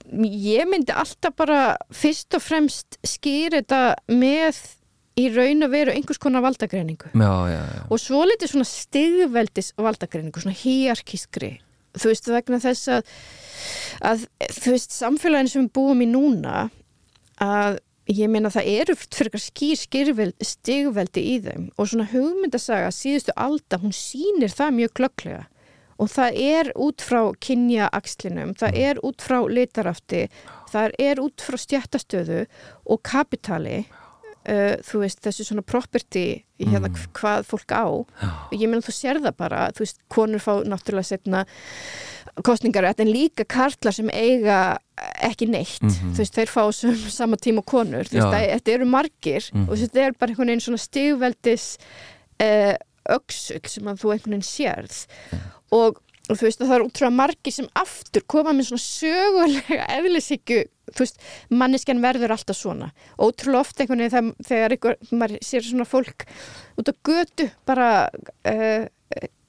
ég 0.08 0.68
myndi 0.70 0.94
alltaf 0.94 1.36
bara 1.38 1.76
fyrst 1.94 2.34
og 2.38 2.44
fremst 2.44 2.98
skýra 3.06 3.60
þetta 3.60 3.80
með 4.10 4.60
í 5.18 5.28
raun 5.34 5.66
og 5.66 5.72
veru 5.72 5.94
einhvers 5.94 6.20
konar 6.22 6.44
valdagreiningu. 6.44 7.10
Já, 7.12 7.34
já, 7.50 7.62
já. 7.62 7.80
og 7.90 8.02
svo 8.02 8.22
litið 8.28 8.52
svona 8.52 8.68
stigveldis 8.70 9.72
valdagreiningu, 9.78 10.42
svona 10.42 10.60
hierarkískri 10.60 11.56
þú 11.98 12.12
veist 12.12 12.30
vegna 12.30 12.60
þess 12.62 12.92
að, 12.92 13.12
að 14.06 14.24
þú 14.54 14.74
veist 14.74 14.96
samfélagin 14.96 15.52
sem 15.52 15.66
við 15.66 15.74
búum 15.78 16.02
í 16.04 16.08
núna 16.10 16.68
að 17.42 17.78
ég 18.08 18.30
meina 18.32 18.52
það 18.52 18.70
eru 18.72 18.96
fyrir 19.00 19.42
skýr 19.42 19.80
stigveldi 20.48 21.24
í 21.34 21.36
þeim. 21.44 21.68
Og 21.76 21.90
svona 21.90 22.08
hugmyndasaga 22.12 22.90
síðustu 22.94 23.34
alda 23.36 23.80
hún 23.82 23.94
sýnir 23.96 24.52
það 24.54 24.76
mjög 24.78 24.94
glögglega 25.00 25.44
og 25.98 26.08
það 26.08 26.36
er 26.40 26.72
út 26.76 27.02
frá 27.02 27.20
kynjaakslinum, 27.42 28.54
það 28.58 28.74
mm. 28.74 28.82
er 28.88 29.00
út 29.02 29.22
frá 29.24 29.38
litarafti, 29.50 30.28
það 30.72 30.92
er 30.98 31.22
út 31.24 31.42
frá 31.42 31.56
stjættastöðu 31.58 32.44
og 32.86 33.02
kapitali 33.02 33.80
uh, 34.48 34.76
þú 34.86 35.02
veist, 35.02 35.20
þessu 35.24 35.44
svona 35.48 35.62
property 35.66 36.44
hérna 36.58 36.88
Mm. 36.88 36.94
hvað 37.14 37.44
fólk 37.46 37.70
á 37.70 37.86
Já. 38.22 38.28
og 38.50 38.54
ég 38.58 38.66
meina 38.68 38.82
þú 38.82 38.92
sér 38.94 39.20
það 39.22 39.36
bara, 39.36 39.68
þú 39.74 39.78
veist, 39.84 39.98
konur 40.10 40.40
fá 40.42 40.54
náttúrulega 40.66 41.06
setna 41.06 41.44
kostningarétt 42.46 43.00
en 43.02 43.10
líka 43.12 43.44
karlar 43.46 43.94
sem 43.94 44.08
eiga 44.10 44.78
ekki 45.22 45.46
neitt, 45.50 45.82
Mhm. 45.82 46.12
þú 46.14 46.18
veist, 46.18 46.34
þeir 46.34 46.50
fá 46.50 47.10
sama 47.10 47.36
tíma 47.36 47.62
konur, 47.64 48.04
þú 48.06 48.18
veist, 48.18 48.32
Já. 48.32 48.34
að, 48.34 48.50
þetta 48.60 48.72
eru 48.74 48.84
margir 48.86 49.50
Mhm. 49.54 49.68
og 49.68 49.76
þetta 49.78 50.06
er 50.06 50.12
bara 50.18 50.30
einhvern 50.32 50.46
veginn 50.48 50.60
svona 50.66 50.78
stigveldis 50.78 51.78
uh, 52.40 52.74
öxull 53.08 53.66
sem 53.68 53.84
að 53.84 54.00
þú 54.02 54.12
einhvern 54.12 54.34
veginn 54.34 54.42
sérð 54.42 55.06
og, 55.74 56.00
og 56.28 56.34
þú 56.34 56.46
veist, 56.46 56.60
að 56.62 56.70
það 56.70 56.76
er 56.78 56.86
útrúlega 56.86 57.18
margir 57.18 57.54
sem 57.54 57.70
aftur 57.78 58.26
koma 58.34 58.54
með 58.56 58.70
svona 58.70 58.84
sögulega 58.84 59.88
eðlisíkju, 59.98 60.60
þú 60.92 61.04
veist, 61.04 61.24
manneskjan 61.62 62.04
verður 62.04 62.36
alltaf 62.36 62.58
svona, 62.58 62.92
ótrúlega 63.16 63.64
oft 63.64 63.82
einhvern 63.82 64.04
veginn 64.06 64.34
þegar, 64.48 64.76
einhver, 64.76 65.00
maður 65.12 65.42
sér 65.44 65.66
svona 65.66 65.88
fólk 65.88 66.28
út 66.78 66.92
á 66.92 66.94
götu 67.08 67.50
bara 67.68 67.90
uh, 68.08 68.86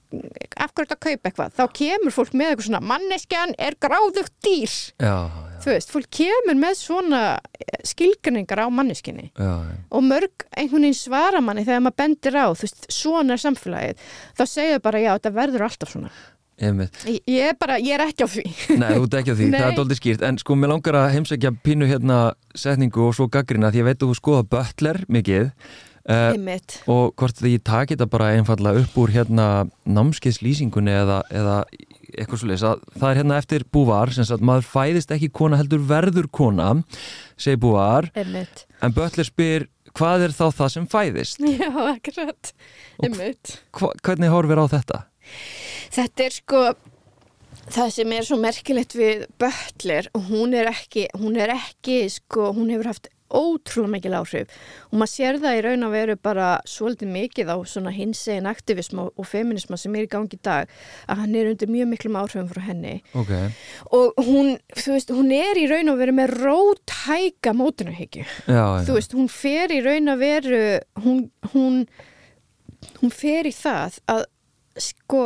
af 0.10 0.72
hverju 0.74 0.88
þetta 0.88 0.96
að 0.96 1.04
kaupa 1.06 1.30
eitthvað? 1.30 1.54
Þá 1.54 1.64
kemur 1.78 2.16
fólk 2.16 2.34
með 2.34 2.52
eitthvað 2.52 2.68
svona 2.70 2.82
manneskjan 2.90 3.54
er 3.62 3.78
gráðugt 3.82 4.34
dýr. 4.46 4.74
Já, 4.98 5.16
þú 5.64 5.72
veist, 5.74 5.94
fólk 5.94 6.10
kemur 6.20 6.58
með 6.60 6.76
svona 6.80 7.22
skilgrinningar 7.88 8.64
á 8.64 8.68
manneskinni 8.72 9.30
og 9.38 10.04
mörg 10.06 10.48
einhvern 10.56 10.88
veginn 10.88 10.98
svara 10.98 11.42
manni 11.44 11.66
þegar 11.68 11.86
maður 11.86 12.00
bendir 12.04 12.40
á, 12.40 12.48
þú 12.52 12.68
veist, 12.68 12.90
svona 12.94 13.36
er 13.36 13.44
samfélagið. 13.46 14.04
Þá 14.40 14.44
segja 14.50 14.84
bara 14.84 15.02
já, 15.04 15.14
þetta 15.18 15.34
verður 15.40 15.66
alltaf 15.70 15.94
svona. 15.94 16.12
Ég, 16.60 17.22
ég 17.24 17.54
er 17.54 17.56
bara, 17.56 17.78
ég 17.80 17.96
er 17.96 18.02
ekki 18.04 18.26
á 18.26 18.30
því. 18.30 18.44
Nei, 18.82 18.90
þú 18.98 19.06
ert 19.06 19.14
ekki 19.22 19.32
á 19.32 19.38
því, 19.40 19.46
það 19.54 19.68
er 19.70 19.78
doldið 19.78 20.00
skýrt. 20.02 20.26
En 20.28 20.40
sko, 20.42 20.58
mér 20.60 20.74
langar 20.74 20.98
að 21.00 21.14
heimsækja 21.14 21.54
pínu 21.64 21.88
hérna 21.88 22.18
setningu 22.52 23.06
og 23.06 23.16
svo 23.16 23.30
gaggrina 23.32 23.72
því 23.72 23.80
ég 23.80 23.88
veit 23.88 24.02
að 24.02 24.10
þú 24.10 24.18
skoða 24.20 24.48
Butler 24.52 25.00
mikið 25.08 25.54
uh, 26.10 26.34
og 26.90 27.14
hvort 27.20 27.40
því 27.40 27.56
ég 27.58 27.66
taki 27.68 27.96
þetta 27.96 28.10
bara 28.10 28.34
einfallega 28.38 28.84
upp 28.84 28.98
úr 29.02 29.14
hérna 29.14 29.48
námskeiðslýsingunni 29.86 30.96
eða, 31.04 31.22
eða 31.30 31.58
eitthvað 32.10 32.42
svo 32.42 32.50
leys 32.50 32.66
að 32.66 32.84
það 32.96 33.10
er 33.10 33.20
hérna 33.22 33.40
eftir 33.42 33.66
búvar 33.74 34.14
sem 34.16 34.28
sagt 34.28 34.46
maður 34.46 34.68
fæðist 34.70 35.14
ekki 35.16 35.32
kona 35.40 35.60
heldur 35.60 35.84
verður 35.90 36.30
kona 36.34 36.72
segi 37.40 37.60
búvar. 37.62 38.10
Einmitt. 38.18 38.66
En 38.84 38.96
Butler 38.96 39.28
spyr 39.28 39.68
hvað 39.98 40.28
er 40.28 40.36
þá 40.36 40.46
það 40.58 40.74
sem 40.76 40.88
fæðist? 40.90 41.42
Já, 41.60 41.70
akkurat, 41.70 42.54
Hva, 43.76 43.92
hvernig 44.06 44.34
horfir 44.34 44.62
á 44.62 44.66
þetta? 44.76 45.04
Þetta 45.94 46.26
er 46.26 46.36
sko 46.36 46.64
það 47.70 47.94
sem 47.94 48.14
er 48.18 48.26
svo 48.26 48.40
merkilegt 48.42 48.96
við 48.98 49.26
Butler 49.42 50.10
og 50.18 50.30
hún 50.32 50.56
er 50.58 50.72
ekki 50.72 51.08
hún 51.20 51.38
er 51.40 51.54
ekki 51.54 52.02
sko, 52.14 52.52
hún 52.58 52.72
hefur 52.74 52.92
haft 52.94 53.10
ótrúlega 53.30 53.94
mikil 53.96 54.16
áhrif. 54.20 54.54
Og 54.90 55.00
maður 55.00 55.14
sér 55.14 55.40
það 55.44 55.58
í 55.58 55.64
raun 55.66 55.88
að 55.88 55.96
veru 55.96 56.18
bara 56.30 56.50
svolítið 56.70 57.14
mikið 57.14 57.54
á 57.54 57.58
svona 57.70 57.94
hinsegin 57.96 58.50
aktivisma 58.50 59.08
og 59.10 59.30
feminisma 59.30 59.80
sem 59.80 59.96
er 59.96 60.08
í 60.08 60.12
gangi 60.12 60.38
í 60.38 60.44
dag 60.46 60.70
að 61.08 61.24
hann 61.24 61.40
er 61.40 61.52
undir 61.54 61.72
mjög 61.72 61.92
miklum 61.94 62.20
áhrifum 62.20 62.52
frá 62.52 62.62
henni. 62.68 63.00
Ok, 63.18 63.34
og 63.96 64.22
hún, 64.28 64.54
þú 64.76 64.96
veist, 64.96 65.16
hún 65.16 65.34
er 65.36 65.60
í 65.60 65.66
raun 65.70 65.94
að 65.94 66.04
veru 66.04 66.18
með 66.20 66.36
rótæka 66.40 67.56
mótunahyggju 67.58 68.26
já, 68.26 68.64
þú 68.88 68.96
veist, 68.98 69.18
hún 69.18 69.30
fer 69.32 69.74
í 69.74 69.82
raun 69.86 70.14
að 70.14 70.24
veru 70.24 70.64
hún, 71.04 71.26
hún 71.54 71.84
hún 73.02 73.14
fer 73.14 73.48
í 73.50 73.54
það 73.56 74.00
að 74.12 74.26
sko 74.80 75.24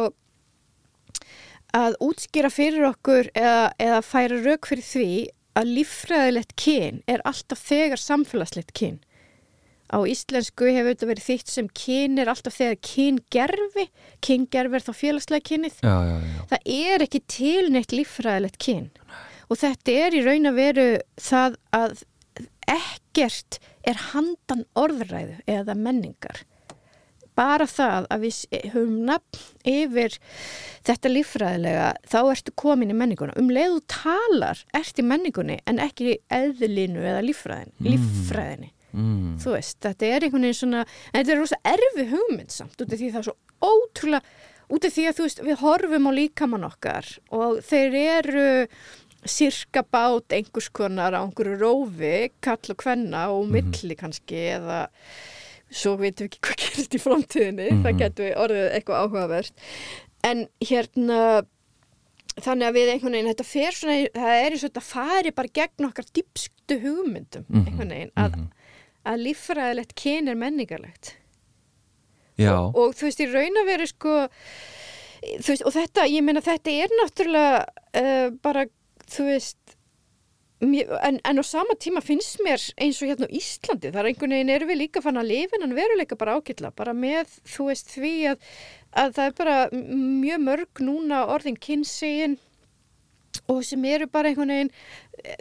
að 1.74 1.96
útskýra 2.06 2.52
fyrir 2.54 2.86
okkur 2.92 3.30
eða, 3.34 3.72
eða 3.82 4.02
færa 4.06 4.42
rauk 4.44 4.70
fyrir 4.70 4.86
því 4.86 5.08
að 5.60 5.74
líffræðilegt 5.78 6.56
kyn 6.60 7.02
er 7.10 7.24
alltaf 7.28 7.62
þegar 7.68 8.02
samfélagslegt 8.02 8.74
kyn. 8.78 9.02
Á 9.94 10.02
íslensku 10.10 10.72
hefur 10.74 10.96
þetta 10.96 11.10
verið 11.10 11.28
þýtt 11.28 11.52
sem 11.54 11.68
kyn 11.78 12.22
er 12.22 12.32
alltaf 12.32 12.56
þegar 12.58 12.80
kyngerfi 12.88 13.86
kyngerfi 14.26 14.80
er 14.80 14.86
þá 14.88 14.94
félagslega 14.98 15.48
kynið 15.52 15.76
já, 15.84 15.94
já, 16.08 16.16
já. 16.18 16.40
það 16.50 16.72
er 16.74 17.06
ekki 17.06 17.22
til 17.30 17.68
neitt 17.76 17.94
líffræðilegt 17.94 18.58
kyn. 18.64 18.88
Og 19.52 19.60
þetta 19.62 20.00
er 20.08 20.18
í 20.18 20.24
raun 20.26 20.50
að 20.50 20.58
veru 20.58 20.88
það 21.22 21.60
að 21.78 22.02
ekkert 22.74 23.60
er 23.86 24.00
handan 24.14 24.66
orðræðu 24.80 25.38
eða 25.52 25.76
menningar 25.78 26.42
bara 27.36 27.66
það 27.70 28.08
að 28.14 28.24
við 28.28 28.38
höfum 28.74 29.00
nafn 29.08 29.42
yfir 29.74 30.18
þetta 30.88 31.12
líffræðilega 31.14 31.88
þá 32.12 32.18
ertu 32.34 32.54
komin 32.60 32.92
í 32.94 32.98
menninguna 33.00 33.36
um 33.40 33.50
leið 33.54 33.76
þú 33.78 33.82
talar 33.96 34.64
ert 34.74 35.00
í 35.02 35.06
menningunni 35.08 35.60
en 35.68 35.82
ekki 35.84 36.18
eðlinu 36.32 37.04
eða 37.04 37.22
líffræðin, 37.28 37.74
Mm. 37.80 37.92
líffræðinni 37.92 38.72
Mm. 38.94 39.38
þú 39.42 39.54
veist, 39.56 39.80
þetta 39.82 40.06
er 40.06 40.22
einhvern 40.28 40.44
veginn 40.46 40.60
svona 40.62 40.82
en 41.14 41.24
þetta 41.26 41.32
er 41.34 41.40
rosa 41.42 41.58
erfi 41.66 42.04
hugmynd 42.12 42.52
samt 42.54 42.78
út 42.78 42.92
af 42.94 43.00
því 43.00 43.08
það 43.12 43.22
er 43.24 43.30
svo 43.30 43.38
ótrúlega 43.64 44.22
út 44.70 44.86
af 44.86 44.94
því 44.94 45.04
að 45.10 45.16
þú 45.18 45.24
veist, 45.26 45.40
við 45.48 45.58
horfum 45.64 46.08
á 46.08 46.12
líkamann 46.14 46.68
okkar 46.70 47.10
og 47.34 47.58
þeir 47.66 47.96
eru 48.20 48.68
sirka 49.26 49.82
bát 49.88 50.34
einhvers 50.36 50.70
konar 50.76 51.16
á 51.16 51.24
einhverju 51.24 51.58
rófi, 51.62 52.30
kall 52.44 52.70
og 52.70 52.78
kvenna 52.78 53.30
og 53.34 53.48
milli 53.50 53.96
kannski 53.96 54.42
eða 54.60 54.88
svo 55.74 55.96
veitum 56.00 56.28
við 56.28 56.30
ekki 56.30 56.44
hvað 56.48 56.62
gerist 56.64 56.96
í 56.98 57.02
framtíðinni. 57.02 57.68
Mhm. 57.72 57.82
það 57.86 58.00
getur 58.04 58.28
við 58.28 58.38
orðið 58.46 58.68
eitthvað 58.78 59.02
áhugavert. 59.04 59.66
En 60.24 60.46
hérna 60.64 61.20
þannig 62.42 62.68
að 62.68 62.78
við 62.78 62.92
einhvern 62.94 63.18
veginn, 63.18 63.32
þetta 63.34 63.46
fer 63.46 63.76
svona 63.78 63.98
það 64.16 64.38
er 64.40 64.54
eins 64.56 64.64
og 64.64 64.70
þetta 64.72 64.86
fari 64.88 65.34
bara 65.38 65.56
gegn 65.60 65.90
okkar 65.90 66.08
dýpstu 66.18 66.80
hugmyndum 66.82 67.44
Mhm, 67.50 67.66
einhvern 67.68 67.94
veginn, 67.94 68.14
að, 68.18 68.38
mhm. 68.38 68.48
að 69.06 69.26
líffræðilegt 69.28 69.94
kyn 70.00 70.32
er 70.32 70.40
menningarlegt. 70.40 71.14
Já, 72.40 72.56
og, 72.58 72.76
og 72.76 72.96
þú 72.98 73.06
veist, 73.06 73.22
í 73.22 73.30
raun 73.30 73.60
að 73.62 73.70
vera 73.70 73.86
sko 73.86 74.16
þú 75.22 75.52
veist, 75.52 75.66
og 75.68 75.76
þetta, 75.76 76.08
ég 76.10 76.26
meina 76.26 76.42
þetta 76.44 76.74
er 76.84 76.96
náttúrulega 76.98 77.60
uh, 78.02 78.30
bara, 78.42 78.66
þú 79.14 79.28
veist 79.30 79.78
en, 80.64 81.20
en 81.24 81.42
á 81.42 81.44
sama 81.46 81.76
tíma 81.80 82.02
finnst 82.04 82.42
mér 82.46 82.62
eins 82.82 83.02
og 83.02 83.12
hérna 83.12 83.28
á 83.30 83.36
Íslandi, 83.36 83.92
það 83.92 84.00
er 84.02 84.10
einhvern 84.12 84.36
veginn 84.36 84.54
erum 84.54 84.72
við 84.72 84.82
líka 84.84 85.04
fann 85.04 85.20
að 85.20 85.30
lifa 85.32 85.60
en 85.60 85.76
veruleika 85.78 86.18
bara 86.20 86.38
ágætla 86.40 86.74
bara 86.76 86.96
með, 86.98 87.36
þú 87.56 87.70
veist, 87.70 87.92
því 87.94 88.14
að, 88.32 88.50
að 89.04 89.14
það 89.18 89.30
er 89.30 89.38
bara 89.42 89.58
mjög 89.74 90.44
mörg 90.48 90.84
núna 90.88 91.24
orðin 91.34 91.60
kynsegin 91.60 92.38
og 93.50 93.64
sem 93.66 93.84
eru 93.86 94.06
bara 94.08 94.30
einhvern 94.30 94.50
veginn 94.54 94.70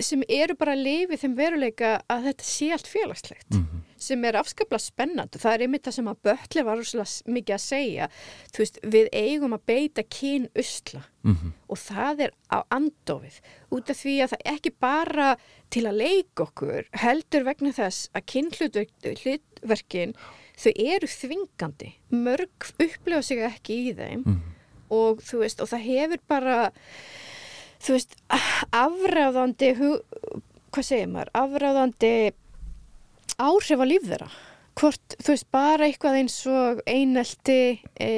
sem 0.00 0.22
eru 0.28 0.54
bara 0.58 0.72
að 0.76 0.82
lifi 0.86 1.16
þeim 1.22 1.34
veruleika 1.36 1.90
að 2.10 2.24
þetta 2.30 2.44
sé 2.44 2.70
allt 2.72 2.86
félagslegt 2.90 3.50
Mhm. 3.56 3.80
sem 4.02 4.24
er 4.24 4.32
afskaplega 4.40 4.80
spennandi 4.82 5.38
það 5.38 5.54
er 5.54 5.60
einmitt 5.66 5.82
það 5.86 5.92
sem 5.94 6.08
að 6.10 6.16
Böttli 6.26 6.64
var 6.64 6.76
rosalega 6.76 7.06
s- 7.06 7.22
mikið 7.26 7.54
að 7.54 7.60
segja 7.60 8.08
þú 8.52 8.58
veist, 8.58 8.78
við 8.82 9.08
eigum 9.12 9.52
að 9.54 9.66
beita 9.66 10.02
kyn 10.02 10.48
usla 10.58 11.04
Mhm. 11.24 11.52
og 11.68 11.76
það 11.78 12.20
er 12.20 12.30
á 12.50 12.58
andofið 12.70 13.40
út 13.70 13.90
af 13.90 13.96
því 13.96 14.14
að 14.24 14.28
það 14.32 14.40
er 14.44 14.52
ekki 14.56 14.70
bara 14.80 15.36
til 15.70 15.82
að 15.84 15.96
leika 16.02 16.42
okkur 16.48 16.84
heldur 16.92 17.44
vegna 17.44 17.72
þess 17.72 18.08
að 18.14 18.26
kynhlutverkin 18.26 20.14
þau 20.58 20.72
eru 20.76 21.06
þvingandi 21.08 21.92
mörg 22.12 22.72
upplifa 22.78 23.22
sig 23.24 23.38
ekki 23.38 23.78
í 23.90 23.94
þeim 23.96 24.24
Mhm. 24.26 24.40
og 24.90 25.18
þú 25.22 25.38
veist, 25.40 25.60
og 25.60 25.68
það 25.68 25.86
hefur 25.86 26.18
bara 26.28 26.72
þú 27.82 27.96
veist, 27.96 28.16
afræðandi 28.72 29.72
hvað 30.72 30.86
segir 30.86 31.10
maður, 31.12 31.32
afræðandi 31.36 32.14
áhrif 33.42 33.82
á 33.82 33.86
líf 33.86 34.08
þeirra. 34.08 34.30
Hvort, 34.80 35.16
þú 35.20 35.34
veist, 35.34 35.48
bara 35.52 35.86
eitthvað 35.86 36.18
eins 36.22 36.36
og 36.48 36.80
einelti 36.88 37.58
e, 38.00 38.12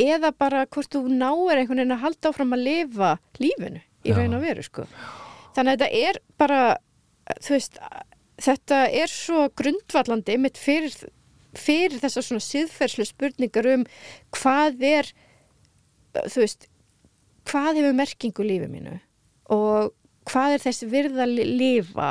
eða 0.00 0.30
bara 0.32 0.64
hvort 0.72 0.94
þú 0.94 1.02
náir 1.10 1.60
einhvern 1.60 1.82
veginn 1.82 1.96
að 1.98 2.04
halda 2.06 2.30
áfram 2.30 2.54
að 2.56 2.64
lifa 2.68 3.10
lífinu 3.42 3.82
í 3.82 4.12
Já. 4.12 4.16
raun 4.16 4.38
og 4.38 4.46
veru, 4.46 4.64
sko. 4.64 4.86
Þannig 5.56 5.74
að 5.74 5.82
þetta 5.82 6.08
er 6.08 6.20
bara 6.40 6.60
þú 7.44 7.56
veist, 7.56 7.80
þetta 8.40 8.80
er 9.02 9.12
svo 9.12 9.48
grundvallandi 9.60 10.38
mitt 10.40 10.60
fyrir, 10.60 10.94
fyrir 11.58 12.00
þessar 12.00 12.26
svona 12.26 12.46
siðferðslu 12.46 13.08
spurningar 13.10 13.68
um 13.74 13.84
hvað 14.38 14.86
er 14.88 15.12
þú 16.16 16.46
veist 16.46 16.69
hvað 17.50 17.80
hefur 17.80 17.96
merkingu 17.98 18.44
í 18.44 18.48
lífi 18.50 18.68
mínu? 18.70 18.96
Og 19.50 19.92
hvað 20.30 20.56
er 20.56 20.64
þessi 20.64 20.88
virða 20.90 21.24
að 21.26 21.34
li- 21.36 21.48
lifa? 21.58 22.10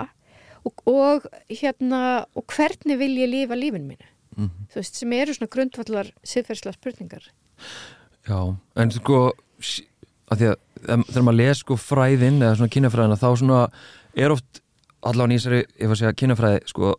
Og, 0.68 0.82
og 0.92 1.28
hérna 1.50 2.02
og 2.36 2.46
hvernig 2.52 2.98
vil 3.00 3.14
ég 3.24 3.30
lifa 3.32 3.56
lífinu 3.60 3.94
mínu? 3.94 4.08
Mhm. 4.40 4.68
þú 4.72 4.76
veist, 4.80 4.96
sem 4.96 5.14
eru 5.18 5.34
svona 5.36 5.50
grundvallar 5.52 6.10
siðferðslega 6.24 6.76
spurningar. 6.78 7.24
Já, 8.30 8.56
en 8.78 8.92
sko 8.92 9.34
að 10.30 10.38
því 10.40 10.48
að 10.52 11.04
þegar 11.10 11.24
maður 11.26 11.38
les 11.42 11.58
sko 11.64 11.76
fræðin 11.76 12.38
eða 12.40 12.56
svona 12.60 12.72
kynjafræðina 12.76 13.18
þá 13.20 13.30
svona 13.42 13.62
er 14.16 14.32
oft 14.32 14.62
allavega 15.04 15.32
nýsari, 15.34 15.60
ef 15.80 15.90
að 15.92 16.00
segja 16.00 16.14
kynjafræði 16.22 16.62
sko 16.72 16.94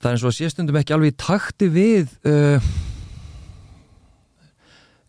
það 0.00 0.10
er 0.10 0.12
eins 0.12 0.24
og 0.26 0.30
að 0.32 0.36
sé 0.36 0.50
stundum 0.52 0.78
ekki 0.80 0.94
alveg 0.96 1.14
í 1.14 1.16
takti 1.22 1.68
við 1.72 2.12
uh, 2.28 2.68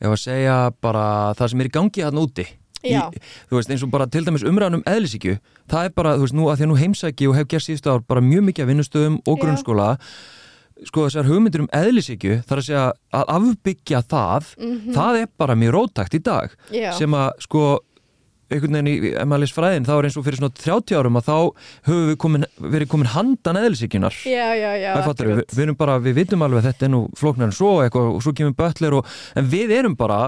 ef 0.01 0.13
að 0.13 0.21
segja 0.21 0.55
bara 0.81 1.05
það 1.37 1.53
sem 1.53 1.61
er 1.63 1.69
í 1.69 1.75
gangi 1.77 2.05
hann 2.05 2.21
úti 2.21 2.47
í, 2.85 2.93
Já. 2.93 3.07
þú 3.49 3.57
veist, 3.57 3.71
eins 3.73 3.83
og 3.83 3.91
bara 3.91 4.07
til 4.07 4.23
dæmis 4.27 4.45
umræðan 4.45 4.79
um 4.79 4.83
eðlisíkju, 4.87 5.37
það 5.67 5.87
er 5.89 5.93
bara, 5.97 6.15
þú 6.17 6.27
veist, 6.27 6.35
nú 6.37 6.49
að 6.51 6.59
því 6.59 6.65
að 6.67 6.71
nú 6.71 6.81
heimsæki 6.81 7.29
og 7.29 7.37
hef 7.39 7.47
gert 7.51 7.65
síðustu 7.65 7.93
ár 7.93 8.03
bara 8.07 8.21
mjög 8.21 8.45
mikið 8.51 8.63
af 8.63 8.69
vinnustöðum 8.71 9.17
og 9.25 9.33
Já. 9.37 9.41
grunnskóla 9.43 9.89
sko 10.85 11.07
þessar 11.07 11.25
hugmyndir 11.25 11.63
um 11.63 11.69
eðlisíkju 11.73 12.35
þar 12.45 12.59
að 12.61 12.67
segja 12.67 12.83
að 13.17 13.31
afbyggja 13.33 14.01
það 14.13 14.49
það 14.93 15.19
er 15.23 15.29
bara 15.41 15.55
mjög 15.57 15.73
rótakt 15.73 16.13
í 16.13 16.21
dag. 16.21 16.53
Já. 16.69 16.91
sem 16.93 17.17
að 17.17 17.31
sko 17.47 17.63
einhvern 18.47 18.77
veginn 18.77 18.89
í 18.91 19.41
les 19.41 19.53
fræðin 19.55 19.87
þá 19.87 19.93
er 19.97 20.07
eins 20.07 20.17
og 20.19 20.25
fyrir 20.27 20.39
svona 20.39 20.55
30 20.55 20.97
árum 20.99 21.19
að 21.19 21.27
þá 21.27 21.37
höfum 21.89 22.07
við 22.11 22.17
komin, 22.23 22.47
verið 22.75 22.91
komin 22.93 23.11
handan 23.13 23.61
eðlisíkjunar 23.63 24.17
Já, 24.23 24.47
já, 24.55 24.71
já, 24.79 24.89
við, 25.03 25.43
við 25.51 25.63
erum 25.65 25.79
bara, 25.79 25.99
við 26.03 26.17
vitum 26.21 26.47
alveg 26.47 26.63
að 26.63 26.69
þetta 26.71 26.87
er 26.87 26.93
nú 26.93 27.03
flóknar 27.19 27.51
en 27.51 27.57
svo 27.57 27.75
eitthvað 27.83 28.09
og 28.15 28.23
svo 28.25 28.33
kemur 28.37 28.57
bötler 28.57 28.97
og, 28.99 29.13
en 29.37 29.51
við 29.51 29.75
erum 29.81 29.97
bara 29.99 30.21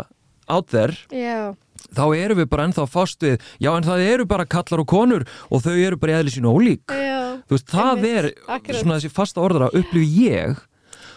out 0.50 0.72
there, 0.74 0.96
Já, 1.14 1.54
þá 1.96 2.04
erum 2.18 2.40
við 2.42 2.50
bara 2.52 2.66
ennþá 2.68 2.86
fast 2.90 3.24
við, 3.24 3.38
já 3.62 3.70
en 3.74 3.86
það 3.86 4.06
eru 4.08 4.26
bara 4.30 4.48
kallar 4.50 4.84
og 4.84 4.90
konur 4.90 5.26
og 5.50 5.64
þau 5.66 5.76
eru 5.76 6.00
bara 6.02 6.16
í 6.16 6.18
eðli 6.20 6.34
sínu 6.34 6.54
ólík. 6.54 6.94
Já, 6.94 7.20
veist, 7.50 7.70
það 7.70 8.08
er 8.10 8.30
akkurat. 8.48 8.82
svona 8.82 8.98
þessi 8.98 9.14
fasta 9.14 9.44
orðra 9.46 9.70
upplifi 9.72 10.26
ég 10.30 10.60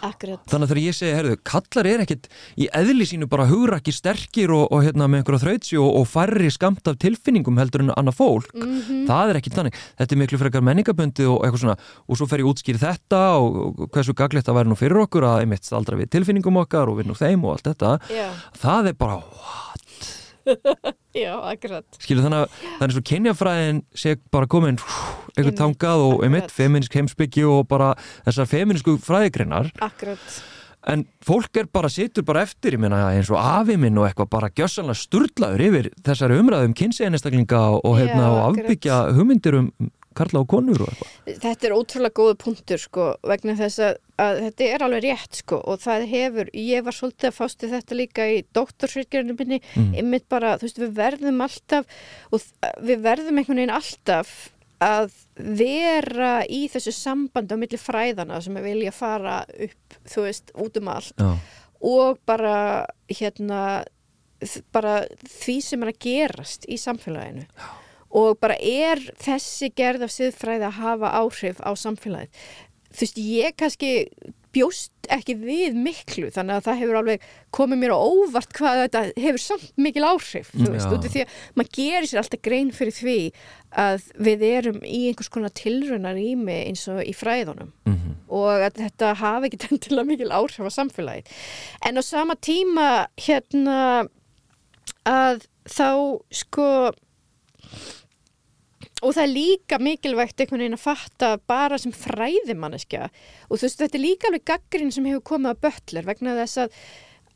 akkurat. 0.03 0.41
þannig 0.51 0.67
að 0.67 0.73
þegar 0.73 0.81
ég 0.83 0.97
segi, 0.97 1.13
herðu, 1.17 1.37
kallar 1.47 1.89
er 1.89 2.03
ekkit 2.03 2.29
í 2.59 2.67
eðli 2.79 3.07
sínu 3.09 3.29
bara 3.31 3.47
hugrakki 3.49 3.93
sterkir 3.95 4.53
og, 4.55 4.65
og 4.73 4.83
hérna 4.85 5.07
með 5.09 5.23
einhverja 5.23 5.43
þrautsi 5.45 5.79
og, 5.81 5.89
og 6.01 6.07
færri 6.11 6.51
skamt 6.53 6.87
af 6.91 6.99
tilfinningum 7.03 7.59
heldur 7.61 7.85
en 7.85 7.93
annað 7.97 8.19
fólk. 8.19 8.51
Mhm. 8.53 9.03
það 9.09 9.33
er 9.33 9.39
ekkit 9.41 9.57
þannig, 9.59 9.79
þetta 9.99 10.15
er 10.15 10.21
miklu 10.23 10.41
frekar 10.41 10.65
menningabundi 10.65 11.27
og 11.29 11.43
eitthvað 11.43 11.63
svona, 11.65 11.77
og 12.07 12.19
svo 12.19 12.29
fer 12.29 12.43
ég 12.43 12.49
útskýri 12.51 12.81
þetta 12.81 13.21
og, 13.41 13.83
hversu 13.93 14.15
gaglegt 14.17 14.47
það 14.47 14.59
væri 14.59 14.71
nú 14.73 14.79
fyrir 14.79 15.03
okkur 15.03 15.27
að 15.27 15.43
einmitt 15.43 15.67
staldra 15.67 15.99
við 15.99 16.11
tilfinningum 16.17 16.61
okkar 16.63 16.91
og 16.91 16.99
vinna 17.01 17.15
úr 17.15 17.21
þeim 17.21 17.45
og 17.47 17.57
allt 17.57 17.69
þetta, 17.71 17.97
Já, 18.13 18.27
það 18.61 18.91
er 18.93 18.99
bara 18.99 19.19
já, 21.25 21.33
akkurat. 21.39 21.85
skilur 22.01 22.25
þannig 22.25 22.45
að 22.45 22.57
það 22.63 22.87
er 22.87 22.95
svo 22.95 23.03
kynjafræðin 23.11 23.83
sé 24.03 24.15
bara 24.33 24.49
komin 24.51 24.79
eitthvað 25.33 25.55
tangað 25.59 26.07
og 26.07 26.25
einmitt 26.25 26.51
feminist 26.53 26.93
heimsbyggju 26.97 27.53
og 27.59 27.69
bara 27.71 27.93
þessar 28.25 28.49
feminísku 28.51 28.97
fræðigreinar 29.01 29.71
Akkurat. 29.83 30.37
en 30.93 31.05
fólk 31.25 31.63
er 31.63 31.69
bara, 31.73 31.89
situr 31.89 32.25
bara 32.27 32.43
eftir 32.45 32.77
ég 32.77 32.83
meina 32.83 33.01
eins 33.13 33.31
og 33.33 33.39
afi 33.41 33.77
minn 33.79 33.97
og 33.97 34.09
eitthvað 34.09 34.31
bara 34.35 34.51
gjössanlega 34.53 34.99
sturlaður 34.99 35.65
yfir 35.69 35.91
þessari 36.05 36.39
umræðum 36.43 36.77
kynseginistaklinga 36.77 37.65
og, 37.79 37.97
Já, 37.97 38.03
hérna, 38.03 38.29
og 38.35 38.45
afbyggja 38.51 39.03
hugmyndir 39.17 39.61
um 39.63 39.73
karla 40.17 40.41
og 40.43 40.47
konur 40.53 40.81
og 40.85 40.89
eitthvað? 40.91 41.41
Þetta 41.43 41.67
er 41.69 41.75
ótrúlega 41.77 42.17
góða 42.19 42.37
punktur 42.43 42.81
sko 42.81 43.05
vegna 43.31 43.55
þess 43.59 43.79
að, 43.87 43.97
að 44.23 44.39
þetta 44.45 44.67
er 44.69 44.85
alveg 44.87 45.03
rétt 45.07 45.39
sko 45.41 45.59
og 45.73 45.81
það 45.83 46.05
hefur, 46.13 46.51
ég 46.57 46.85
var 46.87 46.97
svolítið 46.97 47.29
að 47.31 47.37
fást 47.39 47.65
þetta 47.73 47.97
líka 47.99 48.27
í 48.29 48.41
doktorsvirkjörnum 48.57 49.39
minni, 49.39 49.61
Mm. 49.75 49.93
einmitt 49.97 50.27
bara, 50.29 50.55
þú 50.57 50.67
veist, 50.67 50.81
við 50.83 50.93
verðum 50.99 51.41
alltaf 51.45 51.85
og 52.31 52.41
við 52.83 53.01
verðum 53.07 53.39
einhvern 53.41 53.61
veginn 53.63 53.73
alltaf 53.77 54.33
að 54.83 55.11
vera 55.37 56.31
í 56.49 56.65
þessu 56.69 56.91
sambandi 56.91 57.55
á 57.55 57.61
milli 57.61 57.79
fræðana 57.79 58.41
sem 58.43 58.55
við 58.59 58.65
vilja 58.71 58.91
fara 58.95 59.37
upp, 59.47 59.97
þú 60.11 60.25
veist, 60.27 60.51
út 60.59 60.77
um 60.81 60.89
allt. 60.91 61.15
Já, 61.17 61.37
og 61.83 62.19
bara 62.27 62.85
hérna 63.11 63.83
bara 64.75 65.05
því 65.23 65.53
sem 65.63 65.83
er 65.85 65.91
að 65.93 65.99
gerast 66.03 66.65
í 66.67 66.75
samfélaginu 66.79 67.45
og 68.13 68.37
bara 68.43 68.55
er 68.59 69.01
þessi 69.21 69.71
gerð 69.75 70.07
af 70.07 70.13
siðfræði 70.13 70.69
að 70.69 70.79
hafa 70.83 71.11
áhrif 71.23 71.59
á 71.65 71.71
samfélagið? 71.73 72.45
Þú 72.93 73.05
veist, 73.07 73.17
ég 73.17 73.55
kannski 73.57 73.93
bjóst 74.53 75.07
ekki 75.11 75.33
við 75.41 75.77
miklu 75.81 76.29
þannig 76.33 76.59
að 76.59 76.65
það 76.67 76.79
hefur 76.83 76.97
alveg 76.99 77.23
komið 77.57 77.79
mér 77.81 77.93
á 77.97 78.05
óvart 78.05 78.53
hvað 78.53 78.81
þetta 78.83 79.01
hefur 79.23 79.41
samt 79.41 79.71
mikil 79.81 80.03
áhrif 80.05 80.51
þú 80.53 80.67
veist, 80.75 80.91
út 80.93 81.07
af 81.07 81.13
því 81.15 81.23
að 81.23 81.37
maður 81.57 81.71
gerir 81.79 82.09
sér 82.11 82.21
alltaf 82.21 82.43
grein 82.45 82.69
fyrir 82.75 82.95
því 82.99 83.15
að 83.83 84.05
við 84.27 84.45
erum 84.51 84.77
í 84.85 84.99
einhvers 85.09 85.31
konar 85.33 85.55
tilraunar 85.57 86.17
rými 86.17 86.57
eins 86.69 86.85
og 86.93 87.01
í 87.01 87.15
fræðunum. 87.17 87.71
Mhm, 87.89 88.11
og 88.29 88.67
að 88.67 88.77
þetta 88.83 89.13
hafi 89.23 89.49
ekki 89.49 89.61
endilega 89.73 90.09
mikil 90.11 90.29
áhrif 90.37 90.69
á 90.69 90.77
samfélagið. 90.77 91.33
En 91.89 91.97
á 91.97 92.03
sama 92.05 92.37
tíma 92.37 92.89
hérna 93.17 93.79
að 95.09 95.47
þá 95.65 95.89
sko 96.29 96.69
og 99.03 99.15
það 99.15 99.23
er 99.23 99.31
líka 99.33 99.79
mikilvægt 99.83 100.41
einhvern 100.41 100.63
veginn 100.63 100.77
að 100.77 100.83
fatta 100.85 101.31
bara 101.49 101.79
sem 101.81 101.93
fræðimanneskja. 101.95 103.09
Og 103.49 103.59
þú 103.59 103.67
veist 103.67 103.81
þetta 103.83 103.99
er 103.99 104.05
líka 104.05 104.29
alveg 104.29 104.45
gaggrinn 104.47 104.93
sem 104.95 105.07
hefur 105.09 105.25
komið 105.33 105.53
að 105.53 105.63
bötler 105.67 106.07
vegna 106.07 106.35
þess 106.39 106.61
að, 106.63 106.77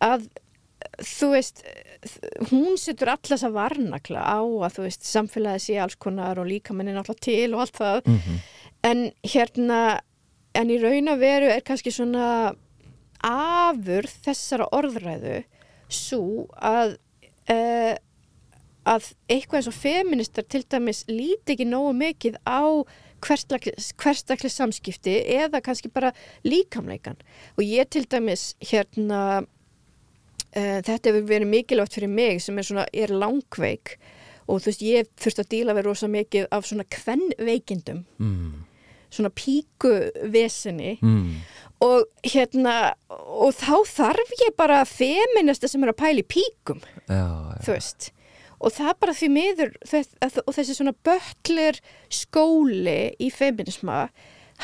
að 0.07 0.27
þú 1.03 1.31
veist 1.33 1.63
hún 2.51 2.77
setur 2.79 3.11
allas 3.15 3.43
að 3.43 3.57
varnakla 3.57 4.21
á 4.23 4.39
að 4.39 4.77
þú 4.77 4.85
veist 4.85 5.09
samfélagið 5.09 5.65
sé 5.65 5.79
alls 5.81 5.97
konar 5.99 6.39
og 6.39 6.49
líka 6.49 6.75
manni 6.75 6.95
náttúrulega 6.95 7.27
til 7.27 7.49
og 7.55 7.65
allt 7.65 7.81
það. 7.81 7.99
Mhm, 8.13 8.39
en 8.87 9.03
hérna 9.25 9.81
en 10.57 10.71
í 10.73 10.79
raun 10.81 11.11
og 11.11 11.19
veru 11.21 11.51
er 11.51 11.65
kannski 11.65 11.91
svona 11.93 12.55
afur 13.25 14.07
þessara 14.25 14.69
orðræðu 14.77 15.41
svo 15.91 16.47
að 16.55 16.97
uh, 17.51 17.95
að 18.87 19.11
eitthvað 19.27 19.59
eins 19.59 19.69
og 19.71 19.77
feministar 19.77 20.47
til 20.47 20.63
dæmis 20.63 21.03
líti 21.09 21.55
ekki 21.55 21.67
nógu 21.67 21.91
mikið 21.97 22.39
á 22.47 22.63
hverstakli 23.23 24.49
samskipti 24.53 25.15
eða 25.39 25.61
kannski 25.65 25.89
bara 25.89 26.13
líkamleikan 26.45 27.17
og 27.57 27.63
ég 27.65 27.89
til 27.89 28.05
dæmis 28.09 28.51
hérna 28.61 29.41
uh, 30.57 30.79
þetta 30.85 31.11
hefur 31.11 31.27
verið 31.27 31.51
mikilvægt 31.51 31.97
fyrir 31.97 32.11
mig 32.11 32.41
sem 32.43 32.57
er 32.57 32.67
svona, 32.67 32.87
er 32.93 33.13
langveik. 33.13 33.97
Og 34.47 34.61
þú 34.63 34.69
veist, 34.69 34.83
ég 34.85 35.07
þurft 35.19 35.41
að 35.43 35.49
díla 35.51 35.75
við 35.75 35.87
rosa 35.89 36.07
mikið 36.07 36.45
af 36.55 36.67
svona 36.69 36.85
kvennveikindum 36.87 38.05
mm, 38.15 38.51
svona 39.11 39.31
píkuvesinni. 39.35 40.93
Mm, 41.03 41.41
og 41.83 42.05
hérna 42.23 42.77
og 43.11 43.51
þá 43.57 43.73
þarf 43.91 44.31
ég 44.39 44.55
bara 44.57 44.85
feminista 44.87 45.67
sem 45.67 45.83
er 45.83 45.91
að 45.91 45.99
pæla 45.99 46.23
í 46.23 46.29
píkum. 46.31 46.79
Já, 47.11 47.17
já, 47.17 47.59
þú 47.65 47.75
veist 47.75 48.13
og 48.57 48.73
það 48.73 48.95
bara 49.03 49.17
því 49.17 49.29
miður 49.33 49.75
og 49.85 50.55
þessi 50.55 50.75
svona 50.77 50.95
bötlir 51.05 51.79
skóli 52.13 52.99
í 53.21 53.29
feminisma 53.33 54.07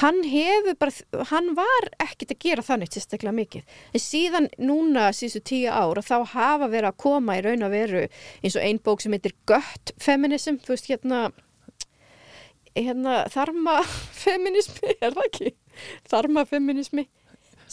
hann 0.01 0.23
hefur 0.25 0.73
bara, 0.81 1.23
hann 1.29 1.51
var 1.57 1.89
ekkit 2.01 2.33
að 2.33 2.45
gera 2.47 2.65
þannig 2.65 2.93
sérstaklega 2.95 3.35
mikið 3.37 3.79
en 3.93 4.01
síðan 4.01 4.49
núna 4.57 5.11
síðustu 5.13 5.43
tíu 5.51 5.69
ár 5.69 6.01
þá 6.01 6.15
hafa 6.33 6.69
verið 6.69 6.89
að 6.89 7.01
koma 7.05 7.37
í 7.37 7.43
raun 7.45 7.65
að 7.67 7.75
veru 7.77 8.05
eins 8.41 8.57
og 8.57 8.65
ein 8.65 8.81
bók 8.81 9.03
sem 9.03 9.13
heitir 9.13 9.35
Gött 9.49 9.93
Feminism, 10.01 10.57
þú 10.63 10.73
veist 10.73 10.89
hérna 10.89 11.27
hérna 12.73 13.23
þarma 13.29 13.81
feminismi, 14.23 14.95
er 15.03 15.13
það 15.13 15.27
ekki? 15.27 15.53
Þarma 16.09 16.45
feminismi 16.49 17.05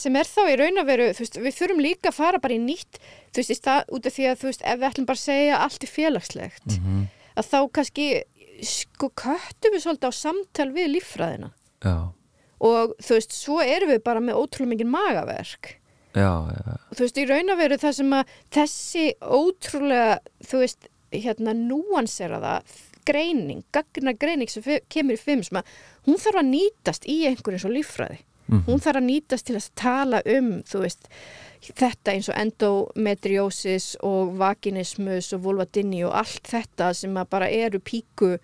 sem 0.01 0.17
er 0.19 0.29
þá 0.29 0.41
í 0.49 0.59
raun 0.61 0.81
að 0.81 0.91
veru, 0.91 1.09
þú 1.17 1.25
veist, 1.25 1.39
við 1.45 1.57
þurfum 1.59 1.83
líka 1.85 2.11
að 2.11 2.19
fara 2.19 2.41
bara 2.43 2.57
í 2.57 2.61
nýtt, 2.63 3.01
þú 3.31 3.43
veist, 3.43 3.53
í 3.53 3.59
stað 3.59 3.93
út 3.97 4.09
af 4.09 4.17
því 4.17 4.29
að, 4.31 4.39
þú 4.41 4.51
veist, 4.51 4.65
ef 4.65 4.79
við 4.81 4.89
ætlum 4.91 5.09
bara 5.11 5.21
að 5.21 5.27
segja 5.27 5.59
allt 5.65 5.87
er 5.87 5.93
félagslegt, 5.95 6.77
mhm, 6.77 7.03
að 7.41 7.51
þá 7.51 7.59
kannski, 7.79 8.07
sko, 8.71 9.11
köttum 9.23 9.77
við 9.77 9.85
svolítið 9.85 10.13
á 10.13 10.21
samtal 10.21 10.71
við 10.77 10.95
líffræðina. 10.97 11.53
Já, 11.85 11.97
og, 12.61 12.95
þú 13.01 13.19
veist, 13.19 13.37
svo 13.37 13.61
erum 13.65 13.93
við 13.95 14.03
bara 14.05 14.25
með 14.25 14.41
ótrúlega 14.41 14.75
mikið 14.75 14.93
magaverk. 14.93 15.75
Já, 16.11 16.33
já, 16.51 16.77
þú 16.91 17.05
veist, 17.05 17.21
í 17.23 17.27
raun 17.31 17.55
að 17.55 17.61
veru 17.63 17.81
það 17.81 17.99
sem 18.01 18.15
að 18.19 18.33
þessi 18.57 19.05
ótrúlega, 19.23 20.17
þú 20.51 20.65
veist, 20.65 20.91
hérna 21.11 21.55
núanseraða 21.57 22.61
greining, 23.09 23.63
gagna 23.75 24.13
greining 24.15 24.51
sem 24.51 24.65
kemur 24.93 25.17
í 25.17 25.21
fimm, 25.21 25.43
hún 26.07 26.21
þarf 26.21 26.43
að 26.43 26.51
nýtast 26.51 27.07
í 27.11 27.23
einhverjum 27.31 27.65
svo 27.65 27.73
líffræði 27.73 28.21
mhm, 28.51 28.65
hún 28.69 28.83
þarf 28.85 29.01
að 29.01 29.09
nýtast 29.09 29.49
til 29.49 29.59
að 29.59 29.69
tala 29.79 30.23
um 30.37 30.53
veist, 30.61 31.11
þetta 31.71 32.15
eins 32.15 32.31
og 32.31 32.39
endometriosis 32.41 33.91
og 34.07 34.37
vaginismus 34.41 35.33
og 35.37 35.45
vulvadinni 35.45 36.05
og 36.05 36.17
allt 36.23 36.49
þetta 36.51 36.93
sem 36.97 37.21
bara 37.31 37.51
eru 37.51 37.81
píku 37.81 38.37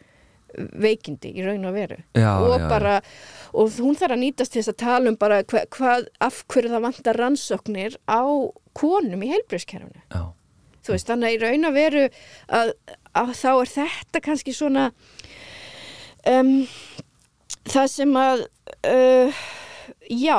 veikindi 0.56 1.32
í 1.36 1.44
raun 1.44 1.66
og 1.68 1.74
veru. 1.76 1.98
Já, 2.16 2.30
og 2.38 2.54
já, 2.54 2.68
bara, 2.70 2.94
og 3.52 3.74
hún 3.80 3.96
þarf 3.98 4.16
að 4.16 4.22
nýtast 4.22 4.54
til 4.54 4.62
þess 4.62 4.72
að 4.72 4.78
tala 4.82 5.10
um 5.10 5.18
bara 5.20 5.42
hva, 5.44 5.64
hvað, 5.74 6.06
af 6.22 6.42
hverju 6.52 6.72
það 6.72 6.86
vantar 6.86 7.20
rannsóknir 7.20 7.98
á 8.08 8.24
konum 8.76 9.24
í 9.24 9.32
heilbrjóskerfunu 9.32 10.02
já, 10.12 10.22
þú 10.84 10.94
veist, 10.94 11.10
þannig 11.10 11.28
að 11.28 11.36
í 11.36 11.40
raun 11.44 11.68
að 11.68 11.78
veru 11.80 12.04
að, 12.60 12.72
að 13.16 13.34
þá 13.40 13.50
er 13.52 13.72
þetta 13.74 14.22
kannski 14.28 14.56
svona 14.56 14.86
um, 16.30 16.52
það 17.66 17.92
sem 17.92 18.18
að 18.20 18.46
uh, 18.92 19.44
já, 20.10 20.38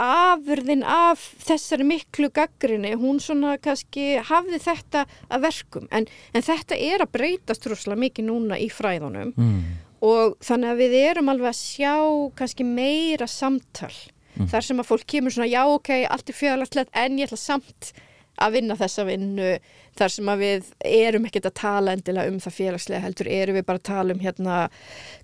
afurðin 0.00 0.82
af 0.86 1.22
þessari 1.46 1.86
miklu 1.86 2.30
gaggrinni, 2.34 2.94
hún 2.98 3.20
svona 3.22 3.56
kannski 3.62 4.16
hafði 4.26 4.60
þetta 4.64 5.04
að 5.28 5.46
verkum, 5.46 5.86
en, 5.90 6.08
en 6.34 6.46
þetta 6.46 6.78
er 6.88 7.04
að 7.04 7.14
breytast 7.16 7.66
rosalega 7.70 8.02
mikið 8.06 8.28
núna 8.30 8.58
í 8.60 8.68
fræðunum. 8.72 9.32
Mm, 9.36 9.62
og 10.06 10.36
þannig 10.44 10.72
að 10.72 10.82
við 10.82 10.98
erum 11.04 11.32
alveg 11.32 11.52
að 11.52 11.62
sjá 11.62 11.94
kannski 12.38 12.66
meira 12.68 13.30
samtal. 13.30 13.94
Mm. 14.36 14.50
þar 14.52 14.64
sem 14.66 14.80
að 14.82 14.88
fólk 14.90 15.06
kemur 15.08 15.32
svona 15.32 15.48
já 15.48 15.62
ok, 15.64 15.88
allt 16.12 16.28
er 16.28 16.36
fjöðalegt 16.36 16.90
en 16.92 17.14
ég 17.16 17.24
ætla 17.24 17.38
samt 17.40 17.94
að 18.36 18.58
vinna 18.58 18.76
þessa 18.76 19.06
vinnu 19.08 19.54
þar 19.98 20.14
sem 20.14 20.30
að 20.32 20.44
við 20.44 20.70
erum 20.90 21.26
ekkert 21.28 21.50
að 21.50 21.58
tala 21.62 21.96
endilega 21.96 22.32
um 22.32 22.38
það 22.42 22.56
félagslega 22.60 23.02
heldur 23.04 23.30
erum 23.32 23.58
við 23.58 23.66
bara 23.68 23.82
að 23.82 23.88
tala 23.90 24.16
um 24.16 24.22
hérna 24.22 24.62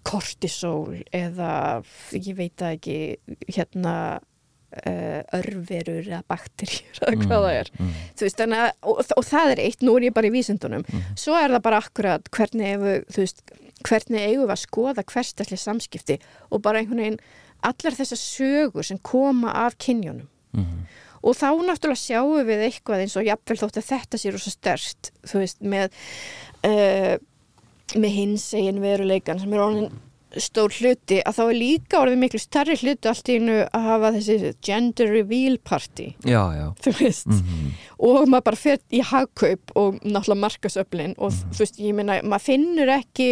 kortisol 0.08 0.98
eða 1.14 1.52
ég 2.16 2.36
veit 2.38 2.54
það 2.60 2.76
ekki 2.76 2.98
hérna 3.56 3.94
uh, 4.18 5.20
örverur 5.38 6.02
eða 6.06 6.22
bakterjur 6.30 7.02
eða 7.02 7.18
hvað 7.26 7.46
það 7.46 7.58
er. 7.58 7.72
mm, 7.78 7.92
veist, 8.22 8.42
að, 8.46 8.66
og, 8.80 9.04
og 9.16 9.28
það 9.28 9.54
er 9.54 9.64
eitt, 9.66 9.84
nú 9.84 9.96
er 9.98 10.08
ég 10.08 10.16
bara 10.16 10.30
í 10.30 10.34
vísindunum. 10.34 10.86
Svo 11.18 11.36
er 11.38 11.52
það 11.56 11.64
bara 11.68 11.82
akkurat 11.82 12.32
hvernig 12.32 12.72
eigum, 12.72 13.30
hvernig 13.82 14.26
eigum 14.26 14.46
við 14.46 14.56
að 14.56 14.64
skoða 14.64 15.06
hverstaslega 15.06 15.64
samskipti 15.66 16.18
og 16.50 16.64
bara 16.64 16.82
einhvern 16.82 17.04
veginn 17.04 17.22
allar 17.62 17.96
þessar 17.96 18.20
sögur 18.20 18.86
sem 18.86 18.98
koma 19.06 19.52
af 19.66 19.76
kynjónum 19.82 20.26
mm, 20.56 20.78
og 21.22 21.36
þá 21.38 21.48
náttúrulega 21.62 22.02
sjáum 22.02 22.46
við 22.48 22.64
eitthvað 22.68 23.04
eins 23.04 23.18
og 23.18 23.28
jafnvel 23.28 23.58
þótt 23.62 23.80
að 23.80 23.90
þetta 23.90 24.20
sé 24.20 24.32
rosa 24.34 24.54
störst 24.54 25.12
þú 25.30 25.42
veist, 25.42 25.60
með 25.62 25.92
uh, 26.68 27.14
með 27.98 28.16
hins 28.16 28.48
egin 28.56 28.80
veruleikan 28.82 29.40
sem 29.40 29.52
er 29.52 29.62
orðin 29.62 29.92
stór 30.40 30.72
hluti 30.72 31.18
að 31.26 31.36
þá 31.36 31.42
er 31.44 31.56
líka 31.58 31.98
orðið 32.00 32.20
miklu 32.22 32.40
stærri 32.40 32.76
hluti 32.80 33.10
allt 33.10 33.28
í 33.28 33.36
einu 33.36 33.56
að 33.66 33.86
hafa 33.88 34.12
þessi 34.14 34.52
gender 34.64 35.10
reveal 35.12 35.58
party. 35.60 36.08
Já, 36.24 36.40
já. 36.56 36.66
Þú 36.86 36.94
veist. 37.00 37.28
Mm, 37.28 37.66
og 38.08 38.18
maður 38.32 38.46
bara 38.48 38.60
fer 38.62 38.80
í 38.88 39.02
hagkaup 39.10 39.74
og 39.76 40.00
náttúrulega 40.00 40.40
markasöflin 40.46 41.16
og 41.18 41.36
þú 41.36 41.64
veist, 41.64 41.80
ég 41.82 41.96
meina, 41.98 42.20
maður 42.24 42.46
finnur 42.48 42.94
ekki 42.96 43.28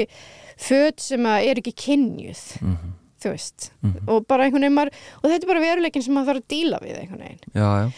föt 0.60 1.00
sem 1.00 1.28
er 1.32 1.62
ekki 1.62 1.72
kynjuð, 1.86 2.42
mm, 2.60 2.90
þú 3.22 3.32
veist 3.34 3.70
Mhm. 3.82 4.08
og 4.08 4.26
bara 4.28 4.44
einhvern 4.46 4.62
veginn 4.66 4.78
maður, 4.78 4.92
og 5.22 5.30
þetta 5.30 5.42
er 5.44 5.52
bara 5.52 5.60
veruleikin 5.66 6.02
sem 6.02 6.14
maður 6.14 6.30
þarf 6.32 6.42
að 6.42 6.48
díla 6.54 6.80
við 6.82 6.98
einhvern 7.02 7.24
veginn. 7.26 7.40
Já, 7.54 7.68
já. 7.84 7.92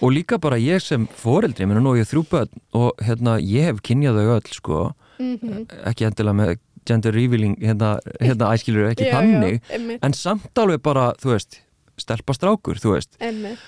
Og 0.00 0.12
líka 0.16 0.38
bara 0.40 0.56
ég 0.56 0.80
sem 0.80 1.06
foreldri 1.06 1.66
minna 1.68 1.80
nú 1.84 1.92
á 1.92 2.00
ég 2.00 2.08
þrjú 2.08 2.22
börn 2.30 2.48
og 2.72 2.96
hérna 3.04 3.36
ég 3.42 3.64
hef 3.68 3.82
kynjað 3.84 4.16
þau 4.16 4.34
öll 4.38 4.54
sko. 4.56 4.94
Mm 5.20 5.66
ekki 5.84 6.06
endilega 6.08 6.34
með 6.38 6.58
gender 6.88 7.12
revealing 7.12 7.58
hérna, 7.60 7.98
hérna 8.20 8.54
æskilur 8.56 8.88
ekki 8.88 9.10
þannig 9.14 9.60
emmitt, 9.68 10.00
en 10.02 10.12
samt 10.16 10.54
alveg 10.56 10.80
bara, 10.82 11.12
þú 11.20 11.34
veist 11.34 11.58
stelpa 12.00 12.32
strákur, 12.32 12.80
þú 12.80 12.94
veist. 12.96 13.18
Emmitt 13.20 13.58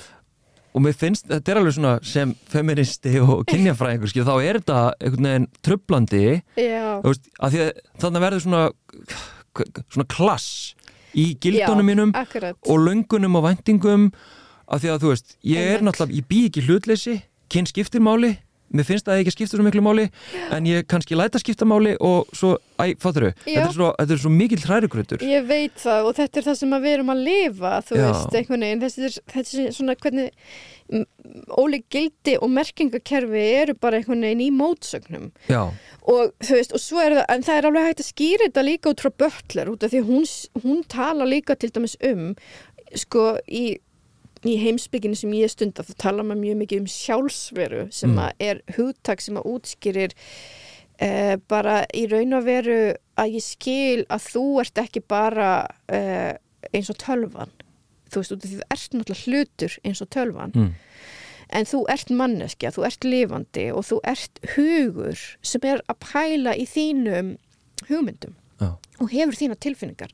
og 0.73 0.81
mér 0.81 0.95
finnst, 0.97 1.27
þetta 1.29 1.53
er 1.53 1.59
alveg 1.61 1.75
svona 1.77 1.99
sem 2.03 2.31
feministi 2.49 3.19
og 3.21 3.43
kynjafræðingur 3.45 4.09
þá 4.25 4.33
er 4.41 4.57
þetta 4.63 4.79
einhvern 5.05 5.29
veginn 5.29 5.49
trublandi 5.61 6.23
já, 6.57 7.03
þú 7.05 7.13
veist, 7.13 7.29
að 7.45 7.59
þannig 8.01 8.25
verður 8.25 8.41
svona 8.47 8.63
svona 9.93 10.07
klass 10.09 10.49
í 11.15 11.27
gildunum 11.41 11.87
mínum 11.87 12.15
akkurat. 12.15 12.57
og 12.67 12.79
löngunum 12.87 13.37
og 13.37 13.45
væntingum 13.49 14.13
af 14.69 14.81
því 14.81 14.89
að 14.95 15.03
þú 15.03 15.13
veist, 15.13 15.37
ég 15.45 15.75
er 15.75 15.85
náttúrulega 15.85 16.17
ég 16.17 16.29
bý 16.29 16.39
ekki 16.49 16.65
hlutleysi, 16.67 17.17
kyn 17.53 17.69
skiptir 17.69 18.01
máli 18.01 18.37
mér 18.73 18.89
finnst 18.89 19.07
að 19.09 19.15
það 19.17 19.23
ekki 19.25 19.35
skipta 19.37 19.57
svo 19.59 19.67
miklu 19.67 19.83
máli 19.85 20.09
en 20.57 20.67
ég 20.71 20.87
kannski 20.91 21.19
læta 21.19 21.41
skipta 21.43 21.69
máli 21.69 21.95
og 22.01 22.29
svo, 22.37 22.57
æ, 22.81 22.93
fattur 23.03 23.29
þau, 23.31 23.33
þetta 23.47 23.69
er 23.69 23.77
svo, 23.77 23.91
þetta 24.01 24.19
svo 24.25 24.33
mikill 24.35 24.65
hrærugrötur 24.67 25.25
Ég 25.27 25.47
veit 25.49 25.77
það 25.83 26.09
og 26.11 26.17
þetta 26.21 26.41
er 26.43 26.49
það 26.51 26.61
sem 26.63 26.77
við 26.83 26.93
erum 26.97 27.15
að 27.15 27.25
lifa 27.29 27.73
þú 27.89 27.99
Já. 28.01 28.05
veist, 28.09 28.37
einhvern 28.41 28.67
veginn. 28.67 28.83
Þessi, 28.87 29.05
er- 29.09 29.35
þessi 29.37 29.67
er 29.67 29.77
svona 29.77 29.97
hvernig 30.03 30.31
ólík 31.57 31.85
gildi 31.93 32.35
og 32.43 32.51
merkingakerfi 32.53 33.43
eru 33.63 33.75
bara 33.81 34.01
einhvern 34.01 34.25
veginn 34.27 34.43
í 34.45 34.51
mótsögnum. 34.53 35.31
Já, 35.49 35.63
og 36.09 36.33
þú 36.43 36.59
veist, 36.59 36.75
og 36.77 36.83
svo 36.83 37.01
er 37.05 37.15
það 37.21 37.25
en 37.37 37.47
það 37.47 37.61
er 37.61 37.69
alveg 37.71 37.87
hægt 37.89 38.03
að 38.05 38.11
skýra 38.11 38.49
þetta 38.49 38.67
líka 38.67 38.93
út 38.93 39.05
frá 39.05 39.13
Böttler 39.23 39.71
út 39.73 39.87
af 39.87 39.95
því 39.95 40.03
hún, 40.11 40.27
hún 40.65 40.83
tala 40.93 41.25
líka 41.29 41.57
til 41.57 41.71
dæmis 41.73 41.97
um 42.11 42.35
sko 42.93 43.39
í 43.49 43.79
í 44.49 44.57
heimsbygginu 44.59 45.15
sem 45.19 45.33
ég 45.39 45.51
stunda 45.53 45.85
þá 45.87 45.93
tala 46.03 46.23
maður 46.27 46.41
mjög 46.43 46.57
mikið 46.63 46.81
um 46.83 46.87
sjálfsveru 46.91 47.83
sem 47.95 48.11
Mm. 48.17 48.33
er 48.41 48.61
hugtak 48.77 49.21
sem 49.23 49.37
að 49.39 49.47
útskýrir 49.53 50.13
eh, 50.99 51.37
bara 51.49 51.85
í 51.95 52.07
raun 52.11 52.35
og 52.35 52.45
veru 52.47 52.95
að 53.19 53.35
ég 53.37 53.43
skil 53.43 54.05
að 54.11 54.27
þú 54.33 54.45
ert 54.61 54.79
ekki 54.83 55.01
bara 55.09 55.67
eh, 55.89 56.35
eins 56.75 56.91
og 56.91 56.99
tölvan. 57.03 57.51
Þú 58.13 58.21
veist, 58.21 58.33
út 58.33 58.45
af 58.45 58.51
því 58.51 58.59
þú 58.61 58.67
ert 58.71 58.93
náttúrulega 58.99 59.25
hlutur 59.27 59.79
eins 59.85 60.03
og 60.05 60.11
tölvan. 60.15 60.53
Mm, 60.55 60.75
en 61.59 61.65
þú 61.69 61.81
ert 61.93 62.11
manneskja, 62.11 62.71
þú 62.75 62.85
ert 62.87 63.05
lifandi 63.05 63.65
og 63.73 63.85
þú 63.89 63.99
ert 64.09 64.39
hugur 64.57 65.19
sem 65.43 65.61
er 65.69 65.83
að 65.89 65.99
pæla 66.07 66.55
í 66.57 66.67
þínum 66.69 67.35
hugmyndum 67.89 68.35
já, 68.61 68.71
og 69.01 69.11
hefur 69.11 69.35
þína 69.37 69.57
tilfinningar 69.61 70.13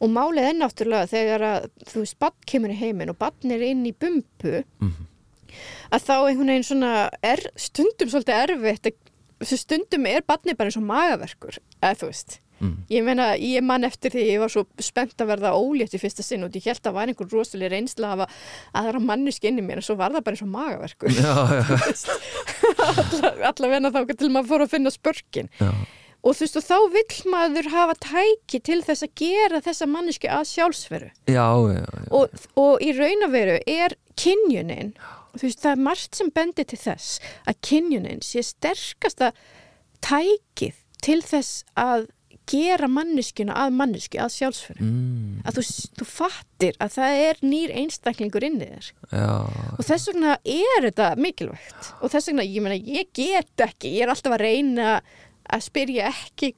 og 0.00 0.10
málið 0.14 0.48
er 0.50 0.58
náttúrulega 0.58 1.10
þegar 1.12 1.44
að 1.50 1.68
þú 1.92 2.02
veist, 2.04 2.18
bann 2.22 2.36
kemur 2.48 2.72
í 2.74 2.78
heiminn 2.80 3.12
og 3.12 3.18
bann 3.20 3.54
er 3.56 3.64
inn 3.70 3.86
í 3.88 3.92
bumbu 3.92 4.60
mm, 4.80 4.92
að 5.92 6.04
þá 6.08 6.14
einhvern 6.18 6.52
veginn 6.54 6.68
svona 6.70 6.92
er 7.26 7.42
stundum 7.60 8.12
svolítið 8.12 8.44
erfitt 8.46 8.90
að 8.92 9.56
stundum 9.56 10.06
er 10.08 10.22
banni 10.28 10.52
bara 10.56 10.68
eins 10.70 10.76
og 10.80 10.84
magaverkur 10.88 11.56
eða 11.80 11.96
þú 12.02 12.08
veist. 12.12 12.38
Mm, 12.60 12.74
Ég 12.92 13.04
meina, 13.06 13.26
ég 13.40 13.62
man 13.64 13.86
eftir 13.88 14.12
því 14.12 14.24
ég 14.34 14.40
var 14.42 14.50
svo 14.52 14.66
spennt 14.84 15.22
að 15.24 15.30
verða 15.30 15.54
ólétt 15.56 15.94
í 15.96 16.00
fyrsta 16.02 16.20
sinn 16.20 16.42
og 16.44 16.52
ég 16.52 16.66
held 16.68 16.82
að 16.82 16.90
það 16.90 16.96
var 16.98 17.08
einhver 17.08 17.30
rosalega 17.32 17.70
reynsla 17.72 18.10
að 18.10 18.12
hafa 18.20 18.26
aðra 18.82 19.00
manniski 19.00 19.48
inn 19.48 19.62
í 19.62 19.64
mér 19.64 19.80
en 19.80 19.86
svo 19.86 19.96
var 19.96 20.12
það 20.12 20.26
bara 20.26 20.36
eins 20.36 20.44
og 20.44 20.50
magaverkur. 20.52 21.14
já, 21.16 21.32
já, 21.56 21.64
Alla, 22.90 23.30
alla 23.48 23.70
vegna 23.72 23.92
þá 23.94 24.00
til 24.12 24.28
maður 24.34 24.50
fór 24.52 24.64
að 24.66 24.72
finna 24.74 24.92
spörkin. 24.92 25.48
já, 25.56 25.70
Og 26.20 26.34
þú 26.36 26.44
veist, 26.44 26.56
og 26.60 26.64
þá 26.66 26.76
vill 26.92 27.30
maður 27.32 27.68
hafa 27.72 27.94
tæki 28.04 28.60
til 28.60 28.82
þess 28.84 29.06
að 29.06 29.14
gera 29.22 29.60
þessa 29.64 29.86
manniski 29.88 30.28
að 30.28 30.44
sjálfsveru. 30.50 31.08
já, 31.26 31.46
já, 31.72 31.80
já. 31.80 32.04
Og, 32.12 32.28
og 32.60 32.82
í 32.84 32.92
raun 32.98 33.24
og 33.24 33.32
veru 33.32 33.56
er 33.66 33.94
kynjunin, 34.20 34.92
þú 35.32 35.46
veist, 35.46 35.62
það 35.64 35.72
er 35.72 35.84
margt 35.88 36.18
sem 36.20 36.28
bendir 36.36 36.66
til 36.68 36.78
þess 36.82 37.20
að 37.48 37.60
kynjunin 37.64 38.20
sé 38.26 38.42
sterkasta 38.44 39.32
tækið 40.04 40.76
til 41.04 41.20
þess 41.24 41.62
að 41.80 42.08
gera 42.50 42.88
manneskjuna 42.90 43.54
að 43.62 43.74
manneski, 43.78 44.18
að 44.18 44.32
sjálfsveru. 44.34 44.82
Mm, 44.82 45.36
Að 45.46 45.60
þú, 45.60 45.62
þú 46.00 46.06
fattir 46.10 46.78
að 46.82 46.94
það 46.96 47.18
er 47.28 47.38
nýr 47.46 47.72
einstaklingur 47.78 48.42
inni 48.48 48.66
þér. 48.72 48.88
já, 49.14 49.28
Og 49.78 49.84
þess 49.86 50.08
vegna 50.10 50.32
er 50.42 50.86
þetta 50.88 51.10
mikilvægt. 51.16 51.90
Og 52.02 52.10
þess 52.10 52.26
vegna, 52.32 52.46
ég 52.48 52.64
meina, 52.64 52.80
ég 52.98 53.12
get 53.14 53.64
ekki, 53.68 53.92
ég 53.94 54.02
er 54.08 54.12
alltaf 54.16 54.34
að 54.34 54.42
reyna 54.48 54.96
að 55.48 55.64
spyrja 55.66 56.10
ekki, 56.10 56.52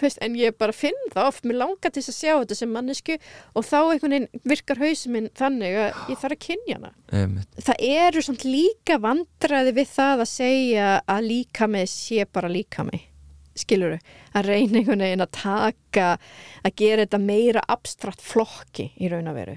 veist, 0.00 0.20
en 0.24 0.36
ég 0.36 0.56
bara 0.60 0.74
finn 0.76 0.98
það 1.14 1.30
oft, 1.30 1.48
mér 1.48 1.60
langar 1.62 1.94
til 1.94 2.02
að 2.04 2.18
sjá 2.18 2.32
þetta 2.34 2.58
sem 2.58 2.72
mannesku 2.72 3.16
og 3.56 3.66
þá 3.66 3.78
einhvern 3.80 4.16
veginn 4.16 4.44
virkar 4.52 4.82
hausinn 4.82 5.16
minn 5.16 5.28
þannig 5.38 5.80
að 5.80 6.00
ég 6.12 6.22
þarf 6.22 6.36
að 6.36 6.44
kynja 6.46 6.78
hana. 6.78 6.94
einmitt. 7.10 7.60
Það 7.68 7.84
eru 7.96 8.24
samt 8.28 8.46
líka 8.46 9.00
vandræði 9.02 9.76
við 9.80 9.92
það 9.96 10.24
að 10.26 10.32
segja 10.32 10.88
að 11.16 11.28
líka 11.32 11.70
með 11.70 11.92
sé 11.94 12.26
bara 12.28 12.52
líka 12.52 12.86
með 12.86 13.04
skiluru, 13.56 13.96
að 14.36 14.50
reyna 14.50 14.82
einhvern 14.82 15.04
veginn 15.06 15.24
að 15.24 15.30
taka, 15.32 16.08
að 16.60 16.74
gera 16.76 17.06
þetta 17.06 17.20
meira 17.22 17.62
abstrakt 17.72 18.20
flokki 18.20 18.90
í 19.00 19.08
raun 19.08 19.30
að 19.30 19.40
veru 19.40 19.56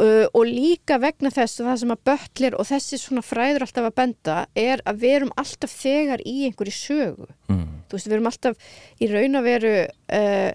uh, 0.00 0.26
og 0.32 0.48
líka 0.48 0.98
vegna 1.02 1.32
þess 1.34 1.60
og 1.60 1.70
það 1.70 1.78
sem 1.82 1.94
að 1.94 2.02
bötlir 2.10 2.56
og 2.58 2.68
þessi 2.68 2.98
svona 3.00 3.24
fræður 3.24 3.66
alltaf 3.66 3.88
að 3.88 3.96
benda 4.00 4.36
er 4.58 4.82
að 4.88 5.02
við 5.04 5.16
erum 5.18 5.32
alltaf 5.40 5.74
þegar 5.74 6.24
í 6.26 6.36
einhverju 6.48 6.76
sögu. 6.76 7.30
Mm, 7.52 7.66
þú 7.88 7.98
veist, 7.98 8.08
við 8.08 8.16
erum 8.16 8.30
alltaf 8.30 8.70
í 9.00 9.10
raun 9.10 9.40
að 9.40 9.48
veru 9.50 9.74
uh, 9.86 10.52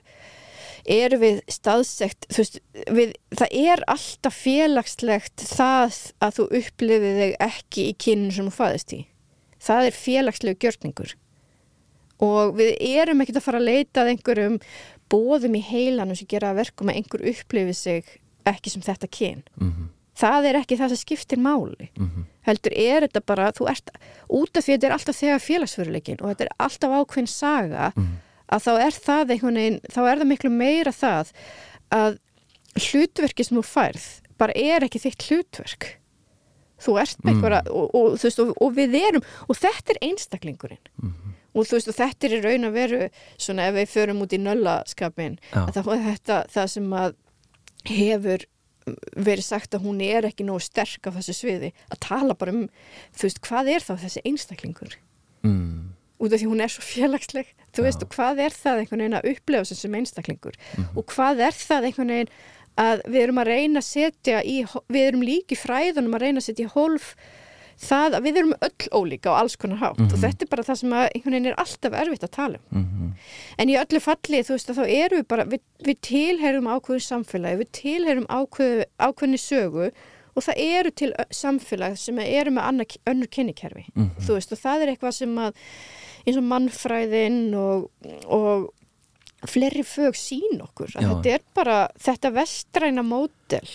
eru 0.96 1.20
við 1.22 1.42
staðsegt 1.50 2.28
þú 2.30 2.44
veist, 2.44 2.60
við, 2.94 3.14
það 3.34 3.60
er 3.72 3.84
alltaf 3.96 4.40
félagslegt 4.46 5.46
það 5.50 6.00
að 6.22 6.40
þú 6.40 6.48
upplifið 6.62 7.22
þig 7.22 7.38
ekki 7.48 7.86
í 7.90 7.96
kyninu 8.06 8.36
sem 8.36 8.50
þú 8.50 8.58
fæðist 8.60 8.98
í. 8.98 9.06
Það 9.66 9.88
er 9.88 9.98
félagslegu 9.98 10.62
gjörningur. 10.62 11.16
Og 12.26 12.54
við 12.56 12.78
erum 12.96 13.24
ekkert 13.24 13.42
að 13.42 13.48
fara 13.48 13.60
að 13.60 13.72
leita 13.72 14.04
að 14.04 14.12
einhverjum 14.14 14.60
bóðum 15.12 15.58
í 15.58 15.64
heilanum 15.66 16.18
sem 16.18 16.30
gera 16.30 16.54
að 16.54 16.62
verkum 16.62 16.92
að 16.92 17.02
einhver 17.02 17.26
upplifið 17.34 17.78
sig 17.78 18.14
ekki 18.50 18.70
sem 18.74 18.82
þetta 18.86 19.10
kyn. 19.12 19.42
Mm, 19.62 19.88
það 20.16 20.46
er 20.50 20.60
ekki 20.62 20.78
það 20.80 20.94
sem 20.94 21.02
skiptir 21.02 21.42
máli. 21.44 21.90
Mm, 22.00 22.26
heldur 22.48 22.76
er 22.78 23.08
þetta 23.08 23.22
bara, 23.26 23.50
þú 23.58 23.68
ert 23.72 23.90
út 24.30 24.58
af 24.58 24.64
því 24.68 24.76
þetta 24.78 24.88
er 24.88 24.96
alltaf 24.98 25.20
þegar 25.20 25.44
félagsfyrirleikin 25.48 26.22
og 26.22 26.30
þetta 26.32 26.46
er 26.48 26.54
alltaf 26.68 26.96
ákveðin 27.02 27.28
saga 27.32 27.90
mm, 27.96 28.14
að 28.56 28.64
þá 28.68 28.72
er 28.86 29.00
það 29.10 29.34
einhvern 29.36 29.60
veginn, 29.60 29.80
þá 29.92 30.00
er 30.06 30.22
það 30.22 30.30
miklu 30.32 30.52
meira 30.54 30.92
það 30.96 31.32
að 31.96 32.18
hlutverki 32.76 33.46
sem 33.48 33.58
þú 33.60 33.64
færð 33.68 34.06
bara 34.40 34.56
er 34.60 34.84
ekki 34.86 35.00
þitt 35.06 35.26
hlutverk. 35.30 35.86
Þú 36.86 36.98
ert 37.00 37.22
með 37.24 37.30
Mm. 37.32 37.36
einhverja 37.40 37.62
og, 37.72 37.86
og, 37.96 38.18
veist, 38.20 38.40
og, 38.44 38.50
og 38.62 38.74
við 38.76 38.96
erum 39.00 39.24
og 39.48 39.56
þetta 39.58 39.94
er 39.96 40.02
einstaklingurinn. 40.10 40.82
Mm, 41.02 41.14
og 41.56 41.64
þú 41.70 41.78
veist 41.78 41.88
og 41.88 41.96
þetta 41.96 42.28
er 42.28 42.34
í 42.36 42.42
raun 42.44 42.68
að 42.68 42.74
veru 42.76 43.00
svona 43.40 43.70
ef 43.70 43.78
við 43.78 43.94
förum 43.94 44.20
út 44.26 44.36
í 44.36 44.40
nöllaskapin 44.44 45.38
Já. 45.54 45.62
að 45.64 45.78
þá 45.78 45.92
er 45.96 46.04
þetta 46.10 46.40
það 46.52 46.68
sem 46.76 46.90
að 47.00 47.16
hefur 47.90 48.46
verið 49.18 49.42
sagt 49.48 49.74
að 49.74 49.86
hún 49.88 50.02
er 50.06 50.28
ekki 50.28 50.46
nógu 50.46 50.62
sterk 50.62 51.08
á 51.10 51.16
þessu 51.16 51.34
sviði 51.34 51.72
að 51.90 52.00
tala 52.06 52.36
bara 52.38 52.54
um 52.54 52.66
þú 53.18 53.26
veist 53.26 53.40
hvað 53.48 53.72
er 53.74 53.82
þá 53.86 53.94
þessi 54.04 54.22
einstaklingur 54.30 54.98
mm, 55.42 55.80
út 56.22 56.34
af 56.36 56.40
því 56.44 56.50
hún 56.52 56.62
er 56.62 56.70
svo 56.74 56.86
félagsleg 56.86 57.50
þú 57.74 57.86
veist 57.88 58.04
Já. 58.04 58.06
og 58.06 58.14
hvað 58.14 58.44
er 58.46 58.54
það 58.54 58.82
einhvern 58.84 59.02
veginn 59.06 59.18
að 59.20 59.30
upplefa 59.34 59.76
sem 59.80 59.98
einstaklingur 59.98 60.60
Mhm. 60.78 60.86
og 61.02 61.06
hvað 61.16 61.42
er 61.48 61.58
það 61.58 61.88
einhvern 61.90 62.14
veginn 62.14 62.36
að 62.78 63.02
við 63.08 63.22
erum 63.24 63.38
að 63.42 63.50
reyna 63.50 63.80
að 63.82 63.88
setja 63.90 64.42
í, 64.44 64.56
við 64.92 65.08
erum 65.08 65.22
líki 65.24 65.56
fræðunum 65.58 66.16
að 66.18 66.24
reyna 66.28 66.42
að 66.44 66.48
setja 66.50 66.66
í 66.68 66.74
hólf 66.76 67.16
það 67.82 68.16
að 68.18 68.24
við 68.24 68.38
erum 68.40 68.54
öll 68.62 68.90
ólíka 68.96 69.30
á 69.32 69.40
alls 69.42 69.56
konar 69.60 69.78
hátt 69.82 70.00
Mhm. 70.00 70.12
og 70.14 70.20
þetta 70.24 70.42
er 70.42 70.48
bara 70.50 70.64
það 70.64 70.78
sem 70.78 70.90
að 70.96 71.10
einhvern 71.16 71.32
veginn 71.36 71.46
er 71.52 71.56
alltaf 71.60 71.94
erfitt 71.94 72.24
að 72.24 72.32
tala 72.32 72.58
um 72.72 72.82
Mhm. 72.82 73.14
en 73.60 73.68
í 73.70 73.76
öllu 73.76 74.00
falli 74.02 74.44
þú 74.44 74.52
veist 74.56 74.70
að 74.70 74.78
þá 74.80 74.86
erum 74.90 75.20
við 75.20 75.28
bara 75.28 75.46
við, 75.46 75.60
við 75.84 75.98
tilherum 76.02 76.68
ákveðu 76.72 77.02
samfélagi 77.04 77.58
við 77.60 77.72
tilherum 77.72 78.26
ákveðu, 78.30 78.86
ákveðni 79.00 79.40
sögu 79.40 79.92
og 80.36 80.44
það 80.44 80.56
eru 80.58 80.92
til 80.92 81.14
samfélag 81.32 81.98
sem 81.98 82.20
eru 82.20 82.52
með 82.52 82.64
annar, 82.64 82.86
önnur 83.08 83.28
kynnikerfi 83.28 83.86
Mhm. 83.96 84.12
þú 84.20 84.34
veist 84.36 84.52
og 84.52 84.58
það 84.60 84.82
er 84.82 84.96
eitthvað 84.96 85.14
sem 85.14 85.36
að 85.36 85.54
eins 86.28 86.38
og 86.38 86.44
mannfræðin 86.44 87.54
og, 87.56 87.90
og 88.28 88.70
fleiri 89.46 89.84
fög 89.84 90.16
sín 90.16 90.62
okkur 90.62 90.88
þetta 90.96 91.26
er 91.36 91.40
bara 91.54 91.90
þetta 92.00 92.32
vestræna 92.34 93.04
módel 93.04 93.68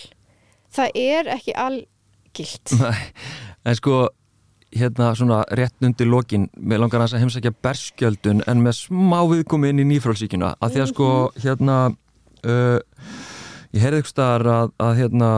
það 0.73 0.91
er 0.95 1.23
ekki 1.37 1.53
algilt 1.55 2.71
Nei, 2.79 3.11
en 3.65 3.77
sko 3.77 4.07
hérna 4.71 5.11
svona 5.15 5.41
rétt 5.57 5.83
undir 5.83 6.07
lokin 6.07 6.47
með 6.55 6.85
langar 6.85 7.03
hans 7.03 7.15
að 7.15 7.25
heimsækja 7.25 7.53
berskjöldun 7.63 8.43
en 8.47 8.61
með 8.63 8.77
smá 8.85 9.19
viðkomi 9.27 9.71
inn 9.71 9.83
í 9.83 9.87
nýfrálsíkjuna 9.89 10.53
að 10.59 10.75
því 10.75 10.83
að 10.83 10.91
sko 10.93 11.09
hérna 11.43 11.79
uh, 11.91 12.77
ég 13.75 13.83
heyrði 13.83 14.03
ykkur 14.03 14.13
staðar 14.13 14.51
að, 14.53 14.71
að 14.79 15.01
hérna 15.01 15.31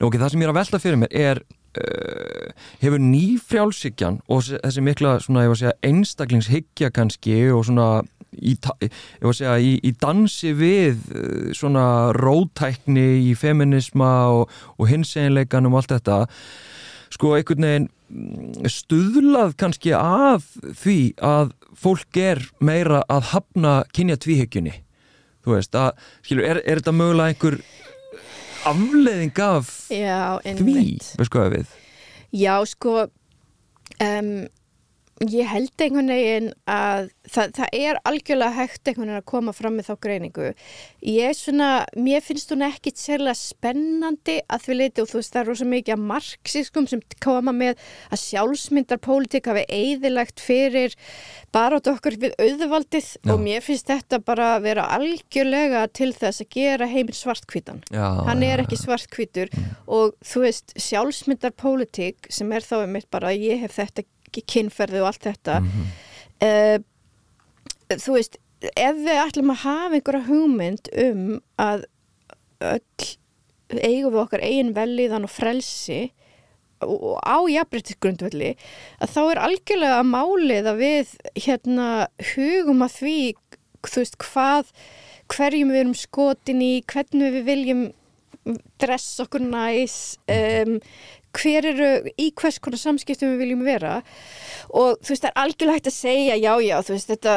ok, 0.00 0.18
það 0.18 0.32
sem 0.32 0.42
ég 0.42 0.48
er 0.48 0.54
að 0.54 0.58
velta 0.58 0.82
fyrir 0.82 1.00
mér 1.04 1.14
er 1.14 1.42
uh, 1.78 2.50
hefur 2.82 3.06
nýfrálsíkjan 3.06 4.20
og 4.26 4.50
þessi 4.50 4.84
mikla 4.88 5.16
svona 5.22 5.46
ég 5.46 5.54
var 5.54 5.60
að 5.60 5.64
segja 5.64 5.90
einstaklingshyggja 5.92 6.92
kannski 6.96 7.40
og 7.54 7.66
svona 7.70 7.88
í, 8.34 8.56
ég 8.56 9.24
var 9.24 9.32
að 9.32 9.40
segja 9.40 9.58
í, 9.62 9.74
í 9.78 9.94
dansi 10.02 10.54
við 10.58 11.10
uh, 11.14 11.50
svona 11.56 11.88
rótækni 12.18 13.28
í 13.30 13.34
feminisma 13.38 14.14
og, 14.40 14.56
og 14.74 14.90
hinseginleikanum 14.90 15.76
og 15.76 15.84
allt 15.84 16.00
þetta 16.00 16.24
sko 17.16 17.34
einhvern 17.36 17.66
veginn 17.66 17.88
mm, 18.08 18.70
stuðlað 18.72 19.56
kannski 19.60 19.94
að 19.96 20.46
því 20.82 20.98
að 21.24 21.54
fólk 21.76 22.20
er 22.20 22.42
meira 22.64 23.02
að 23.12 23.32
hafna 23.32 23.78
kynja 23.96 24.18
tvíhyggjunni 24.20 24.74
þú 25.46 25.54
veist, 25.54 25.76
að, 25.78 26.06
skilur, 26.26 26.46
er, 26.48 26.62
er 26.66 26.80
þetta 26.80 26.96
mögulega 26.96 27.32
einhver 27.32 27.60
afleðing 28.66 29.42
af 29.46 29.72
Já, 29.94 30.38
því, 30.42 30.86
veist 31.20 31.32
hvað 31.32 31.52
við? 31.54 31.74
Já, 32.34 32.54
sko 32.66 32.96
um, 33.06 34.32
ég 35.24 35.48
held 35.48 35.80
einhvern 35.80 36.10
veginn 36.12 36.48
að 36.68 37.06
það, 37.24 37.52
það 37.56 37.76
er 37.78 37.98
algjörlega 38.04 38.56
hægt 38.58 38.90
einhvern 38.90 39.08
veginn 39.08 39.20
að 39.22 39.28
koma 39.30 39.54
fram 39.56 39.78
með 39.78 39.88
þá 39.88 39.94
greiningu. 40.04 40.48
Ég 41.08 41.30
er 41.30 41.38
svona, 41.38 41.68
mér 41.96 42.24
finnst 42.24 42.52
hún 42.52 42.64
ekkit 42.66 43.00
sérlega 43.00 43.36
spennandi 43.38 44.36
að 44.52 44.66
því 44.66 44.76
leiti 44.76 45.04
og 45.04 45.08
þú 45.08 45.20
veist 45.22 45.32
það 45.32 45.40
er 45.40 45.48
rosa 45.50 45.68
mikið 45.70 45.94
að 45.96 46.04
marxiskum 46.10 46.88
sem 46.90 47.02
koma 47.24 47.54
með 47.56 47.80
að 48.10 48.22
sjálfsmyndarpólitík 48.26 49.48
hafi 49.48 49.64
eigðilegt 49.72 50.42
fyrir 50.44 50.96
barátt 51.54 51.88
okkur 51.88 52.18
við 52.20 52.36
auðvaldið 52.42 53.08
Já. 53.16 53.32
og 53.32 53.40
mér 53.40 53.64
finnst 53.64 53.88
þetta 53.88 54.20
bara 54.26 54.50
að 54.56 54.66
vera 54.68 54.88
algjörlega 54.98 55.86
til 55.96 56.10
þess 56.16 56.44
að 56.44 56.50
gera 56.58 56.90
heiminn 56.90 57.16
svartkvítan 57.16 57.80
Já, 57.88 58.04
hann 58.28 58.44
er 58.44 58.60
ekki 58.64 58.78
svartkvítur 58.80 59.52
og 59.86 60.12
þú 60.26 60.44
veist 60.44 60.76
sjálfsmyndar 60.76 61.56
pólitík 61.56 62.28
sem 62.28 62.52
er 62.52 62.66
þá 62.66 62.82
einmitt 62.82 63.08
bara 63.12 63.32
að 63.32 63.48
ég 63.48 63.64
hef 63.64 63.78
þetta 63.78 64.04
kynferði 64.34 65.00
og 65.02 65.06
allt 65.12 65.24
þetta 65.28 65.60
Mhm. 65.60 65.86
uh, 66.42 66.78
þú 67.96 68.12
veist 68.18 68.38
ef 68.76 68.96
við 68.96 69.20
ætlum 69.22 69.50
að 69.52 69.62
hafa 69.62 69.94
einhverja 69.94 70.26
hugmynd 70.26 70.88
um 71.06 71.40
að 71.58 71.84
öll 72.60 73.16
eigum 73.82 74.12
við 74.14 74.22
okkar 74.22 74.40
eigin 74.46 74.74
velíðan 74.74 75.24
og 75.26 75.30
frelsi 75.30 76.10
og 76.80 77.18
á 77.24 77.36
jafnbryttisgrundvelli 77.48 78.56
að 79.00 79.12
þá 79.14 79.20
er 79.30 79.40
algjörlega 79.46 80.02
málið 80.06 80.66
að 80.72 80.80
við 80.82 81.12
hérna 81.46 82.08
hugum 82.34 82.82
að 82.86 82.96
því 83.00 83.16
þú 83.86 84.02
veist 84.02 84.18
hvað 84.18 84.72
hverjum 85.32 85.70
við 85.72 85.80
erum 85.80 85.94
skotin 85.98 86.60
í 86.62 86.72
hvernig 86.86 87.32
við 87.38 87.44
viljum 87.48 87.84
dress 88.80 89.20
okkur 89.24 89.42
næs 89.42 90.16
um, 90.30 90.76
hver 91.36 91.66
eru, 91.68 91.88
í 92.16 92.30
hvers 92.36 92.58
konar 92.62 92.80
samskiptum 92.80 93.34
við 93.34 93.42
viljum 93.42 93.64
vera? 93.66 93.98
Og 94.76 94.96
þú 95.04 95.12
veist 95.12 95.24
það 95.24 95.30
er 95.30 95.42
algjörlega 95.42 95.76
hægt 95.76 95.90
að 95.90 95.96
segja 95.96 96.38
já 96.40 96.52
já 96.64 96.74
þú 96.86 96.94
veist 96.94 97.12
þetta, 97.12 97.34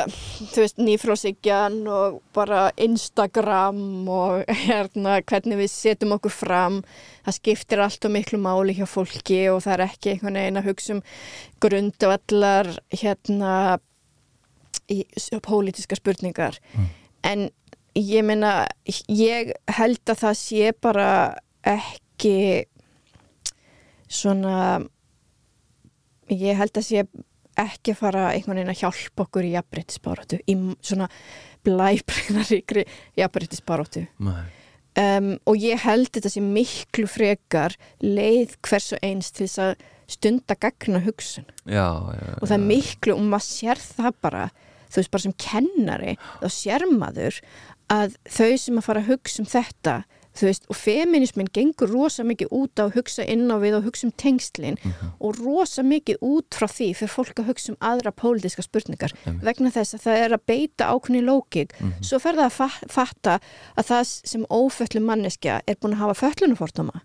þú 0.53 0.64
veist 0.64 0.80
nýfrósíkjan 0.86 1.78
og 1.95 2.22
bara 2.36 2.62
Instagram 2.80 3.82
og 4.14 4.53
hérna 4.64 5.20
hvernig 5.20 5.62
við 5.64 5.72
setjum 5.74 6.16
okkur 6.16 6.36
fram. 6.36 6.80
Það 7.28 7.38
skiptir 7.41 7.84
allt 7.84 8.07
og 8.07 8.16
miklu 8.16 8.41
máli 8.41 8.78
hjá 8.80 8.88
fólki 8.89 9.41
og 9.51 9.62
það 9.66 9.76
er 9.76 9.86
ekki 9.89 10.16
einhvern 10.16 10.41
veginn 10.41 10.62
að 10.62 10.72
hugsa 10.72 10.95
um 10.95 11.03
grundvallar 11.64 12.74
hérna 12.95 13.53
í 14.89 15.03
pólitíska 15.45 15.99
spurningar. 15.99 16.57
En 17.28 17.49
ég 17.98 18.26
meina 18.26 18.68
ég 19.08 19.54
held 19.78 20.02
að 20.06 20.22
það 20.24 20.38
sé 20.40 20.72
bara 20.82 21.10
ekki 21.68 22.66
svona 24.10 24.80
ég 26.30 26.58
held 26.58 26.78
að 26.78 26.86
sé 26.86 27.04
ekki 27.60 27.96
fara 27.98 28.30
einhvern 28.34 28.62
veginn 28.62 28.72
að 28.74 28.84
hjálpa 28.84 29.26
okkur 29.26 29.48
í 29.48 29.54
jafnbryttisbaróttu 29.56 30.40
í 30.48 30.56
svona 30.86 31.10
blæbreynaríkri 31.68 32.86
jafnbryttisbaróttu 33.20 34.06
Nei. 34.24 34.44
um, 35.02 35.32
og 35.50 35.60
ég 35.60 35.82
held 35.84 36.12
þetta 36.16 36.32
sé 36.32 36.44
miklu 36.46 37.10
frekar 37.10 37.76
leið 38.04 38.56
hvers 38.66 38.94
og 38.96 39.04
eins 39.06 39.34
til 39.34 39.48
þess 39.48 39.64
að 39.66 39.88
stunda 40.10 40.56
gagna 40.58 41.04
hugsun. 41.06 41.46
Já, 41.70 41.86
já, 42.18 42.32
og 42.40 42.48
það 42.48 42.56
er 42.56 42.66
miklu 42.72 43.14
og 43.14 43.28
maður 43.30 43.46
sér 43.46 43.82
það 43.84 44.16
bara 44.26 44.48
þú 44.90 45.02
veist 45.02 45.12
bara 45.14 45.26
sem 45.26 45.36
kennari 45.38 46.16
þá 46.40 46.48
sér 46.54 46.86
maður 46.90 47.42
að 47.90 48.16
þau 48.30 48.54
sem 48.58 48.78
að 48.80 48.86
fara 48.88 49.02
að 49.04 49.12
hugsa 49.16 49.44
um 49.44 49.50
þetta 49.50 49.98
veist 50.40 50.64
og 50.72 50.78
feminismin 50.80 51.50
gengur 51.52 51.90
rosa 51.92 52.24
mikið 52.24 52.48
út 52.56 52.80
á 52.80 52.88
að 52.88 52.94
hugsa 52.96 53.26
inn 53.28 53.50
á 53.52 53.60
við 53.60 53.74
og 53.76 53.88
hugsa 53.90 54.06
um 54.08 54.14
tengslin 54.22 54.78
og 55.20 55.36
rosa 55.42 55.84
mikið 55.84 56.22
út 56.24 56.56
frá 56.56 56.64
því 56.72 56.88
fyrir 56.96 57.12
fólk 57.12 57.42
að 57.42 57.50
hugsa 57.50 57.74
um 57.74 57.80
aðra 57.84 58.14
pólitíska 58.16 58.64
spurningar 58.64 59.12
Einmitt. 59.26 59.44
vegna 59.44 59.72
þess 59.76 59.98
að 59.98 60.06
það 60.06 60.20
er 60.24 60.36
að 60.38 60.46
beita 60.48 60.88
ákunni 60.94 61.20
lókik 61.28 61.76
svo 62.00 62.22
fer 62.24 62.38
það 62.40 62.46
að 62.46 62.56
fa- 62.56 62.88
fatta 62.96 63.34
að 63.76 63.90
það 63.90 64.14
sem 64.32 64.46
óföllu 64.48 65.02
manneskja 65.10 65.58
er 65.68 65.76
búin 65.82 65.98
að 65.98 66.06
hafa 66.06 66.20
föllunufordóma 66.22 67.02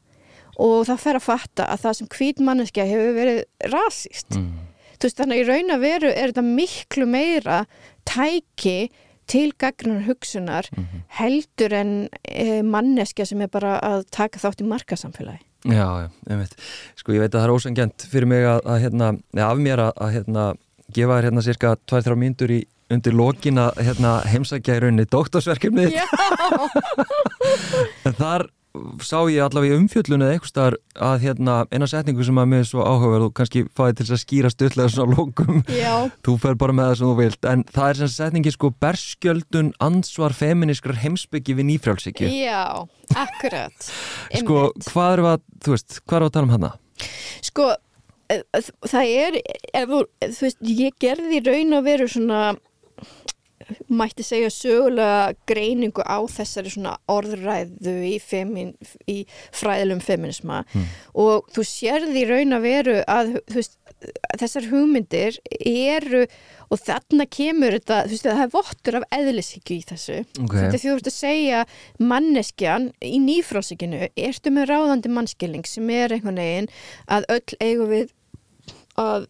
og 0.55 0.87
það 0.87 1.03
fer 1.09 1.19
að 1.19 1.27
fatta 1.27 1.67
að 1.75 1.83
það 1.89 1.99
sem 1.99 2.13
hvít 2.15 2.45
manneskja 2.53 2.87
hefur 2.93 3.19
verið 3.19 3.43
rasist 3.75 4.39
Mm. 4.39 4.53
þú 4.95 5.09
veist 5.09 5.19
þannig 5.19 5.41
að 5.41 5.43
í 5.43 5.49
raun 5.51 5.75
að 5.75 5.83
veru 5.89 6.13
er 6.15 6.31
þetta 6.31 6.47
miklu 6.55 7.07
meira 7.11 7.59
tæki 8.07 8.79
til 9.27 9.53
gagnar 9.59 10.03
hugsunar 10.09 10.69
Mhm. 10.77 11.03
heldur 11.19 11.73
en 11.73 12.09
e, 12.29 12.63
manneskja 12.63 13.27
sem 13.27 13.41
er 13.41 13.49
bara 13.49 13.79
að 13.81 14.05
taka 14.11 14.39
þátt 14.39 14.61
í 14.63 14.69
markasamfélagi. 14.69 15.41
Já, 15.65 15.87
já, 16.05 16.09
einmitt. 16.29 16.55
Sko, 16.97 17.13
ég 17.13 17.21
veit 17.25 17.33
að 17.33 17.41
það 17.41 17.45
er 17.49 17.55
ósangjant 17.55 18.07
fyrir 18.13 18.27
mig 18.29 18.45
að, 18.45 18.61
að 18.69 18.81
hérna, 18.85 19.09
af 19.49 19.59
mér 19.59 19.79
að, 19.87 19.93
að 19.97 20.13
hérna, 20.19 20.55
gefa 20.93 21.17
þér 21.21 21.25
hérna 21.31 21.43
cirka 21.43 21.77
2-3 21.89 22.17
mínútur 22.21 22.51
í 22.53 22.65
undir 22.93 23.15
lokin 23.17 23.57
að 23.59 23.79
hérna, 23.81 24.11
heimsækja 24.29 24.77
í 24.77 24.81
rauninni 24.85 25.07
doktorsverkefnið 25.09 25.95
Já, 25.97 26.05
en 28.07 28.13
þar 28.19 28.45
sá 29.05 29.19
ég 29.31 29.39
allavega 29.45 29.77
í 29.77 29.79
umfjöllun 29.79 30.25
eða 30.25 30.35
eitthvað 30.35 30.51
staðar 30.51 30.77
að 31.07 31.27
hérna, 31.29 31.55
eina 31.71 31.87
setningu 31.91 32.27
sem 32.27 32.41
að 32.43 32.49
mér 32.51 32.65
er 32.65 32.69
svo 32.69 32.83
áhugaverð 32.83 33.29
og 33.29 33.35
kannski 33.39 33.63
fáið 33.79 34.01
til 34.01 34.07
að 34.09 34.21
skýra 34.25 34.51
stutlega 34.51 34.91
svona 34.91 35.15
lókum 35.15 35.61
þú 36.27 36.35
fer 36.43 36.59
bara 36.59 36.75
með 36.75 36.91
það 36.91 36.99
sem 36.99 37.07
þú 37.07 37.15
vilt 37.21 37.49
en 37.51 37.65
það 37.71 37.93
er 37.93 38.01
sem 38.01 38.13
setningi 38.17 38.55
sko 38.55 38.73
berskjöldun 38.83 39.71
ansvar 39.85 40.35
feminiskrar 40.35 40.99
heimsbyggi 41.05 41.57
við 41.61 41.71
nýfrjálsíkju 41.71 42.33
já, 42.35 42.67
akkurat. 43.15 43.91
sko, 44.43 44.61
hvað 44.91 45.17
er 45.17 45.25
að, 45.31 45.49
þú 45.65 45.77
veist, 45.77 45.99
hvað 46.03 46.19
er 46.19 46.27
að 46.27 46.35
tala 46.35 46.49
um 46.49 46.55
hana? 46.57 46.73
Sko, 47.45 47.71
eh, 48.35 48.71
það 48.91 49.17
er, 49.25 49.41
ef, 49.71 49.97
þú 50.25 50.49
veist, 50.49 50.63
ég 50.67 50.99
gerði 51.03 51.43
raun 51.47 51.79
að 51.79 51.91
veru 51.93 52.11
svona, 52.11 52.43
mætti 53.89 54.27
segja 54.27 54.51
sögulega 54.53 55.35
greiningu 55.49 56.05
á 56.05 56.19
þessari 56.31 56.73
svona 56.75 56.97
orðræðu 57.11 57.97
í, 58.09 58.17
femin, 58.23 58.75
í 59.11 59.23
fræðilum 59.55 60.03
feminisma 60.05 60.63
og 61.15 61.49
þú 61.55 61.67
sérði 61.69 62.25
í 62.25 62.29
raun 62.31 62.59
að 62.59 62.69
veru 62.69 62.99
að 63.11 63.33
veist, 63.53 63.79
þessar 64.41 64.69
hugmyndir 64.71 65.39
eru 65.61 66.25
og 66.73 66.81
þarna 66.81 67.27
kemur 67.31 67.77
þetta, 67.77 68.01
þú 68.09 68.15
veist, 68.15 68.27
það 68.27 68.43
er 68.45 68.53
vottur 68.55 68.99
af 68.99 69.07
eðlishyggju 69.15 69.77
í 69.77 69.85
þessu. 69.91 70.17
Ok. 70.43 70.57
þetta 70.57 70.81
þú 70.83 70.95
ert 70.95 71.11
að 71.11 71.17
segja 71.17 71.63
manneskjan 72.13 72.91
í 73.05 73.21
nýfrálsíkinu 73.23 74.09
ertu 74.15 74.55
með 74.55 74.71
ráðandi 74.73 75.13
mannskilning 75.13 75.69
sem 75.69 75.93
er 75.95 76.17
einhvern 76.17 76.41
veginn 76.41 76.71
að 77.07 77.29
öll 77.37 77.59
eigum 77.61 77.93
við 77.93 78.13
að 79.01 79.29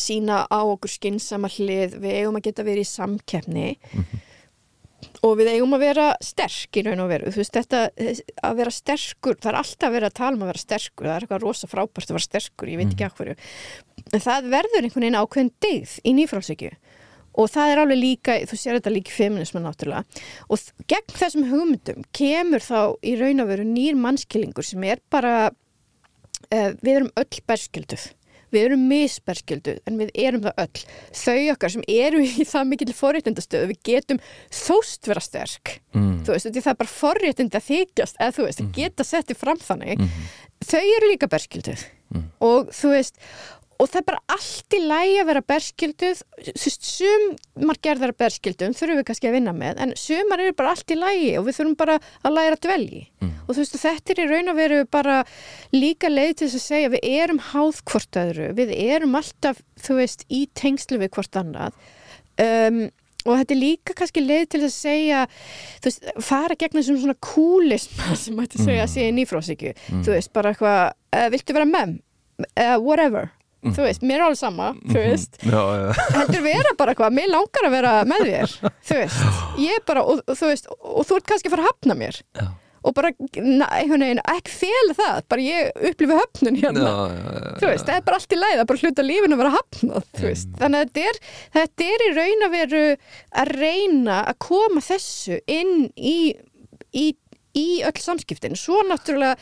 sína 0.00 0.44
á 0.46 0.60
okkur 0.62 0.92
skynsama 0.92 1.50
hlið. 1.52 1.98
Við 2.02 2.16
eigum 2.20 2.38
að 2.38 2.48
geta 2.48 2.66
verið 2.66 2.86
í 2.86 2.90
samkeppni. 2.90 3.68
Og 5.24 5.36
við 5.38 5.50
eigum 5.54 5.74
að 5.76 5.84
vera 5.84 6.06
sterk 6.24 6.78
í 6.78 6.82
raun 6.86 7.02
og 7.04 7.10
veru, 7.10 7.30
þú 7.32 7.40
veist 7.40 7.54
þetta 7.56 7.80
að 8.46 8.58
vera 8.58 8.72
sterkur, 8.72 9.36
það 9.40 9.50
er 9.50 9.58
alltaf 9.60 9.92
verið 9.92 10.08
að 10.08 10.16
tala 10.18 10.36
um 10.36 10.44
að 10.44 10.50
vera 10.52 10.62
sterkur, 10.62 11.06
það 11.06 11.14
er 11.14 11.26
eitthvað 11.26 11.44
rosa 11.44 11.68
frábært 11.70 12.10
að 12.10 12.16
vera 12.16 12.26
sterkur, 12.26 12.70
ég 12.72 12.80
veit 12.80 12.92
ekki 12.92 13.06
af 13.06 13.16
hverju. 13.18 13.36
En 14.12 14.24
það 14.24 14.48
verður 14.54 14.88
einhvern 14.88 15.06
veginn 15.06 15.18
ákveðin 15.20 15.52
deyð 15.66 15.94
í 16.02 16.14
nýfrálsökju 16.16 16.72
og 17.36 17.50
það 17.52 17.70
er 17.70 17.82
alveg 17.82 18.00
líka, 18.00 18.36
þú 18.48 18.58
sér 18.60 18.78
þetta 18.78 18.92
líka 18.94 19.12
í 19.12 19.16
feminismu 19.16 19.60
náttúrulega. 19.60 20.22
Og 20.48 20.86
gegn 20.88 21.16
þessum 21.18 21.48
hugmyndum 21.50 22.06
kemur 22.16 22.64
þá 22.64 22.80
í 23.04 23.16
raun 23.20 23.44
og 23.44 23.50
veru 23.50 23.66
nýr 23.68 23.98
mannskillingur 24.00 24.66
sem 24.66 24.86
er 24.88 25.02
bara 25.12 25.34
uh, 25.50 26.70
við 26.80 26.92
erum 26.94 27.12
öll 27.20 27.42
berskjölduð 27.48 28.08
við 28.56 28.64
erum 28.70 28.84
misberskjölduð 28.90 29.80
en 29.86 29.98
við 30.00 30.12
erum 30.26 30.44
það 30.46 30.62
öll. 30.64 30.84
Þau 31.22 31.36
okkar 31.54 31.74
sem 31.76 31.84
eru 31.96 32.22
í 32.24 32.46
það 32.48 32.68
mikill 32.72 32.94
forréttindastöðu 32.96 33.70
við 33.74 33.80
getum 33.90 34.22
þóst 34.50 35.10
vera 35.12 35.22
sterk. 35.24 35.76
Mm. 35.96 36.22
þú 36.26 36.34
veist, 36.34 36.48
það 36.56 36.72
er 36.72 36.80
bara 36.82 36.92
forréttind 36.96 37.54
að 37.56 37.68
þykjast 37.70 38.18
eða 38.20 38.34
þú 38.36 38.48
veist, 38.48 38.64
að 38.64 38.72
geta 38.80 39.06
settið 39.06 39.38
fram 39.44 39.60
þannig 39.62 40.00
Mhm. 40.00 40.26
þau 40.66 40.80
eru 40.96 41.12
líka 41.12 41.28
berskjölduð. 41.30 41.84
Og 42.40 42.68
þú 42.72 42.90
veist 42.96 43.16
og 43.76 43.90
það 43.90 44.00
er 44.00 44.06
bara 44.10 44.36
allt 44.36 44.76
í 44.76 44.82
lægi 44.82 45.16
að 45.20 45.28
vera 45.30 45.42
veist, 45.46 46.86
sumar 46.86 47.80
gerðar 47.84 48.14
af 48.14 48.20
berskjöldum 48.22 48.76
þurfum 48.76 49.00
við 49.00 49.08
kannski 49.10 49.30
að 49.30 49.36
vinna 49.38 49.56
með 49.56 49.82
en 49.84 49.96
sumar 50.00 50.42
eru 50.44 50.56
bara 50.56 50.72
allt 50.74 50.92
í 50.92 50.98
lægi 50.98 51.32
og 51.40 51.48
við 51.48 51.58
þurfum 51.60 51.78
bara 51.80 51.98
að 52.22 52.36
læra 52.38 52.56
að 52.56 52.64
dvelji 52.66 53.02
og 53.46 53.54
þú 53.54 53.62
veist, 53.62 53.78
þetta 53.80 54.12
er 54.12 54.20
í 54.22 54.28
raun 54.30 54.50
og 54.50 54.58
veru 54.58 54.82
bara 54.90 55.16
líka 55.74 56.10
leið 56.10 56.34
til 56.34 56.48
þess 56.48 56.58
að 56.58 56.66
segja 56.66 56.92
við 56.94 57.08
erum 57.22 57.42
háð 57.52 57.80
hvort 57.90 58.20
öðru, 58.22 58.52
við 58.58 58.72
erum 58.76 59.18
alltaf, 59.18 59.60
þú 59.86 59.98
veist, 60.00 60.24
í 60.28 60.46
tengslu 60.58 61.00
við 61.02 61.12
hvort 61.16 61.38
annað. 61.38 61.76
Um, 62.42 62.86
og 63.26 63.40
þetta 63.40 63.54
er 63.54 63.60
líka 63.60 63.94
kannski 63.98 64.22
leið 64.22 64.44
til 64.54 64.62
að 64.62 64.74
segja 64.74 65.22
þú 65.30 65.88
veist, 65.88 66.10
fara 66.22 66.58
gegn 66.58 66.78
þessum 66.78 67.00
svona 67.02 67.16
kúlisma 67.26 68.18
sem 68.18 68.36
mætti 68.38 68.62
segja 68.62 68.84
að 68.84 68.92
sé 68.92 69.06
í 69.08 69.14
nýfrósíkju 69.16 69.72
þú 69.88 70.12
veist, 70.12 70.32
bara 70.36 70.52
eitthvað, 70.52 70.82
uh, 71.16 71.26
viltu 71.34 71.56
vera 71.56 71.70
með 71.70 71.96
uh, 72.44 72.76
whatever, 72.82 73.32
þú 73.64 73.86
veist, 73.86 74.04
mér 74.06 74.20
er 74.20 74.26
alveg 74.26 74.40
sama 74.40 74.68
þú 74.84 75.00
veist, 75.00 75.40
Já, 75.52 75.62
já, 75.80 75.88
heldur 76.16 76.44
vera 76.44 76.74
bara 76.78 76.92
eitthvað, 76.94 77.16
mér 77.16 77.32
langar 77.32 77.66
að 77.68 77.74
vera 77.76 77.96
með 78.08 78.28
þér 78.28 78.54
þú 78.60 79.00
veist, 79.00 79.42
ég 79.62 79.82
bara 79.88 80.04
og, 80.04 80.22
og, 80.22 80.38
þú 80.38 80.52
veist, 80.52 80.70
og, 80.76 81.02
þú 81.08 81.18
ert 81.18 81.28
kannski 81.32 81.50
að 81.50 81.56
fara 81.56 81.66
að 81.66 81.70
hafna 81.72 81.98
mér. 81.98 82.20
Já. 82.36 82.46
og 82.86 82.94
bara, 82.94 83.10
na, 83.42 83.66
einhvern 83.80 84.04
veginn 84.06 84.22
ekki 84.30 84.52
fel 84.54 84.92
það, 84.94 85.16
bara 85.32 85.42
ég 85.46 85.80
upplifi 85.90 86.18
höfnun 86.20 86.58
hérna. 86.62 86.92
Þú 87.58 87.70
veist, 87.72 87.88
það 87.88 87.96
er 87.96 88.04
bara 88.06 88.20
allt 88.20 88.36
í 88.36 88.40
það 88.44 88.62
er 88.62 88.68
bara 88.70 88.82
hluta 88.84 89.06
lífinu 89.06 89.34
að 89.34 89.42
vera 89.42 89.54
hafnað, 89.56 90.08
þú 90.14 90.26
veist, 90.28 90.52
þannig 90.60 90.78
að 90.78 90.86
þetta 90.86 91.06
er, 91.10 91.20
þetta 91.56 91.88
er 91.90 92.04
í 92.06 92.10
raun 92.20 92.46
að 92.46 92.56
veru 92.60 92.84
að 93.42 93.54
reyna 93.56 94.20
að 94.22 94.40
koma 94.46 94.84
þessu 94.86 95.40
inn 95.50 95.74
í, 95.98 96.16
í, 96.94 97.06
í 97.58 97.68
öll 97.90 97.98
samskiptin, 98.04 98.54
svo 98.60 98.84
náttúrulega 98.86 99.34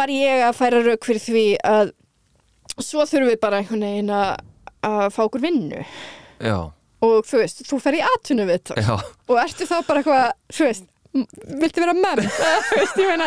var 0.00 0.10
ég 0.10 0.46
að 0.48 0.56
færa 0.58 0.80
rauk 0.86 1.04
fyrir 1.06 1.26
því 1.28 1.44
að 1.66 1.92
svo 2.84 3.06
þurfum 3.08 3.32
við 3.32 3.40
bara 3.42 3.60
einhvern 3.60 3.86
veginn 3.86 4.12
að, 4.14 5.08
fá 5.14 5.20
okkur 5.26 5.44
vinnu. 5.44 5.82
Já, 6.40 6.56
og 7.04 7.26
þú 7.28 7.42
veist, 7.42 7.64
þú 7.68 7.80
fer 7.82 7.98
í 7.98 8.04
atvinnu 8.04 8.46
við 8.48 8.72
og 8.76 9.36
ertu 9.40 9.68
þá 9.68 9.76
bara 9.88 10.02
eitthvað, 10.02 10.32
þú 10.52 10.66
veist 10.68 10.88
viltu 11.10 11.82
vera 11.82 11.94
menn? 11.96 12.22
Þú 12.68 12.76
veist, 12.78 12.98
ég 13.00 13.08
meina 13.10 13.26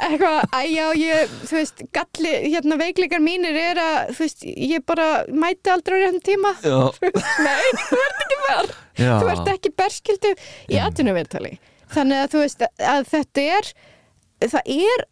eitthvað, 0.00 0.54
æjá, 0.56 0.84
ég, 0.96 1.32
þú 1.44 1.56
veist 1.58 1.82
galli, 1.92 2.30
hérna 2.46 2.78
veikleikar 2.80 3.20
mínir 3.20 3.58
er 3.60 3.80
að 3.82 4.14
þú 4.16 4.24
veist, 4.24 4.46
ég 4.48 4.86
bara 4.88 5.08
mæti 5.28 5.72
aldrei 5.72 5.98
á 6.00 6.02
réttum 6.06 6.22
tíma. 6.24 6.54
Já, 6.64 6.78
Þú 6.96 7.10
veist, 7.10 7.34
nei, 7.44 7.68
þú 7.82 8.00
ert 8.06 8.24
ekki 8.24 8.40
já. 9.04 9.12
þú 9.20 9.30
ert 9.34 9.52
ekki 9.54 9.74
berskildu 9.82 10.32
í 10.72 10.80
atvinnuviðtali. 10.80 11.52
Þannig 11.90 12.24
að 12.24 12.32
þú 12.32 12.44
veist 12.46 12.66
að 12.70 13.08
þetta 13.10 13.46
er 13.58 13.72
það 14.48 14.72
er 14.72 15.06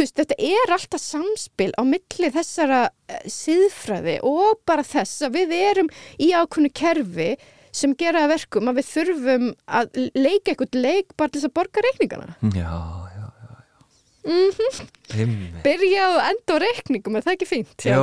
veist, 0.00 0.16
þetta 0.18 0.36
er 0.38 0.72
alltaf 0.74 1.02
samspil 1.02 1.70
á 1.78 1.82
milli 1.86 2.30
þessara 2.34 2.80
eh, 3.08 3.20
siðfræði 3.30 4.16
og 4.26 4.60
bara 4.68 4.84
þess 4.86 5.24
að 5.28 5.36
við 5.40 5.54
erum 5.58 5.90
í 6.18 6.30
ákveðnu 6.34 6.70
kerfi 6.74 7.28
sem 7.74 7.94
gera 7.98 8.24
að 8.26 8.34
verkum 8.36 8.70
að 8.70 8.78
við 8.80 8.88
þurfum 8.92 9.46
að 9.66 9.96
leika 10.14 10.52
eitthvað 10.52 10.78
leik 10.78 11.14
bara 11.18 11.32
til 11.34 11.40
þess 11.42 11.48
að 11.50 11.56
borga 11.58 11.82
reikningana. 11.88 12.36
Já, 12.54 12.74
já, 13.14 13.24
já, 13.24 13.56
já. 13.64 14.84
Einmitt. 15.18 15.56
byrja 15.66 16.04
og 16.12 16.20
enda 16.28 16.54
á 16.54 16.62
reikningum, 16.62 17.16
er 17.18 17.26
það 17.26 17.36
ekki 17.38 17.50
fínt? 17.50 17.86
Já, 17.88 17.98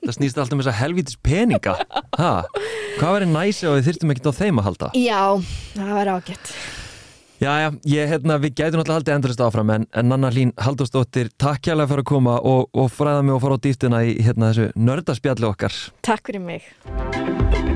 það 0.00 0.14
snýst 0.16 0.40
alltaf 0.40 0.56
um 0.56 0.62
þessa 0.64 0.78
helvítis 0.80 1.20
peninga. 1.20 1.76
Ha, 2.18 2.32
Hvað 2.94 3.12
verið 3.18 3.34
næsi 3.34 3.66
og 3.68 3.76
við 3.76 3.88
þyrftum 3.90 4.14
ekki 4.14 4.24
á 4.30 4.38
þeim 4.40 4.60
að 4.62 4.66
halda? 4.70 4.88
Já, 4.96 5.22
það 5.74 5.92
var 5.98 6.10
ágætt 6.16 6.54
Já, 7.42 7.50
já, 7.58 7.68
ég, 7.90 8.08
hérna, 8.12 8.38
við 8.38 8.54
gætum 8.60 8.82
alltaf 8.82 9.00
haldið 9.00 9.14
endurist 9.16 9.42
áfram 9.42 9.72
en, 9.74 9.86
en 9.90 10.10
Nanna 10.12 10.30
Hlín 10.30 10.52
Halldórsdóttir 10.54 11.32
takk 11.34 11.66
hjálpa 11.66 11.88
fyrir 11.90 12.04
að 12.04 12.10
koma 12.12 12.38
og, 12.38 12.68
og 12.70 12.92
fræða 12.94 13.26
mig 13.26 13.34
og 13.34 13.42
fara 13.42 13.58
á 13.58 13.64
dýftina 13.66 14.04
í 14.06 14.16
hérna, 14.22 14.52
þessu 14.52 14.70
nördaspjalli 14.78 15.50
okkar. 15.50 15.80
Takk 16.06 16.30
fyrir 16.30 16.46
mig 16.46 17.73